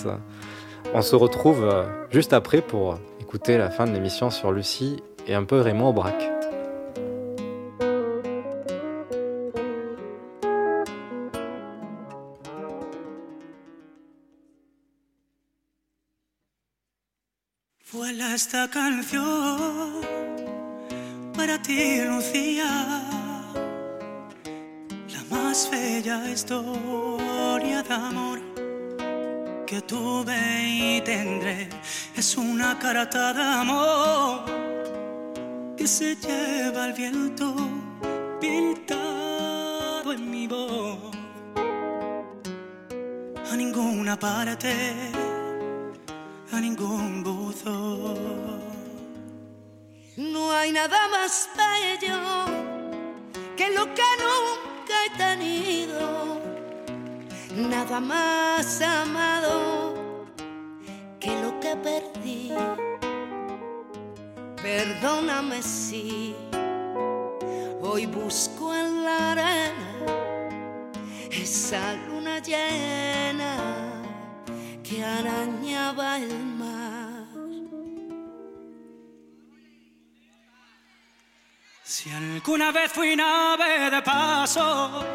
On 0.93 1.01
se 1.01 1.15
retrouve 1.15 1.63
euh, 1.63 1.83
juste 2.11 2.33
après 2.33 2.61
pour 2.61 2.99
écouter 3.21 3.57
la 3.57 3.69
fin 3.69 3.85
de 3.85 3.91
l'émission 3.91 4.29
sur 4.29 4.51
Lucie 4.51 4.97
et 5.27 5.33
un 5.33 5.43
peu 5.43 5.61
Raymond 5.61 5.89
Aubrac. 5.89 6.40
Esta 18.19 18.67
canción 18.69 20.01
para 21.33 21.61
ti, 21.61 22.01
Lucía, 22.01 22.65
la 25.07 25.23
más 25.29 25.69
bella 25.71 26.29
historia 26.29 27.81
de 27.81 27.93
amor 27.93 28.41
que 29.65 29.81
tuve 29.83 30.35
y 30.67 31.01
tendré. 31.01 31.69
Es 32.13 32.35
una 32.35 32.77
carta 32.77 33.31
de 33.31 33.41
amor 33.41 34.43
que 35.77 35.87
se 35.87 36.17
lleva 36.17 36.87
el 36.87 36.93
viento 36.93 37.55
pintado 38.41 40.11
en 40.11 40.29
mi 40.29 40.47
voz. 40.47 41.15
A 43.49 43.55
ninguna 43.55 44.19
parte 44.19 45.20
a 46.51 46.59
ningún 46.59 47.23
buzo. 47.23 48.15
No 50.17 50.51
hay 50.51 50.71
nada 50.71 51.07
más 51.09 51.49
bello 51.55 52.45
que 53.55 53.69
lo 53.69 53.85
que 53.93 54.09
nunca 54.25 54.93
he 55.05 55.17
tenido, 55.17 56.41
nada 57.55 57.99
más 57.99 58.81
amado 58.81 59.93
que 61.19 61.41
lo 61.41 61.59
que 61.59 61.75
perdí. 61.77 62.51
Perdóname 64.61 65.63
si 65.63 66.35
hoy 67.81 68.05
busco 68.05 68.73
en 68.75 69.03
la 69.05 69.31
arena 69.31 69.91
esa 71.31 71.93
luna 71.93 72.39
llena 72.39 73.80
que 74.91 75.01
arañaba 75.01 76.17
el 76.17 76.35
mar. 76.61 77.25
Si 81.83 82.09
alguna 82.09 82.71
vez 82.73 82.91
fui 82.91 83.15
nave 83.15 83.89
de 83.89 84.01
paso, 84.01 85.05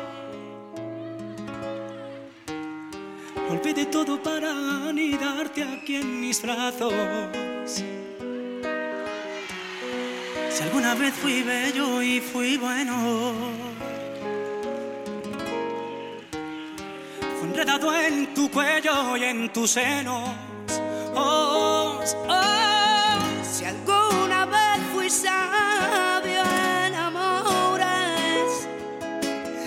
olvidé 3.50 3.84
todo 3.86 4.22
para 4.22 4.50
anidarte 4.88 5.62
aquí 5.62 5.96
en 5.96 6.20
mis 6.22 6.40
brazos. 6.40 6.94
Si 10.52 10.62
alguna 10.62 10.94
vez 10.94 11.12
fui 11.12 11.42
bello 11.42 12.00
y 12.00 12.20
fui 12.20 12.56
bueno, 12.56 12.94
enredado 17.56 17.94
en 17.94 18.34
tu 18.34 18.50
cuello 18.50 19.16
y 19.16 19.24
en 19.24 19.50
tus 19.50 19.70
senos. 19.70 20.28
Oh, 21.14 21.98
oh. 22.28 23.18
Si 23.42 23.64
alguna 23.64 24.44
vez 24.44 24.78
fui 24.92 25.08
sabio 25.08 26.42
en 26.84 26.94
amores, 26.94 28.68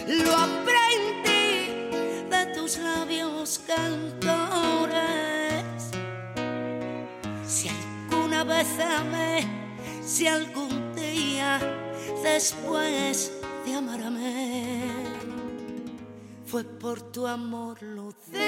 lo 0.07 0.37
aprendí 0.37 1.89
de 2.29 2.45
tus 2.53 2.77
labios 2.77 3.59
cantores. 3.65 4.93
Si 7.47 7.69
alguna 7.69 8.43
vez 8.43 8.67
amé, 8.99 9.47
si 10.05 10.27
algún 10.27 10.93
día 10.93 11.59
después 12.23 13.31
de 13.65 13.73
amarme, 13.73 15.18
fue 16.49 16.63
por 16.63 17.11
tu 17.11 17.27
amor, 17.27 17.79
Lucía, 17.83 18.41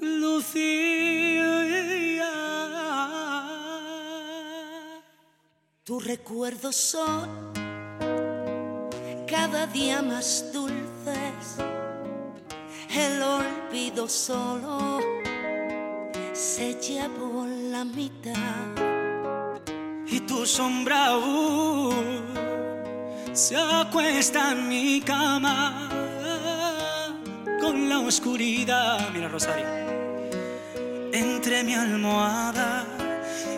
Lucía. 0.00 1.50
Tus 5.82 6.04
recuerdos 6.04 6.76
son 6.76 7.52
cada 9.26 9.66
día 9.66 10.02
más 10.02 10.52
dulces, 10.52 11.56
el 12.94 13.20
olvido 13.20 14.08
solo 14.08 15.00
se 16.32 16.74
llevó 16.74 17.44
la 17.44 17.84
mitad. 17.84 18.68
Y 20.06 20.20
tu 20.20 20.46
sombra 20.46 21.06
aún 21.06 22.49
se 23.32 23.56
acuesta 23.56 24.52
en 24.52 24.68
mi 24.68 25.00
cama 25.00 25.88
con 27.60 27.88
la 27.88 28.00
oscuridad. 28.00 29.10
Mira, 29.12 29.28
Rosario, 29.28 29.66
entre 31.12 31.62
mi 31.62 31.74
almohada 31.74 32.84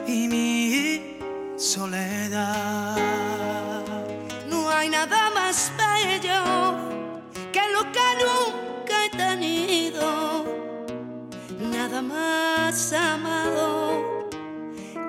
y 0.07 0.29
mi 0.29 1.17
soledad. 1.57 2.97
No 4.49 4.69
hay 4.71 4.89
nada 4.89 5.31
más 5.31 5.73
bello 5.77 6.77
que 7.53 7.63
lo 7.73 7.83
que 7.93 8.09
nunca 8.23 9.05
he 9.07 9.11
tenido. 9.17 10.45
Nada 11.59 12.03
más 12.03 12.93
amado 12.93 14.29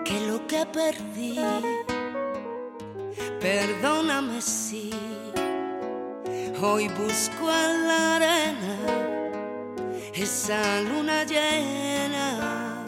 que 0.05 0.19
lo 0.21 0.45
que 0.47 0.65
perdí. 0.65 1.39
Perdóname 3.43 4.41
si 4.41 4.89
hoy 6.61 6.87
busco 6.87 7.51
en 7.51 7.87
la 7.89 8.15
arena 8.15 8.77
esa 10.13 10.79
luna 10.79 11.25
llena 11.25 12.85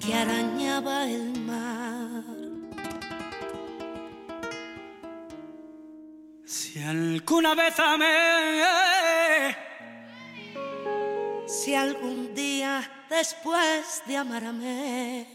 que 0.00 0.12
arañaba 0.12 1.04
el 1.08 1.38
mar. 1.38 2.24
Si 6.44 6.82
alguna 6.82 7.54
vez 7.54 7.78
amé, 7.78 9.56
Si 11.46 11.76
algún 11.76 12.34
día 12.34 12.82
después 13.08 14.02
de 14.08 14.16
amarme 14.16 15.26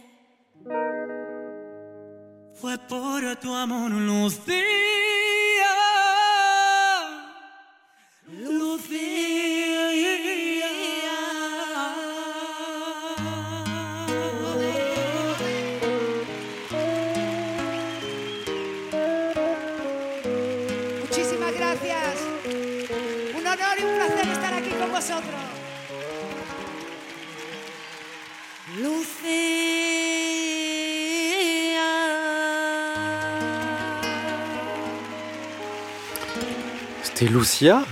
fue 2.59 2.77
por 2.77 3.35
tu 3.37 3.55
amor, 3.55 3.91
Lucía. 3.91 4.63
Muchísimas 8.27 9.38
C'était 37.19 37.33
Lucia 37.33 37.83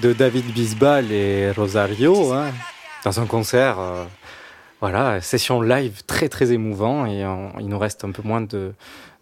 de 0.00 0.12
David 0.12 0.44
Bisbal 0.52 1.10
et 1.10 1.50
Rosario 1.50 2.32
hein, 2.32 2.52
dans 3.04 3.18
un 3.18 3.26
concert. 3.26 3.80
euh, 3.80 4.04
voilà, 4.80 5.20
session 5.20 5.60
live 5.60 6.04
très 6.06 6.28
très 6.28 6.52
émouvant 6.52 7.04
et 7.04 7.26
il 7.58 7.66
nous 7.66 7.78
reste 7.80 8.04
un 8.04 8.12
peu 8.12 8.22
moins 8.22 8.42
de, 8.42 8.74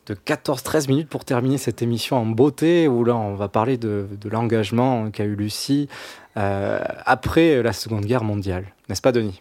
de 0.04 0.14
14-13 0.14 0.88
minutes 0.88 1.08
pour 1.08 1.24
terminer 1.24 1.56
cette 1.56 1.80
émission 1.80 2.18
en 2.18 2.26
beauté 2.26 2.88
où 2.88 3.04
là 3.04 3.16
on 3.16 3.36
va 3.36 3.48
parler 3.48 3.78
de, 3.78 4.06
de 4.20 4.28
l'engagement 4.28 5.10
qu'a 5.10 5.24
eu 5.24 5.34
Lucie 5.34 5.88
euh, 6.36 6.78
après 7.06 7.62
la 7.62 7.72
Seconde 7.72 8.04
Guerre 8.04 8.24
mondiale. 8.24 8.66
N'est-ce 8.90 9.00
pas 9.00 9.12
Denis? 9.12 9.40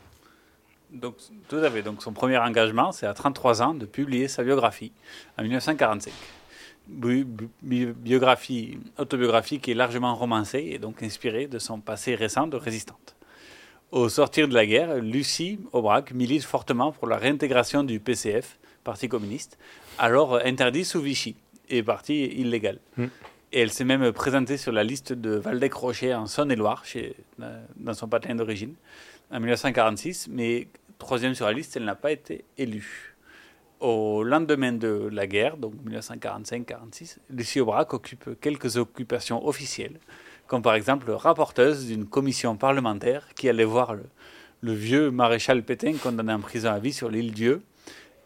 Donc, 0.93 1.15
tout 1.49 1.57
à 1.57 1.69
fait. 1.69 1.82
Donc, 1.82 2.01
son 2.01 2.13
premier 2.13 2.38
engagement, 2.38 2.93
c'est 2.93 3.07
à 3.07 3.13
33 3.13 3.61
ans 3.61 3.74
de 3.74 3.86
publier 3.86 4.30
sa 4.30 4.43
biographie 4.43 4.93
en 5.38 5.41
1945. 5.41 6.13
Bi- 6.86 7.26
bi- 7.62 7.86
biographie, 7.86 8.78
autobiographie 8.98 9.60
qui 9.60 9.72
est 9.72 9.74
largement 9.74 10.16
romancée 10.16 10.70
et 10.74 10.80
donc 10.80 11.02
inspirée 11.02 11.48
de 11.48 11.58
son 11.58 11.80
passé 11.80 12.14
récent 12.14 12.46
de 12.46 12.58
résistante. 12.58 13.16
Au 13.92 14.10
sortir 14.10 14.48
de 14.50 14.54
la 14.54 14.66
guerre, 14.66 14.96
Lucie 14.98 15.60
Aubrac 15.72 16.12
milite 16.12 16.44
fortement 16.44 16.92
pour 16.92 17.08
la 17.08 17.16
réintégration 17.18 17.84
du 17.84 18.00
PCF, 18.00 18.60
Parti 18.84 19.08
communiste, 19.08 19.58
alors 19.98 20.36
interdit 20.44 20.84
sous 20.84 21.00
Vichy 21.00 21.36
et 21.70 21.84
parti 21.84 22.26
illégal. 22.26 22.80
Mm. 22.98 23.06
Et 23.54 23.60
elle 23.62 23.72
s'est 23.72 23.86
même 23.86 24.12
présentée 24.12 24.58
sur 24.58 24.74
la 24.74 24.84
liste 24.84 25.14
de 25.14 25.36
Valdec-Rocher 25.36 26.14
en 26.16 26.26
Saône-et-Loire, 26.26 26.84
dans 27.78 27.94
son 27.94 28.10
patelin 28.10 28.36
d'origine, 28.36 28.74
en 29.32 29.40
1946, 29.40 30.28
mais 30.30 30.68
troisième 30.98 31.34
sur 31.34 31.46
la 31.46 31.54
liste, 31.54 31.78
elle 31.78 31.86
n'a 31.86 31.96
pas 31.96 32.12
été 32.12 32.44
élue. 32.58 33.12
Au 33.84 34.24
lendemain 34.24 34.72
de 34.72 35.10
la 35.12 35.28
guerre, 35.28 35.58
donc 35.58 35.74
1945-46, 35.86 37.18
Lucie 37.30 37.60
Aubrac 37.60 37.94
occupe 37.94 38.40
quelques 38.40 38.78
occupations 38.78 39.46
officielles, 39.46 40.00
comme 40.48 40.62
par 40.62 40.74
exemple 40.74 41.12
rapporteuse 41.12 41.88
d'une 41.88 42.06
commission 42.06 42.56
parlementaire 42.56 43.28
qui 43.36 43.50
allait 43.50 43.66
voir 43.66 43.94
le, 43.94 44.04
le 44.62 44.72
vieux 44.72 45.12
maréchal 45.12 45.64
Pétain 45.64 45.96
condamné 46.02 46.32
en 46.32 46.40
prison 46.40 46.72
à 46.72 46.80
vie 46.80 46.94
sur 46.94 47.10
l'île 47.10 47.34
Dieu. 47.34 47.62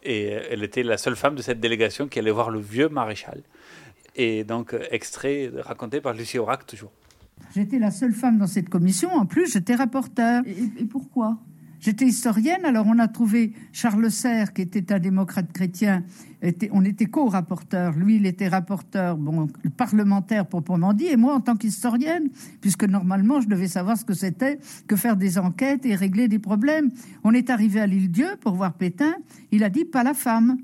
Et 0.04 0.32
euh, 0.32 0.42
elle 0.50 0.62
était 0.62 0.84
la 0.84 0.96
seule 0.96 1.16
femme 1.16 1.34
de 1.34 1.42
cette 1.42 1.58
délégation 1.58 2.06
qui 2.06 2.20
allait 2.20 2.30
voir 2.30 2.50
le 2.50 2.60
vieux 2.60 2.88
maréchal. 2.88 3.42
Et 4.14 4.44
donc, 4.44 4.72
euh, 4.72 4.84
extrait 4.92 5.50
raconté 5.58 6.00
par 6.00 6.14
Lucie 6.14 6.38
Aubrac, 6.38 6.64
toujours. 6.66 6.92
J'étais 7.54 7.80
la 7.80 7.90
seule 7.90 8.12
femme 8.12 8.38
dans 8.38 8.46
cette 8.46 8.68
commission. 8.68 9.10
En 9.10 9.26
plus, 9.26 9.52
j'étais 9.52 9.74
rapporteur. 9.74 10.42
Et, 10.46 10.84
pourquoi? 10.84 11.36
J'étais 11.80 12.06
historienne. 12.06 12.64
Alors, 12.64 12.86
on 12.88 12.98
a 12.98 13.08
trouvé 13.08 13.52
Charles 13.72 14.10
Serre, 14.10 14.52
qui 14.52 14.62
était 14.62 14.92
un 14.92 14.98
démocrate 14.98 15.52
chrétien. 15.52 16.02
On 16.72 16.84
était 16.84 17.06
co-rapporteur. 17.06 17.94
Lui, 17.94 18.16
il 18.16 18.26
était 18.26 18.48
rapporteur, 18.48 19.16
bon, 19.16 19.48
parlementaire 19.76 20.46
proprement 20.46 20.92
dit, 20.92 21.06
et 21.06 21.16
moi, 21.16 21.34
en 21.34 21.40
tant 21.40 21.56
qu'historienne, 21.56 22.28
puisque 22.60 22.84
normalement, 22.84 23.40
je 23.40 23.48
devais 23.48 23.68
savoir 23.68 23.96
ce 23.96 24.04
que 24.04 24.14
c'était 24.14 24.58
que 24.86 24.96
faire 24.96 25.16
des 25.16 25.38
enquêtes 25.38 25.86
et 25.86 25.94
régler 25.94 26.28
des 26.28 26.38
problèmes. 26.38 26.90
On 27.24 27.32
est 27.32 27.50
arrivé 27.50 27.80
à 27.80 27.86
l'île 27.86 28.10
Dieu 28.10 28.28
pour 28.40 28.54
voir 28.54 28.74
Pétain. 28.74 29.14
Il 29.52 29.64
a 29.64 29.70
dit 29.70 29.84
pas 29.84 30.02
la 30.02 30.14
femme. 30.14 30.58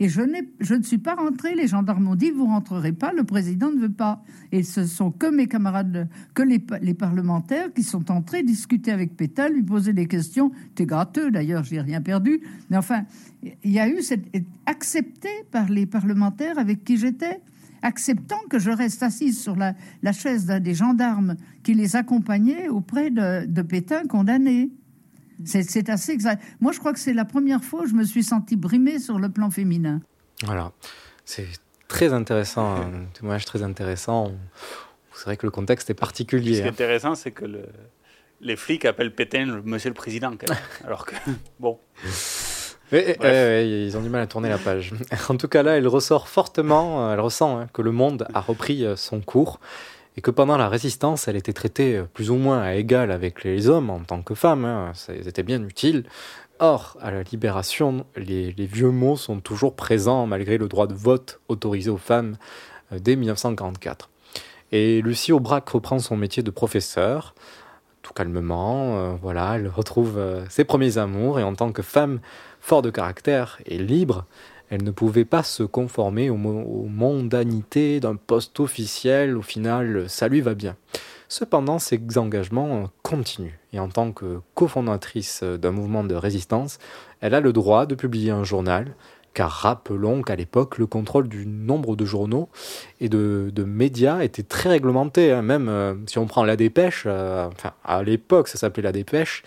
Et 0.00 0.08
je, 0.08 0.22
ne 0.22 0.82
suis 0.82 0.98
pas 0.98 1.14
rentrée. 1.16 1.54
Les 1.54 1.66
gendarmes 1.66 2.04
m'ont 2.04 2.14
dit 2.14 2.30
vous 2.30 2.46
rentrerez 2.46 2.92
pas. 2.92 3.12
Le 3.12 3.24
président 3.24 3.72
ne 3.72 3.80
veut 3.80 3.92
pas. 3.92 4.22
Et 4.52 4.62
ce 4.62 4.86
sont 4.86 5.10
que 5.10 5.26
mes 5.26 5.48
camarades, 5.48 6.08
que 6.34 6.42
les, 6.42 6.60
pa- 6.60 6.78
les 6.78 6.94
parlementaires 6.94 7.72
qui 7.74 7.82
sont 7.82 8.10
entrés 8.10 8.42
discuter 8.44 8.92
avec 8.92 9.16
Pétain, 9.16 9.48
lui 9.48 9.62
poser 9.62 9.92
des 9.92 10.06
questions. 10.06 10.52
T'es 10.74 10.86
gratteux 10.86 11.30
d'ailleurs, 11.30 11.64
j'ai 11.64 11.80
rien 11.80 12.00
perdu. 12.00 12.40
Mais 12.70 12.76
enfin, 12.76 13.04
il 13.42 13.72
y 13.72 13.80
a 13.80 13.88
eu 13.88 14.00
cette 14.02 14.24
accepté 14.66 15.30
par 15.50 15.68
les 15.68 15.86
parlementaires 15.86 16.58
avec 16.58 16.84
qui 16.84 16.96
j'étais, 16.96 17.40
acceptant 17.82 18.40
que 18.48 18.58
je 18.58 18.70
reste 18.70 19.02
assise 19.02 19.40
sur 19.40 19.56
la, 19.56 19.74
chaise 20.12 20.46
des 20.46 20.74
gendarmes 20.74 21.36
qui 21.62 21.74
les 21.74 21.96
accompagnait 21.96 22.68
auprès 22.68 23.10
de 23.10 23.62
Pétain 23.62 24.04
condamné. 24.06 24.70
C'est 25.44 25.62
c'est 25.62 25.88
assez 25.88 26.12
exact. 26.12 26.42
Moi, 26.60 26.72
je 26.72 26.78
crois 26.78 26.92
que 26.92 26.98
c'est 26.98 27.12
la 27.14 27.24
première 27.24 27.62
fois 27.64 27.82
où 27.82 27.86
je 27.86 27.94
me 27.94 28.04
suis 28.04 28.22
sentie 28.24 28.56
brimée 28.56 28.98
sur 28.98 29.18
le 29.18 29.28
plan 29.28 29.50
féminin. 29.50 30.00
Voilà, 30.44 30.72
c'est 31.24 31.46
très 31.88 32.12
intéressant, 32.12 32.76
un 32.76 33.04
témoignage 33.14 33.44
très 33.44 33.62
intéressant. 33.62 34.32
C'est 35.14 35.24
vrai 35.24 35.36
que 35.36 35.46
le 35.46 35.50
contexte 35.50 35.90
est 35.90 35.94
Ce 35.94 35.98
particulier. 35.98 36.52
qui 36.52 36.58
est 36.58 36.64
hein. 36.64 36.68
intéressant, 36.68 37.14
c'est 37.14 37.30
que 37.32 37.44
le- 37.44 37.66
les 38.40 38.54
flics 38.56 38.84
appellent 38.84 39.14
Pétain 39.14 39.46
le 39.46 39.62
monsieur 39.62 39.90
le 39.90 39.94
président, 39.94 40.30
quand 40.38 40.48
même. 40.48 40.58
Alors 40.84 41.04
que, 41.06 41.14
bon. 41.58 41.78
Ouais, 42.92 43.16
Bref. 43.18 43.20
ouais, 43.20 43.68
ils 43.86 43.96
ont 43.98 44.00
du 44.00 44.08
mal 44.08 44.22
à 44.22 44.26
tourner 44.26 44.48
la 44.48 44.58
page. 44.58 44.92
En 45.28 45.36
tout 45.36 45.48
cas, 45.48 45.62
là, 45.62 45.76
elle 45.76 45.86
ressort 45.88 46.28
fortement, 46.28 47.08
euh, 47.08 47.12
elle 47.14 47.20
ressent 47.20 47.58
hein, 47.60 47.66
que 47.72 47.82
le 47.82 47.90
monde 47.92 48.26
a 48.32 48.40
repris 48.40 48.84
euh, 48.84 48.96
son 48.96 49.20
cours 49.20 49.60
et 50.18 50.20
que 50.20 50.32
pendant 50.32 50.56
la 50.56 50.68
résistance, 50.68 51.28
elle 51.28 51.36
était 51.36 51.52
traitée 51.52 51.96
euh, 51.98 52.02
plus 52.02 52.28
ou 52.32 52.34
moins 52.34 52.60
à 52.60 52.74
égal 52.74 53.12
avec 53.12 53.44
les 53.44 53.68
hommes 53.68 53.88
en 53.88 54.00
tant 54.00 54.20
que 54.20 54.34
femme. 54.34 54.64
hein, 54.64 54.90
Ils 55.10 55.28
étaient 55.28 55.44
bien 55.44 55.62
utiles. 55.62 56.06
Or, 56.58 56.96
à 57.00 57.12
la 57.12 57.22
libération, 57.22 58.04
les, 58.16 58.50
vieux 58.50 58.90
mots 58.90 59.16
sont 59.16 59.38
toujours 59.38 59.76
présents 59.76 60.26
malgré 60.26 60.58
le 60.58 60.66
droit 60.66 60.88
de 60.88 60.94
vote 60.94 61.38
autorisé 61.46 61.88
aux 61.88 61.98
femmes 61.98 62.36
euh, 62.92 62.98
dès 62.98 63.14
1944. 63.14 64.10
Et 64.72 65.02
Lucie 65.02 65.30
Aubrac 65.30 65.68
reprend 65.68 66.00
son 66.00 66.16
métier 66.16 66.42
de 66.42 66.50
professeur 66.50 67.36
tout 68.02 68.12
calmement. 68.12 68.98
euh, 68.98 69.14
voilà, 69.22 69.54
elle 69.54 69.68
retrouve 69.68 70.20
ses 70.48 70.64
premiers 70.64 70.98
amours 70.98 71.38
et 71.38 71.44
en 71.44 71.54
tant 71.54 71.70
que 71.70 71.82
femme 71.82 72.18
fort 72.60 72.82
de 72.82 72.90
caractère 72.90 73.60
et 73.66 73.78
libre, 73.78 74.24
elle 74.70 74.82
ne 74.84 74.90
pouvait 74.90 75.24
pas 75.24 75.42
se 75.42 75.62
conformer 75.62 76.30
aux, 76.30 76.36
mo- 76.36 76.62
aux 76.62 76.86
mondanités 76.88 78.00
d'un 78.00 78.16
poste 78.16 78.60
officiel. 78.60 79.36
Au 79.36 79.42
final, 79.42 80.08
ça 80.08 80.28
lui 80.28 80.40
va 80.40 80.54
bien. 80.54 80.76
Cependant, 81.28 81.78
ses 81.78 82.00
engagements 82.16 82.88
continuent 83.02 83.58
et 83.74 83.78
en 83.78 83.88
tant 83.88 84.12
que 84.12 84.40
cofondatrice 84.54 85.42
d'un 85.42 85.72
mouvement 85.72 86.02
de 86.04 86.14
résistance, 86.14 86.78
elle 87.20 87.34
a 87.34 87.40
le 87.40 87.52
droit 87.52 87.84
de 87.84 87.94
publier 87.94 88.30
un 88.30 88.44
journal 88.44 88.94
car 89.38 89.52
rappelons 89.52 90.22
qu'à 90.22 90.34
l'époque, 90.34 90.78
le 90.78 90.86
contrôle 90.86 91.28
du 91.28 91.46
nombre 91.46 91.94
de 91.94 92.04
journaux 92.04 92.48
et 93.00 93.08
de, 93.08 93.52
de 93.54 93.62
médias 93.62 94.22
était 94.24 94.42
très 94.42 94.68
réglementé. 94.68 95.30
hein. 95.30 95.42
Même 95.42 95.68
euh, 95.68 95.94
si 96.06 96.18
on 96.18 96.26
prend 96.26 96.42
La 96.42 96.56
Dépêche, 96.56 97.04
euh, 97.06 97.46
enfin, 97.46 97.72
à 97.84 98.02
l'époque, 98.02 98.48
ça 98.48 98.58
s'appelait 98.58 98.82
La 98.82 98.90
Dépêche, 98.90 99.44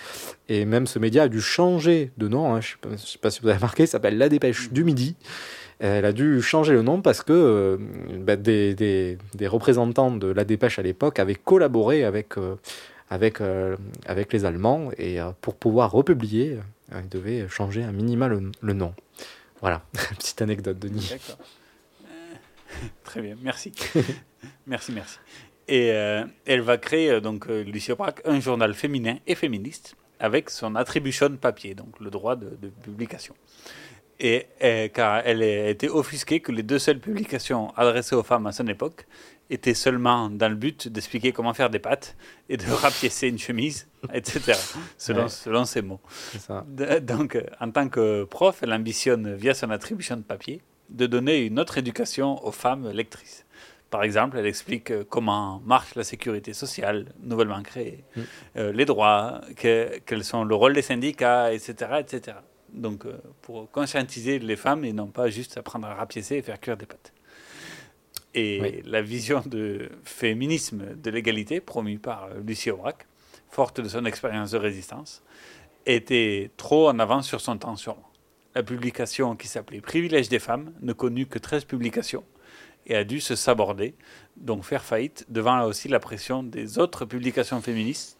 et 0.47 0.63
même 0.63 0.87
ce 0.87 0.97
média 0.97 1.23
a 1.23 1.27
dû 1.27 1.41
changer 1.41 2.11
de 2.17 2.29
nom. 2.29 2.55
hein. 2.55 2.61
Je 2.61 2.75
ne 2.89 2.95
sais, 2.95 3.17
pas 3.17 3.29
si 3.31 3.41
vous 3.41 3.49
avez 3.49 3.57
remarqué, 3.57 3.85
ça 3.85 3.91
s'appelle 3.93 4.17
La 4.17 4.29
Dépêche 4.29 4.71
du 4.71 4.85
Midi. 4.85 5.17
Elle 5.79 6.05
a 6.05 6.13
dû 6.13 6.41
changer 6.41 6.71
le 6.71 6.83
nom 6.83 7.01
parce 7.01 7.21
que 7.21 7.33
euh, 7.33 7.77
bah, 8.21 8.37
des, 8.37 8.73
des- 8.73 9.17
des 9.35 9.47
représentants 9.47 10.11
de 10.15 10.27
La 10.27 10.45
Dépêche 10.45 10.79
à 10.79 10.83
l'époque 10.83 11.19
avaient 11.19 11.35
collaboré 11.35 12.05
avec, 12.05 12.35
avec, 13.09 13.39
avec 14.05 14.31
les 14.31 14.45
Allemands 14.45 14.89
et 14.97 15.17
pour 15.41 15.55
pouvoir 15.55 15.91
republier, 15.91 16.59
ils 16.93 17.09
devaient 17.09 17.45
changer 17.49 17.83
un 17.83 17.91
minima 17.91 18.29
le, 18.29 18.51
le 18.61 18.73
nom. 18.73 18.93
Voilà, 19.61 19.81
petite 20.17 20.41
anecdote, 20.41 20.79
Denis. 20.79 21.09
D'accord. 21.11 21.45
Euh, 22.03 22.87
Très 23.03 23.21
bien, 23.21 23.35
merci. 23.41 23.71
merci, 24.67 24.91
merci. 24.91 25.17
Et 25.67 25.91
euh, 25.91 26.25
elle 26.45 26.61
va 26.61 26.77
créer, 26.77 27.11
euh, 27.11 27.19
donc, 27.21 27.47
Lucie 27.47 27.91
Aubrac, 27.91 28.21
un 28.25 28.39
journal 28.39 28.73
féminin 28.73 29.17
et 29.27 29.35
féministe 29.35 29.95
avec 30.19 30.49
son 30.49 30.75
attribution 30.75 31.35
papier, 31.37 31.73
donc 31.75 31.99
le 31.99 32.09
droit 32.09 32.35
de, 32.35 32.57
de 32.61 32.69
publication. 32.69 33.35
Et 34.23 34.45
euh, 34.63 34.87
car 34.87 35.23
elle 35.25 35.41
a 35.41 35.69
été 35.69 35.89
offusquée 35.89 36.41
que 36.41 36.51
les 36.51 36.61
deux 36.61 36.77
seules 36.77 36.99
publications 36.99 37.73
adressées 37.75 38.13
aux 38.13 38.21
femmes 38.21 38.45
à 38.45 38.51
son 38.51 38.67
époque 38.67 39.07
étaient 39.51 39.73
seulement 39.73 40.29
dans 40.29 40.49
le 40.49 40.55
but 40.55 40.87
d'expliquer 40.87 41.31
comment 41.31 41.53
faire 41.53 41.69
des 41.69 41.79
pâtes 41.79 42.15
et 42.49 42.57
de 42.57 42.65
rapiécer 42.71 43.27
une 43.27 43.37
chemise, 43.39 43.87
etc., 44.13 44.53
selon, 44.97 45.23
Ouais. 45.23 45.29
selon 45.29 45.65
ses 45.65 45.81
mots. 45.81 45.99
C'est 46.31 46.39
ça. 46.41 46.65
De- 46.67 46.99
Donc, 46.99 47.35
euh, 47.35 47.43
en 47.59 47.69
tant 47.71 47.89
que 47.89 48.23
prof, 48.23 48.59
elle 48.63 48.73
ambitionne, 48.73 49.35
via 49.35 49.53
son 49.53 49.69
attribution 49.69 50.15
de 50.17 50.23
papier, 50.23 50.61
de 50.89 51.05
donner 51.07 51.45
une 51.45 51.59
autre 51.59 51.77
éducation 51.77 52.43
aux 52.45 52.51
femmes 52.51 52.89
lectrices. 52.91 53.45
Par 53.89 54.03
exemple, 54.03 54.37
elle 54.37 54.45
explique 54.45 54.89
euh, 54.91 55.03
comment 55.09 55.61
marche 55.65 55.95
la 55.95 56.03
sécurité 56.05 56.53
sociale 56.53 57.13
nouvellement 57.21 57.61
créée, 57.61 58.03
Mm. 58.15 58.21
euh, 58.57 58.71
les 58.71 58.85
droits, 58.85 59.41
que- 59.57 59.99
quels 60.05 60.23
sont 60.23 60.43
le 60.45 60.55
rôle 60.55 60.73
des 60.73 60.81
syndicats, 60.81 61.53
etc., 61.53 61.71
etc. 61.99 62.37
Donc, 62.73 63.05
euh, 63.05 63.17
pour 63.41 63.69
conscientiser 63.69 64.39
les 64.39 64.55
femmes 64.55 64.85
et 64.85 64.93
non 64.93 65.07
pas 65.07 65.27
juste 65.29 65.57
apprendre 65.57 65.87
à 65.87 65.93
rapiécer 65.95 66.35
et 66.37 66.41
faire 66.41 66.57
cuire 66.61 66.77
des 66.77 66.85
pâtes. 66.85 67.11
Et 68.33 68.81
la 68.85 69.01
vision 69.01 69.43
de 69.45 69.89
féminisme 70.03 70.95
de 70.95 71.09
l'égalité 71.11 71.59
promue 71.59 71.99
par 71.99 72.29
Lucie 72.45 72.71
Aubrac, 72.71 73.05
forte 73.49 73.81
de 73.81 73.89
son 73.89 74.05
expérience 74.05 74.51
de 74.51 74.57
résistance, 74.57 75.21
était 75.85 76.49
trop 76.57 76.87
en 76.89 76.99
avance 76.99 77.27
sur 77.27 77.41
son 77.41 77.57
temps 77.57 77.75
sûrement. 77.75 78.09
La 78.55 78.63
publication 78.63 79.35
qui 79.35 79.47
s'appelait 79.47 79.81
Privilège 79.81 80.29
des 80.29 80.39
femmes 80.39 80.71
ne 80.81 80.93
connut 80.93 81.25
que 81.25 81.39
13 81.39 81.65
publications 81.65 82.23
et 82.87 82.95
a 82.95 83.03
dû 83.03 83.19
se 83.19 83.35
saborder, 83.35 83.93
donc 84.37 84.63
faire 84.63 84.83
faillite 84.83 85.25
devant 85.29 85.55
là 85.57 85.67
aussi 85.67 85.87
la 85.87 85.99
pression 85.99 86.41
des 86.43 86.79
autres 86.79 87.05
publications 87.05 87.61
féministes, 87.61 88.17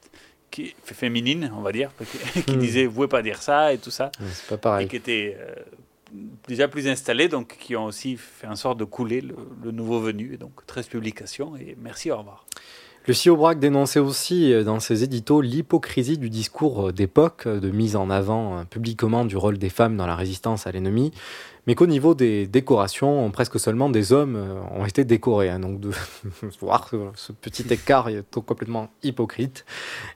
qui, 0.51 0.76
féminines, 0.84 1.51
on 1.55 1.62
va 1.62 1.72
dire, 1.72 1.91
qui, 2.45 2.51
Hmm. 2.55 2.59
disaient 2.59 2.86
vous 2.86 2.93
pouvez 2.95 3.07
pas 3.07 3.22
dire 3.22 3.41
ça 3.41 3.74
et 3.74 3.78
tout 3.78 3.91
ça, 3.91 4.12
Ouais, 4.20 4.28
c'est 4.34 4.47
pas 4.47 4.57
pareil. 4.57 4.86
et 4.86 4.89
qui 4.89 4.97
étaient 4.97 5.38
euh, 5.39 5.55
déjà 6.47 6.68
plus 6.68 6.88
installées, 6.88 7.28
donc 7.28 7.57
qui 7.59 7.76
ont 7.76 7.86
aussi 7.86 8.18
fait 8.18 8.47
en 8.47 8.55
sorte 8.55 8.78
de 8.78 8.86
couler 8.86 9.22
le, 9.22 9.72
nouveau 9.72 9.99
venu, 9.99 10.34
et 10.34 10.38
donc 10.38 10.66
13 10.66 10.88
publications, 10.88 11.55
et 11.55 11.78
merci, 11.80 12.12
au 12.12 12.18
revoir. 12.18 12.45
Lucie 13.07 13.32
Aubrac 13.32 13.57
dénonçait 13.57 13.99
aussi 13.99 14.53
euh, 14.53 14.64
dans 14.64 14.80
ses 14.80 15.03
éditos 15.03 15.41
l'hypocrisie 15.41 16.20
du 16.20 16.30
discours 16.30 16.89
euh, 16.89 16.91
d'époque 16.91 17.47
euh, 17.47 17.59
de 17.59 17.72
mise 17.72 17.95
en 17.95 18.12
avant 18.12 18.64
publiquement 18.66 19.26
du 19.26 19.38
rôle 19.38 19.57
des 19.57 19.70
femmes 19.70 19.97
dans 19.97 20.05
la 20.05 20.16
résistance 20.16 20.68
à 20.68 20.72
l'ennemi, 20.72 21.12
mais 21.66 21.74
qu'au 21.74 21.88
niveau 21.88 22.14
des 22.14 22.45
décorations, 22.45 23.32
presque 23.32 23.59
seulement 23.59 23.89
des 23.89 24.14
hommes 24.14 24.38
ont 24.72 24.86
été 24.86 25.03
décorés. 25.03 25.49
hein. 25.49 25.59
donc 25.59 25.80
de 25.80 25.89
voir 26.59 26.91
ce, 27.16 27.32
petit 27.32 27.66
écart 27.74 28.09
est 28.09 28.24
complètement 28.39 28.91
hypocrite. 29.01 29.66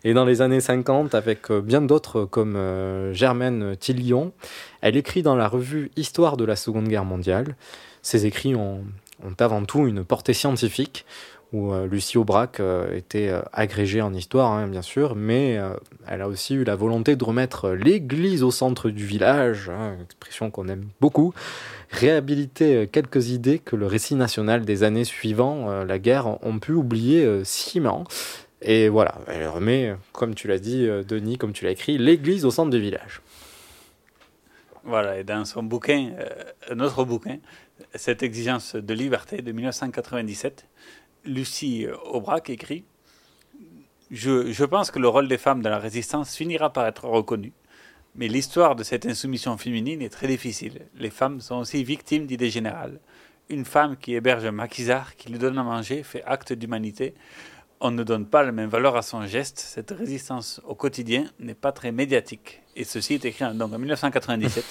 Et 0.03 0.13
dans 0.13 0.25
les 0.25 0.43
années 0.43 0.61
50, 0.61 1.15
avec 1.15 1.51
bien 1.51 1.81
d'autres 1.81 2.25
comme 2.25 2.57
Germaine 3.13 3.75
Tillion, 3.77 4.31
elle 4.85 4.97
écrit 4.97 5.23
dans 5.23 5.35
la 5.35 5.47
revue 5.47 5.89
Histoire 5.95 6.37
de 6.37 6.45
la 6.45 6.55
Seconde 6.55 6.87
Guerre 6.87 7.05
mondiale. 7.05 7.55
Ses 8.03 8.27
écrits 8.27 8.53
ont, 8.53 8.83
avant 9.39 9.65
tout 9.65 9.87
une 9.87 10.03
portée 10.03 10.33
scientifique 10.33 11.07
où 11.53 11.73
euh, 11.73 11.87
Lucie 11.87 12.19
Aubrac 12.19 12.59
euh, 12.59 12.95
était 12.95 13.29
euh, 13.29 13.41
agrégée 13.51 14.03
en 14.03 14.13
histoire, 14.13 14.51
hein, 14.51 14.67
bien 14.67 14.83
sûr, 14.83 15.15
mais 15.15 15.59
elle 16.07 16.21
a 16.21 16.27
aussi 16.27 16.53
eu 16.53 16.63
la 16.63 16.75
volonté 16.75 17.15
de 17.15 17.23
remettre 17.23 17.71
l'église 17.71 18.43
au 18.43 18.51
centre 18.51 18.91
du 18.91 19.07
village, 19.07 19.71
hein, 19.71 19.95
expression 20.03 20.51
qu'on 20.51 20.67
aime 20.67 20.85
beaucoup, 21.01 21.33
réhabiliter 21.89 22.87
quelques 22.91 23.29
idées 23.29 23.57
que 23.57 23.75
le 23.75 23.87
récit 23.87 24.13
national 24.13 24.65
des 24.65 24.83
années 24.83 25.03
suivant 25.03 25.83
la 25.83 25.97
guerre 25.97 26.37
ont 26.45 26.59
pu 26.59 26.73
oublier 26.73 27.43
sciemment. 27.43 28.03
Et 28.61 28.87
voilà, 28.87 29.15
elle 29.27 29.47
remet, 29.47 29.95
comme 30.11 30.35
tu 30.35 30.47
l'as 30.47 30.59
dit, 30.59 30.87
Denis, 31.07 31.39
comme 31.39 31.53
tu 31.53 31.65
l'as 31.65 31.71
écrit, 31.71 31.97
l'église 31.97 32.45
au 32.45 32.51
centre 32.51 32.69
du 32.69 32.79
village. 32.79 33.21
Voilà, 34.85 35.17
et 35.17 35.23
dans 35.23 35.45
son 35.45 35.63
bouquin, 35.63 36.13
euh, 36.19 36.29
un 36.69 36.79
autre 36.79 37.03
bouquin, 37.05 37.39
Cette 37.95 38.21
exigence 38.21 38.75
de 38.75 38.93
liberté 38.93 39.41
de 39.41 39.51
1997, 39.51 40.67
Lucie 41.25 41.87
Aubrac 42.05 42.49
écrit 42.51 42.85
je, 44.11 44.51
je 44.51 44.63
pense 44.63 44.91
que 44.91 44.99
le 44.99 45.07
rôle 45.07 45.27
des 45.27 45.39
femmes 45.39 45.63
dans 45.63 45.71
la 45.71 45.79
résistance 45.79 46.35
finira 46.35 46.71
par 46.71 46.85
être 46.85 47.05
reconnu, 47.05 47.51
mais 48.13 48.27
l'histoire 48.27 48.75
de 48.75 48.83
cette 48.83 49.07
insoumission 49.07 49.57
féminine 49.57 50.03
est 50.03 50.09
très 50.09 50.27
difficile. 50.27 50.85
Les 50.95 51.09
femmes 51.09 51.41
sont 51.41 51.55
aussi 51.55 51.83
victimes 51.83 52.27
d'idées 52.27 52.51
générales. 52.51 52.99
Une 53.49 53.65
femme 53.65 53.97
qui 53.97 54.13
héberge 54.13 54.45
un 54.45 54.51
maquisard, 54.51 55.15
qui 55.15 55.29
lui 55.29 55.39
donne 55.39 55.57
à 55.57 55.63
manger, 55.63 56.03
fait 56.03 56.23
acte 56.25 56.53
d'humanité. 56.53 57.15
On 57.81 57.91
ne 57.91 58.03
donne 58.03 58.25
pas 58.25 58.41
la 58.43 58.51
même 58.51 58.69
valeur 58.69 58.95
à 58.95 59.01
son 59.01 59.25
geste. 59.25 59.59
Cette 59.59 59.91
résistance 59.91 60.61
au 60.65 60.75
quotidien 60.75 61.25
n'est 61.39 61.53
pas 61.55 61.71
très 61.71 61.91
médiatique. 61.91 62.61
Et 62.75 62.83
ceci 62.83 63.15
est 63.15 63.25
écrit 63.25 63.45
en, 63.45 63.53
donc 63.53 63.73
en 63.73 63.77
1997, 63.79 64.63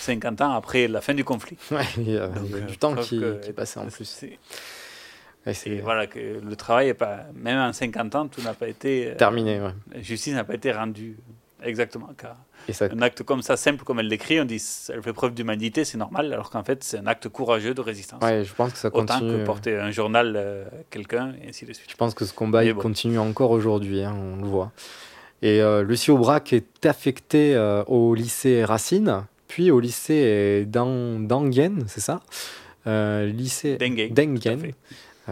50 0.00 0.40
ans 0.42 0.52
après 0.52 0.88
la 0.88 1.00
fin 1.00 1.14
du 1.14 1.24
conflit. 1.24 1.56
Ouais, 1.70 1.84
il 1.96 2.10
y 2.10 2.18
a, 2.18 2.28
il 2.44 2.50
y 2.50 2.54
a 2.54 2.60
Donc, 2.60 2.66
du 2.66 2.72
euh, 2.72 2.76
temps 2.78 2.94
qui, 2.96 3.16
est 3.22 3.52
passé 3.52 3.78
en 3.78 3.86
plus. 3.86 4.24
Ouais, 5.46 5.54
et 5.66 5.80
voilà, 5.80 6.06
que 6.06 6.18
le 6.40 6.56
travail 6.56 6.88
est 6.88 6.94
pas. 6.94 7.20
Même 7.34 7.58
en 7.58 7.72
50 7.72 8.14
ans, 8.16 8.28
tout 8.28 8.42
n'a 8.42 8.54
pas 8.54 8.68
été. 8.68 9.08
euh, 9.10 9.14
Terminé, 9.16 9.60
ouais. 9.60 9.72
La 9.92 10.02
justice 10.02 10.34
n'a 10.34 10.44
pas 10.44 10.54
été 10.54 10.72
rendue. 10.72 11.16
Exactement. 11.64 12.10
Un 12.80 13.02
acte 13.02 13.22
comme 13.22 13.42
ça, 13.42 13.56
simple 13.56 13.84
comme 13.84 14.00
elle 14.00 14.08
l'écrit, 14.08 14.40
on 14.40 14.44
dit 14.44 14.62
elle 14.88 15.02
fait 15.02 15.12
preuve 15.12 15.34
d'humanité, 15.34 15.84
c'est 15.84 15.98
normal, 15.98 16.32
alors 16.32 16.50
qu'en 16.50 16.62
fait, 16.62 16.82
c'est 16.84 16.98
un 16.98 17.06
acte 17.06 17.28
courageux 17.28 17.74
de 17.74 17.80
résistance. 17.80 18.22
Ouais, 18.22 18.44
je 18.44 18.52
pense 18.54 18.72
que 18.72 18.78
ça 18.78 18.88
Autant 18.88 19.14
continue, 19.14 19.32
que 19.32 19.36
euh. 19.38 19.44
porter 19.44 19.76
un 19.76 19.90
journal 19.90 20.34
euh, 20.36 20.64
quelqu'un, 20.90 21.34
et 21.42 21.48
ainsi 21.48 21.64
de 21.64 21.72
suite. 21.72 21.90
Je 21.90 21.96
pense 21.96 22.14
que 22.14 22.24
ce 22.24 22.32
combat 22.32 22.64
il 22.64 22.72
bon. 22.74 22.80
continue 22.80 23.18
encore 23.18 23.50
aujourd'hui, 23.50 24.02
hein, 24.02 24.14
on 24.16 24.42
le 24.42 24.48
voit. 24.48 24.72
Et 25.42 25.60
euh, 25.60 25.82
Lucie 25.82 26.10
Aubrac 26.12 26.52
est 26.52 26.86
affectée 26.86 27.54
euh, 27.56 27.82
au 27.88 28.14
lycée 28.14 28.64
Racine, 28.64 29.24
puis 29.48 29.70
au 29.70 29.80
lycée 29.80 30.64
d'An- 30.66 31.18
d'Angen, 31.20 31.84
c'est 31.88 32.00
ça? 32.00 32.20
Lycée 32.86 33.76
Dengen, 33.76 34.38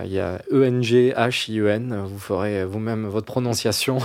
Il 0.04 0.12
y 0.12 0.20
a 0.20 0.40
E-N-G-H-I-E-N, 0.52 2.04
vous 2.06 2.18
ferez 2.18 2.64
vous-même 2.64 3.06
votre 3.06 3.26
prononciation. 3.26 3.98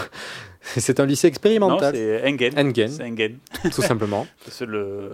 c'est 0.77 0.99
un 0.99 1.05
lycée 1.05 1.27
Non, 1.27 1.29
expérimental. 1.29 1.95
c'est 1.95 2.27
Engen. 2.27 2.53
Engen. 2.57 2.87
C'est 2.89 3.03
Engen. 3.03 3.37
Tout 3.73 3.81
simplement. 3.81 4.27
Que 4.59 4.65
le, 4.65 5.11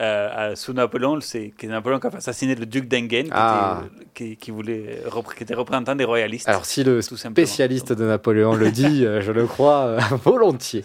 euh, 0.00 0.54
sous 0.56 0.72
Napoléon, 0.72 1.20
c'est 1.20 1.52
Napoléon 1.64 2.00
qui 2.00 2.06
a 2.08 2.16
assassiné 2.16 2.54
le 2.56 2.66
duc 2.66 2.88
d'Engen, 2.88 3.24
qui, 3.26 3.30
Ah. 3.32 3.82
était, 3.84 4.04
qui, 4.14 4.36
qui 4.36 4.50
voulait, 4.50 5.00
repré- 5.06 5.36
qui 5.36 5.42
était 5.44 5.54
représentant 5.54 5.94
des 5.94 6.04
royalistes. 6.04 6.48
Alors 6.48 6.64
si 6.66 6.82
le 6.84 7.00
simplement. 7.02 7.32
spécialiste 7.34 7.92
de 7.92 8.04
Napoléon 8.04 8.54
le 8.54 8.70
dit, 8.70 9.04
euh, 9.06 9.20
je 9.20 9.30
le 9.32 9.46
crois 9.46 9.86
euh, 9.86 10.00
volontiers. 10.24 10.84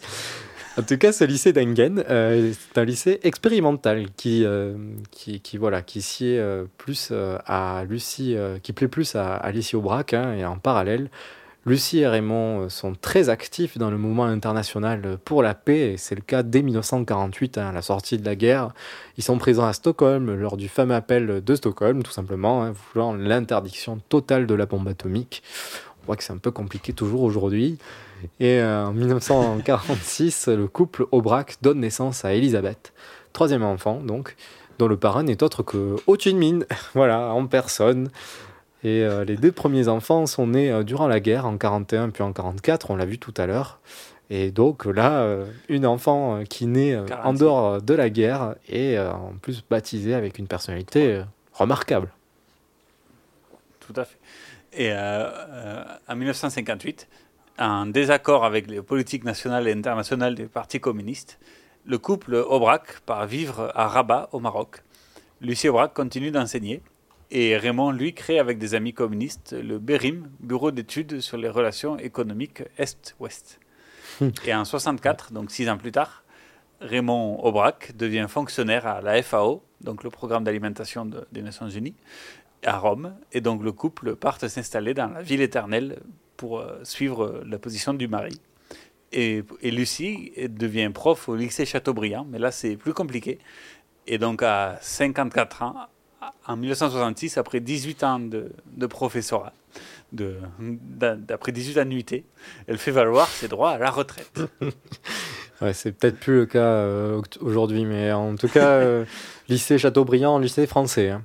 En 0.78 0.84
tout 0.84 0.97
cas, 0.97 1.12
ce 1.12 1.24
lycée 1.26 1.52
d'Engen, 1.52 2.04
euh, 2.10 2.54
c'est 2.54 2.80
un 2.80 2.86
lycée 2.86 3.20
expérimental 3.24 4.06
qui, 4.16 4.45
euh, 4.45 4.76
qui, 5.12 5.41
qui, 5.41 5.58
voilà, 5.58 5.82
qui 5.82 6.02
sied 6.02 6.38
euh, 6.39 6.66
plus 6.78 7.10
euh, 7.12 7.38
à 7.47 7.84
Lucie, 7.89 8.36
euh, 8.38 8.60
qui 8.62 8.72
plaît 8.72 8.88
plus 8.88 9.16
à, 9.16 9.36
à 9.36 9.52
Lucie 9.52 9.76
Aubrac, 9.76 10.14
hein, 10.14 10.36
et 10.38 10.45
en 10.45 10.58
parallèle, 10.58 11.10
Lucie 11.66 11.99
et 11.99 12.07
Raymond 12.07 12.62
euh, 12.62 12.70
sont 12.70 12.95
très 12.95 13.28
actifs 13.28 13.78
dans 13.78 13.91
le 13.91 13.97
mouvement 13.97 14.24
international 14.26 15.18
pour 15.24 15.43
la 15.43 15.53
paix, 15.53 15.93
et 15.93 15.97
c'est 15.97 16.16
le 16.16 16.22
cas 16.22 16.41
dès 16.41 16.62
1948, 16.62 17.57
hein, 17.57 17.68
à 17.70 17.72
la 17.74 17.82
sortie 17.82 18.18
de 18.18 18.26
la 18.26 18.36
guerre. 18.36 18.70
Ils 19.18 19.24
sont 19.24 19.38
présents 19.38 19.66
à 19.66 19.74
Stockholm 19.74 20.34
lors 20.34 20.55
du 20.55 20.70
fameux 20.70 20.95
appel 20.95 21.43
de 21.43 21.55
Stockholm, 21.55 22.01
tout 22.01 22.12
simplement, 22.12 22.64
hein, 22.64 22.74
voulant 22.93 23.14
l'interdiction 23.14 23.99
totale 24.07 24.47
de 24.47 24.53
la 24.55 24.66
bombe 24.66 24.88
atomique. 24.88 25.43
On 26.01 26.05
voit 26.05 26.16
que 26.16 26.24
c'est 26.24 26.34
un 26.34 26.38
peu 26.38 26.51
compliqué 26.51 26.93
toujours 26.93 27.24
aujourd'hui. 27.24 27.78
Et 28.39 28.60
euh, 28.60 28.88
en 28.88 28.93
1946, 28.93 30.47
le 30.47 30.68
couple 30.68 31.07
Aubrac 31.12 31.57
donne 31.62 31.82
naissance 31.82 32.24
à 32.24 32.34
Elisabeth, 32.34 32.93
troisième 33.34 33.64
enfant 33.64 34.01
donc, 34.01 34.36
dont 34.78 34.88
le 34.88 34.97
parrain 34.97 35.24
n'est 35.24 35.43
autre 35.43 35.62
que 35.62 35.97
Ho 36.07 36.16
Chi 36.18 36.34
voilà, 36.93 37.34
en 37.34 37.47
personne. 37.47 38.10
Et 38.84 39.04
euh, 39.04 39.26
les 39.26 39.36
deux 39.36 39.52
premiers 39.52 39.88
enfants 39.88 40.26
sont 40.26 40.48
nés 40.48 40.72
euh, 40.72 40.84
durant 40.84 41.08
la 41.08 41.20
guerre, 41.20 41.46
en 41.46 41.58
41 41.58 42.10
puis 42.10 42.24
en 42.24 42.32
44, 42.32 42.92
on 42.92 42.96
l'a 42.96 43.06
vu 43.06 43.18
tout 43.18 43.34
à 43.38 43.46
l'heure. 43.46 43.80
Et 44.30 44.52
donc 44.52 44.86
là, 44.86 45.22
euh, 45.22 45.46
une 45.68 45.86
enfant 45.86 46.44
qui 46.48 46.66
naît 46.66 46.96
en 46.98 47.06
46. 47.06 47.40
dehors 47.40 47.82
de 47.82 47.94
la 47.94 48.10
guerre 48.10 48.56
et 48.70 48.98
en 49.00 49.34
plus 49.42 49.64
baptisée 49.68 50.14
avec 50.14 50.38
une 50.38 50.48
personnalité 50.48 51.24
remarquable. 51.54 52.10
Tout 53.80 53.94
à 53.96 54.06
fait. 54.06 54.18
Et 54.72 54.94
en 54.94 56.16
1958, 56.16 57.08
en 57.58 57.88
désaccord 57.88 58.46
avec 58.46 58.70
les 58.70 58.84
politiques 58.84 59.24
nationales 59.24 59.68
et 59.68 59.74
internationales 59.74 60.36
du 60.36 60.46
Parti 60.46 60.80
communiste, 60.80 61.40
le 61.88 61.98
couple 61.98 62.36
Aubrac 62.36 63.00
part 63.08 63.26
vivre 63.26 63.72
à 63.74 63.88
Rabat, 63.88 64.30
au 64.32 64.40
Maroc. 64.40 64.84
Lucie 65.42 65.70
Aubrac 65.70 65.92
continue 65.96 66.30
d'enseigner 66.30 66.84
et 67.32 67.58
Raymond, 67.58 67.92
lui, 67.92 68.14
crée 68.14 68.40
avec 68.40 68.58
des 68.58 68.74
amis 68.76 68.94
communistes 68.94 69.54
le 69.54 69.78
BERIM, 69.80 70.30
Bureau 70.40 70.72
d'études 70.72 71.20
sur 71.22 71.38
les 71.38 71.50
relations 71.50 71.98
économiques 72.00 72.64
Est-Ouest. 72.78 73.60
Et 74.46 74.54
en 74.54 74.66
64, 74.66 75.32
donc 75.32 75.52
six 75.52 75.70
ans 75.70 75.78
plus 75.78 75.92
tard, 75.92 76.24
Raymond 76.82 77.40
Aubrac 77.44 77.96
devient 77.96 78.26
fonctionnaire 78.28 78.88
à 78.88 79.02
la 79.02 79.22
FAO, 79.22 79.64
donc 79.82 80.04
le 80.04 80.10
programme 80.10 80.44
d'alimentation 80.44 81.06
de- 81.06 81.26
des 81.32 81.42
Nations 81.42 81.70
Unies, 81.70 81.96
à 82.66 82.78
Rome. 82.78 83.16
Et 83.32 83.42
donc 83.42 83.64
le 83.64 83.72
couple 83.72 84.16
part 84.16 84.40
s'installer 84.40 84.94
dans 84.94 85.08
la 85.10 85.22
ville 85.22 85.42
éternelle 85.42 86.00
pour 86.36 86.60
euh, 86.60 86.80
suivre 86.84 87.44
la 87.46 87.60
position 87.60 87.94
du 87.94 88.08
mari. 88.08 88.42
Et, 89.12 89.44
et 89.62 89.72
Lucie 89.72 90.32
devient 90.50 90.90
prof 90.94 91.30
au 91.30 91.36
lycée 91.36 91.66
Chateaubriand, 91.66 92.26
mais 92.30 92.40
là 92.40 92.52
c'est 92.52 92.76
plus 92.76 92.94
compliqué. 92.94 93.40
Et 94.08 94.18
donc 94.18 94.42
à 94.42 94.78
54 94.82 95.64
ans, 95.64 95.76
en 96.48 96.56
1966, 96.58 97.38
après 97.38 97.60
18 97.60 98.04
ans 98.04 98.20
de, 98.20 98.52
de 98.76 98.86
professorat, 98.88 99.54
d'après 100.12 101.52
18 101.52 101.78
annuités, 101.78 102.26
elle 102.68 102.78
fait 102.78 102.92
valoir 102.92 103.28
ses 103.28 103.48
droits 103.48 103.72
à 103.72 103.78
la 103.78 103.90
retraite. 103.92 104.40
Ouais, 105.62 105.74
c'est 105.74 105.92
peut-être 105.92 106.18
plus 106.18 106.38
le 106.38 106.46
cas 106.46 106.60
euh, 106.60 107.22
aujourd'hui, 107.42 107.84
mais 107.84 108.14
en 108.14 108.36
tout 108.38 108.48
cas, 108.48 108.66
euh, 108.70 109.04
lycée 109.50 109.78
Chateaubriand, 109.78 110.40
lycée 110.40 110.66
français. 110.68 111.10
hein. 111.10 111.24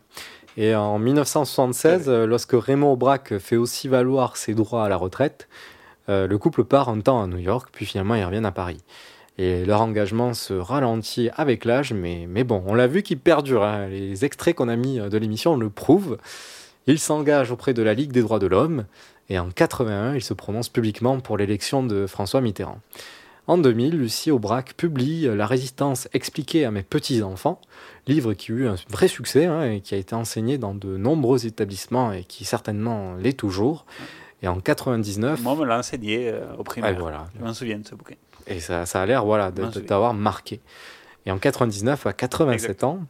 Et 0.57 0.75
en 0.75 0.99
1976, 0.99 2.09
euh, 2.09 2.27
lorsque 2.27 2.55
Raymond 2.55 2.95
Aubrac 2.95 3.39
fait 3.39 3.55
aussi 3.55 3.87
valoir 3.87 4.37
ses 4.37 4.55
droits 4.55 4.85
à 4.85 4.89
la 4.89 4.97
retraite, 4.97 5.49
euh, 6.09 6.27
le 6.27 6.37
couple 6.37 6.65
part 6.65 6.89
un 6.89 7.01
temps 7.01 7.23
à 7.23 7.29
New 7.29 7.39
York, 7.39 7.69
puis 7.71 7.87
finalement 7.87 8.17
ils 8.17 8.25
reviennent 8.25 8.45
à 8.45 8.51
Paris. 8.51 8.83
Et 9.37 9.65
leur 9.65 9.81
engagement 9.81 10.33
se 10.33 10.55
ralentit 10.55 11.29
avec 11.35 11.65
l'âge, 11.65 11.93
mais, 11.93 12.27
mais 12.29 12.45
bon, 12.45 12.63
on 12.67 12.75
l'a 12.75 12.87
vu 12.87 13.03
qu'il 13.03 13.19
perdure. 13.19 13.65
hein. 13.65 13.89
Les 13.89 14.25
extraits 14.25 14.55
qu'on 14.55 14.69
a 14.69 14.77
mis 14.77 15.01
euh, 15.01 15.09
de 15.09 15.19
l'émission 15.19 15.57
le 15.57 15.71
prouvent. 15.71 16.19
Il 16.87 16.99
s'engage 16.99 17.51
auprès 17.51 17.75
de 17.75 17.83
la 17.83 17.95
Ligue 17.95 18.13
des 18.13 18.21
droits 18.23 18.39
de 18.39 18.47
l'homme, 18.47 18.85
et 19.31 19.39
en 19.39 19.51
81, 19.51 20.15
il 20.15 20.23
se 20.23 20.35
prononce 20.35 20.69
publiquement 20.69 21.19
pour 21.19 21.37
l'élection 21.39 21.83
de 21.83 22.07
François 22.07 22.41
Mitterrand. 22.43 22.79
En 23.47 23.59
2000, 23.59 23.99
Lucie 23.99 24.31
Aubrac 24.31 24.75
publie 24.75 25.29
La 25.35 25.47
résistance 25.47 26.09
expliquée 26.15 26.65
à 26.65 26.71
mes 26.71 26.83
petits-enfants, 26.83 27.61
livre 28.07 28.35
qui 28.35 28.53
a 28.53 28.55
eu 28.55 28.69
un 28.69 28.77
vrai 28.89 29.09
succès 29.09 29.47
hein, 29.47 29.65
et 29.71 29.81
qui 29.81 29.95
a 29.95 29.99
été 29.99 30.15
enseigné 30.15 30.59
dans 30.59 30.75
de 30.75 30.97
nombreux 30.97 31.45
établissements 31.47 32.13
et 32.13 32.25
qui 32.25 32.45
certainement 32.45 33.15
l'est 33.17 33.37
toujours. 33.37 33.85
Et 34.43 34.49
en 34.49 34.61
99, 34.61 35.43
Moi, 35.43 35.53
on 35.53 35.57
me 35.57 35.65
l'a 35.65 35.79
enseigné 35.79 36.29
euh, 36.29 36.55
au 36.59 36.65
primaire. 36.65 36.93
Ouais, 36.93 36.99
voilà. 37.01 37.27
Je 37.39 37.45
m'en 37.45 37.55
souviens 37.55 37.79
de 37.79 37.87
ce 37.87 37.95
bouquin. 37.95 38.15
Et 38.47 38.61
ça, 38.61 38.87
ça 38.87 39.03
a 39.03 39.07
l'air 39.07 39.25
voilà, 39.25 39.51
t'avoir 39.53 40.15
marqué. 40.15 40.61
Et 41.27 41.31
en 41.31 41.39
99, 41.39 42.07
à 42.07 42.13
87 42.13 42.85
ans, 42.85 43.01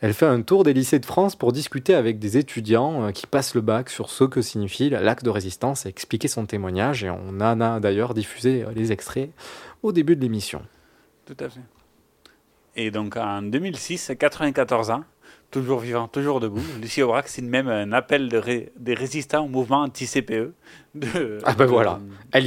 elle 0.00 0.14
fait 0.14 0.26
un 0.26 0.42
tour 0.42 0.64
des 0.64 0.72
lycées 0.72 1.00
de 1.00 1.06
France 1.06 1.34
pour 1.34 1.52
discuter 1.52 1.94
avec 1.94 2.18
des 2.18 2.36
étudiants 2.36 3.06
euh, 3.06 3.10
qui 3.10 3.26
passent 3.26 3.54
le 3.54 3.60
bac 3.60 3.90
sur 3.90 4.10
ce 4.10 4.24
que 4.24 4.42
signifie 4.42 4.90
l'acte 4.90 5.24
de 5.24 5.30
résistance 5.30 5.86
et 5.86 5.88
expliquer 5.88 6.28
son 6.28 6.46
témoignage. 6.46 7.02
Et 7.02 7.10
on 7.10 7.40
en 7.40 7.60
a 7.60 7.80
d'ailleurs 7.80 8.14
diffusé 8.14 8.62
euh, 8.62 8.70
les 8.74 8.92
extraits 8.92 9.30
au 9.82 9.92
début 9.92 10.14
de 10.14 10.20
l'émission. 10.20 10.62
Tout 11.26 11.36
à 11.40 11.48
fait. 11.48 11.60
Et 12.76 12.92
donc 12.92 13.16
en 13.16 13.42
2006, 13.42 14.10
à 14.10 14.14
94 14.14 14.90
ans, 14.90 15.04
toujours 15.50 15.80
vivant, 15.80 16.08
toujours 16.08 16.40
debout, 16.40 16.62
Lucie 16.80 17.02
Aubrac 17.02 17.28
signe 17.28 17.48
même 17.48 17.68
un 17.68 17.92
appel 17.92 18.28
de 18.28 18.38
ré- 18.38 18.72
des 18.78 18.94
résistants 18.94 19.44
au 19.44 19.48
mouvement 19.48 19.82
anti-CPE. 19.82 20.52
De, 20.94 21.38
Ah 21.44 21.54
ben 21.54 21.66
voilà, 21.66 22.00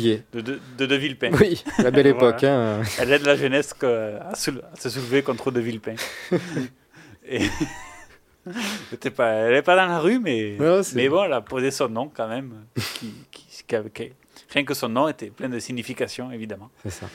est. 0.07 0.23
De, 0.33 0.41
de, 0.41 0.59
de 0.77 0.85
De 0.85 0.95
Villepin. 0.95 1.31
Oui, 1.39 1.63
la 1.79 1.91
belle 1.91 2.07
époque, 2.15 2.43
hein. 2.43 2.81
Elle 2.99 3.11
aide 3.13 3.25
la 3.25 3.35
jeunesse 3.35 3.73
à, 4.29 4.35
soule- 4.35 4.61
à 4.71 4.75
se 4.75 4.89
soulever 4.89 5.21
contre 5.23 5.51
De 5.51 5.59
Villepin. 5.59 5.95
Et 7.27 7.41
pas, 9.11 9.29
elle 9.33 9.53
n'est 9.53 9.61
pas 9.61 9.75
dans 9.75 9.85
la 9.87 9.99
rue, 9.99 10.19
mais, 10.19 10.57
Ouais, 10.59 10.83
c'est- 10.83 10.95
mais 10.95 11.07
bon, 11.09 11.23
elle 11.23 11.33
a 11.33 11.41
posé 11.41 11.71
son 11.71 11.89
nom 11.89 12.11
quand 12.13 12.27
même. 12.27 12.65
Qui, 12.95 13.13
qui- 13.31 13.63
qui 13.67 13.75
avait- 13.75 13.89
qui- 13.89 14.11
rien 14.49 14.63
que 14.65 14.73
son 14.73 14.89
nom 14.89 15.07
était 15.07 15.29
plein 15.29 15.49
de 15.49 15.59
signification, 15.59 16.31
évidemment. 16.31 16.69
C'est 16.83 16.89
ça. 16.91 17.07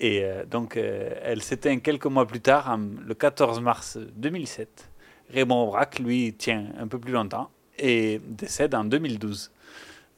Et 0.00 0.24
euh, 0.24 0.44
donc, 0.46 0.76
euh, 0.78 1.10
elle 1.22 1.42
s'éteint 1.42 1.78
quelques 1.78 2.06
mois 2.06 2.26
plus 2.26 2.40
tard, 2.40 2.70
en- 2.70 2.80
le 3.06 3.14
14 3.14 3.60
mars 3.60 3.98
2007. 4.16 4.89
Raymond 5.32 5.64
Aubrac, 5.64 5.98
lui, 5.98 6.32
tient 6.34 6.66
un 6.78 6.86
peu 6.86 6.98
plus 6.98 7.12
longtemps 7.12 7.50
et 7.78 8.20
décède 8.26 8.74
en 8.74 8.84
2012. 8.84 9.50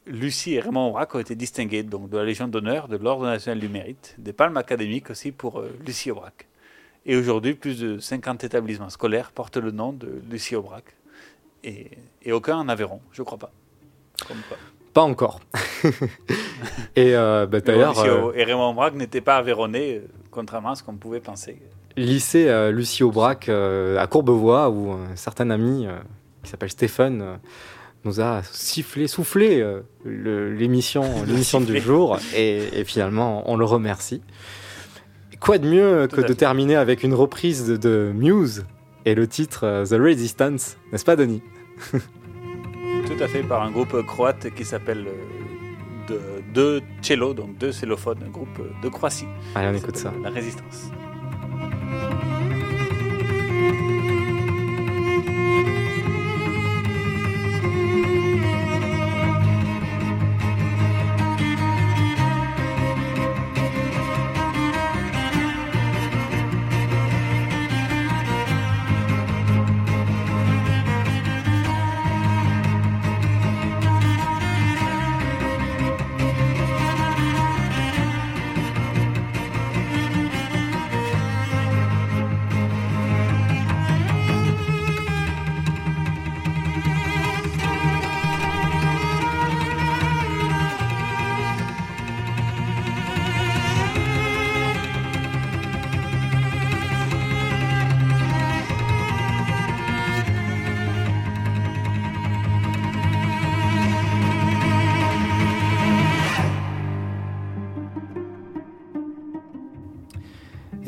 Lucie 0.05 0.55
et 0.55 0.59
Raymond 0.59 0.89
Aubrac 0.89 1.15
ont 1.15 1.19
été 1.19 1.35
distingués 1.35 1.83
donc, 1.83 2.09
de 2.09 2.17
la 2.17 2.25
Légion 2.25 2.47
d'honneur, 2.47 2.87
de 2.87 2.97
l'Ordre 2.97 3.25
national 3.25 3.59
du 3.59 3.69
mérite, 3.69 4.15
des 4.17 4.33
palmes 4.33 4.57
académiques 4.57 5.09
aussi 5.09 5.31
pour 5.31 5.59
euh, 5.59 5.69
Lucie 5.85 6.11
Aubrac. 6.11 6.47
Et 7.05 7.15
aujourd'hui, 7.15 7.53
plus 7.53 7.79
de 7.79 7.99
50 7.99 8.43
établissements 8.43 8.89
scolaires 8.89 9.31
portent 9.31 9.57
le 9.57 9.71
nom 9.71 9.93
de 9.93 10.21
Lucie 10.29 10.55
Aubrac. 10.55 10.83
Et, 11.63 11.91
et 12.21 12.31
aucun 12.33 12.57
en 12.57 12.67
Aveyron, 12.67 12.99
je 13.11 13.23
crois 13.23 13.37
pas. 13.37 13.51
Comme. 14.27 14.37
Pas 14.93 15.01
encore. 15.01 15.39
et 16.95 17.15
euh, 17.15 17.47
bah, 17.47 17.61
d'ailleurs, 17.61 17.99
euh, 17.99 18.31
et 18.35 18.43
Raymond 18.43 18.71
Aubrac 18.71 18.93
n'était 18.93 19.21
pas 19.21 19.37
aveyronnais, 19.37 20.01
contrairement 20.29 20.71
à 20.71 20.75
ce 20.75 20.83
qu'on 20.83 20.95
pouvait 20.95 21.19
penser. 21.19 21.57
Lycée 21.97 22.47
euh, 22.47 22.71
Lucie 22.71 23.03
Aubrac 23.03 23.49
euh, 23.49 23.97
à 23.97 24.07
Courbevoie, 24.07 24.69
où 24.69 24.91
un 24.91 25.15
certain 25.15 25.49
ami 25.49 25.85
euh, 25.85 25.97
qui 26.43 26.49
s'appelle 26.49 26.69
Stéphane 26.71 27.21
euh, 27.21 27.35
nous 28.05 28.19
a 28.19 28.41
sifflé, 28.43 29.07
soufflé 29.07 29.65
l'émission 30.05 31.03
l'émission 31.27 31.61
du 31.61 31.79
jour, 31.79 32.17
et, 32.35 32.79
et 32.79 32.83
finalement 32.83 33.49
on 33.49 33.55
le 33.55 33.65
remercie. 33.65 34.21
Quoi 35.39 35.57
de 35.57 35.67
mieux 35.67 36.07
Tout 36.09 36.17
que 36.17 36.21
de 36.21 36.27
fait. 36.27 36.35
terminer 36.35 36.75
avec 36.75 37.03
une 37.03 37.13
reprise 37.13 37.65
de, 37.67 37.77
de 37.77 38.11
Muse 38.13 38.65
et 39.05 39.15
le 39.15 39.27
titre 39.27 39.83
The 39.89 39.99
Resistance, 39.99 40.77
n'est-ce 40.91 41.05
pas 41.05 41.15
Denis? 41.15 41.41
Tout 41.93 43.21
à 43.21 43.27
fait, 43.27 43.43
par 43.43 43.61
un 43.61 43.71
groupe 43.71 44.01
croate 44.05 44.49
qui 44.55 44.63
s'appelle 44.63 45.05
euh, 45.07 46.39
de, 46.39 46.43
deux 46.53 46.81
cello, 47.01 47.33
donc 47.33 47.57
deux 47.57 47.71
cellophones, 47.71 48.19
un 48.25 48.29
groupe 48.29 48.61
de 48.81 48.89
Croatie. 48.89 49.27
Allez, 49.55 49.67
on 49.67 49.77
écoute 49.77 49.97
ça. 49.97 50.13
La 50.23 50.29
Résistance. 50.29 50.89
Thank 51.71 52.41
you. 52.41 52.42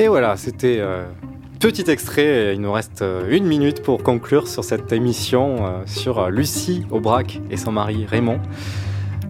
Et 0.05 0.07
voilà, 0.07 0.37
c'était 0.37 0.77
euh, 0.81 1.03
petit 1.59 1.89
extrait. 1.89 2.53
Il 2.53 2.61
nous 2.61 2.71
reste 2.71 3.01
euh, 3.01 3.27
une 3.35 3.47
minute 3.47 3.81
pour 3.81 4.03
conclure 4.03 4.47
sur 4.47 4.63
cette 4.63 4.91
émission 4.91 5.65
euh, 5.65 5.81
sur 5.87 6.19
euh, 6.19 6.29
Lucie 6.29 6.85
Aubrac 6.91 7.41
et 7.49 7.57
son 7.57 7.71
mari 7.71 8.05
Raymond. 8.05 8.39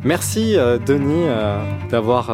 Merci 0.04 0.58
euh, 0.58 0.78
Denis 0.78 1.28
d'avoir 1.90 2.30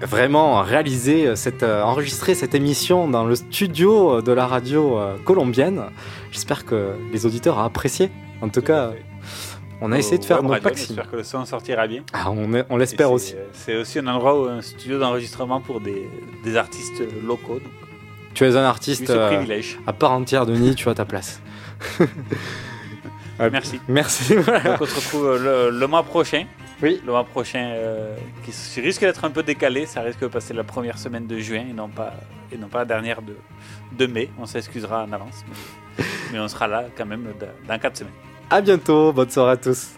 vraiment 0.00 0.62
réalisé 0.62 1.36
cette, 1.36 1.62
enregistré 1.62 2.34
cette 2.34 2.54
émission 2.54 3.08
dans 3.08 3.26
le 3.26 3.34
studio 3.34 4.22
de 4.22 4.32
la 4.32 4.46
radio 4.46 4.98
colombienne. 5.26 5.82
J'espère 6.30 6.64
que 6.64 6.92
les 7.12 7.26
auditeurs 7.26 7.58
ont 7.58 7.64
apprécié. 7.64 8.10
En 8.40 8.48
tout 8.48 8.62
cas, 8.62 8.92
On 9.84 9.90
a 9.90 9.98
essayé 9.98 10.16
de 10.18 10.24
faire 10.24 10.36
notre 10.42 10.54
radio. 10.54 10.68
maximum. 10.68 10.86
J'espère 10.96 11.10
que 11.10 11.16
le 11.16 11.24
son 11.24 11.44
sortira 11.44 11.88
bien. 11.88 12.02
Ah, 12.12 12.30
on, 12.30 12.76
l'espère 12.76 13.10
aussi. 13.10 13.34
c'est- 13.52 13.76
aussi 13.76 13.98
un 13.98 14.06
endroit, 14.06 14.40
où, 14.40 14.44
un 14.44 14.62
studio 14.62 14.98
d'enregistrement 15.00 15.60
pour 15.60 15.80
des, 15.80 16.08
des 16.44 16.56
artistes 16.56 17.02
locaux. 17.26 17.54
donc. 17.58 17.72
Tu 18.32 18.44
es 18.44 18.56
un 18.56 18.62
artiste 18.62 19.10
euh, 19.10 19.44
à 19.86 19.92
part 19.92 20.12
entière, 20.12 20.46
Denis, 20.46 20.74
tu 20.76 20.88
as 20.88 20.94
ta 20.94 21.04
place. 21.04 21.40
Merci. 23.50 23.80
Merci. 23.88 24.36
voilà. 24.36 24.60
Donc 24.78 24.82
on 24.82 24.86
se 24.86 24.94
retrouve 24.94 25.42
le, 25.42 25.70
le 25.70 25.86
mois 25.88 26.02
prochain. 26.04 26.44
Oui. 26.80 27.00
Le 27.04 27.10
mois 27.12 27.24
prochain, 27.24 27.72
euh, 27.74 28.16
qui 28.44 28.80
risque 28.80 29.00
d'être 29.00 29.24
un 29.24 29.30
peu 29.30 29.42
décalé. 29.42 29.84
Ça 29.86 30.00
risque 30.02 30.20
de 30.20 30.28
passer 30.28 30.54
la 30.54 30.62
première 30.64 30.96
semaine 30.98 31.26
de 31.26 31.38
juin 31.38 31.64
et 31.68 31.72
non 31.72 31.88
pas, 31.88 32.14
et 32.52 32.56
non 32.56 32.68
pas 32.68 32.78
la 32.80 32.84
dernière 32.84 33.20
de, 33.20 33.36
de 33.98 34.06
mai. 34.06 34.30
On 34.38 34.46
s'excusera 34.46 35.04
en 35.04 35.12
avance. 35.12 35.42
Mais, 35.48 36.04
mais 36.32 36.38
on 36.38 36.46
sera 36.48 36.68
là 36.68 36.84
quand 36.96 37.06
même 37.06 37.26
dans, 37.40 37.46
dans 37.74 37.78
4 37.80 37.96
semaines. 37.98 38.12
À 38.52 38.60
bientôt. 38.60 39.14
Bonne 39.14 39.30
soirée 39.30 39.52
à 39.52 39.56
tous. 39.56 39.92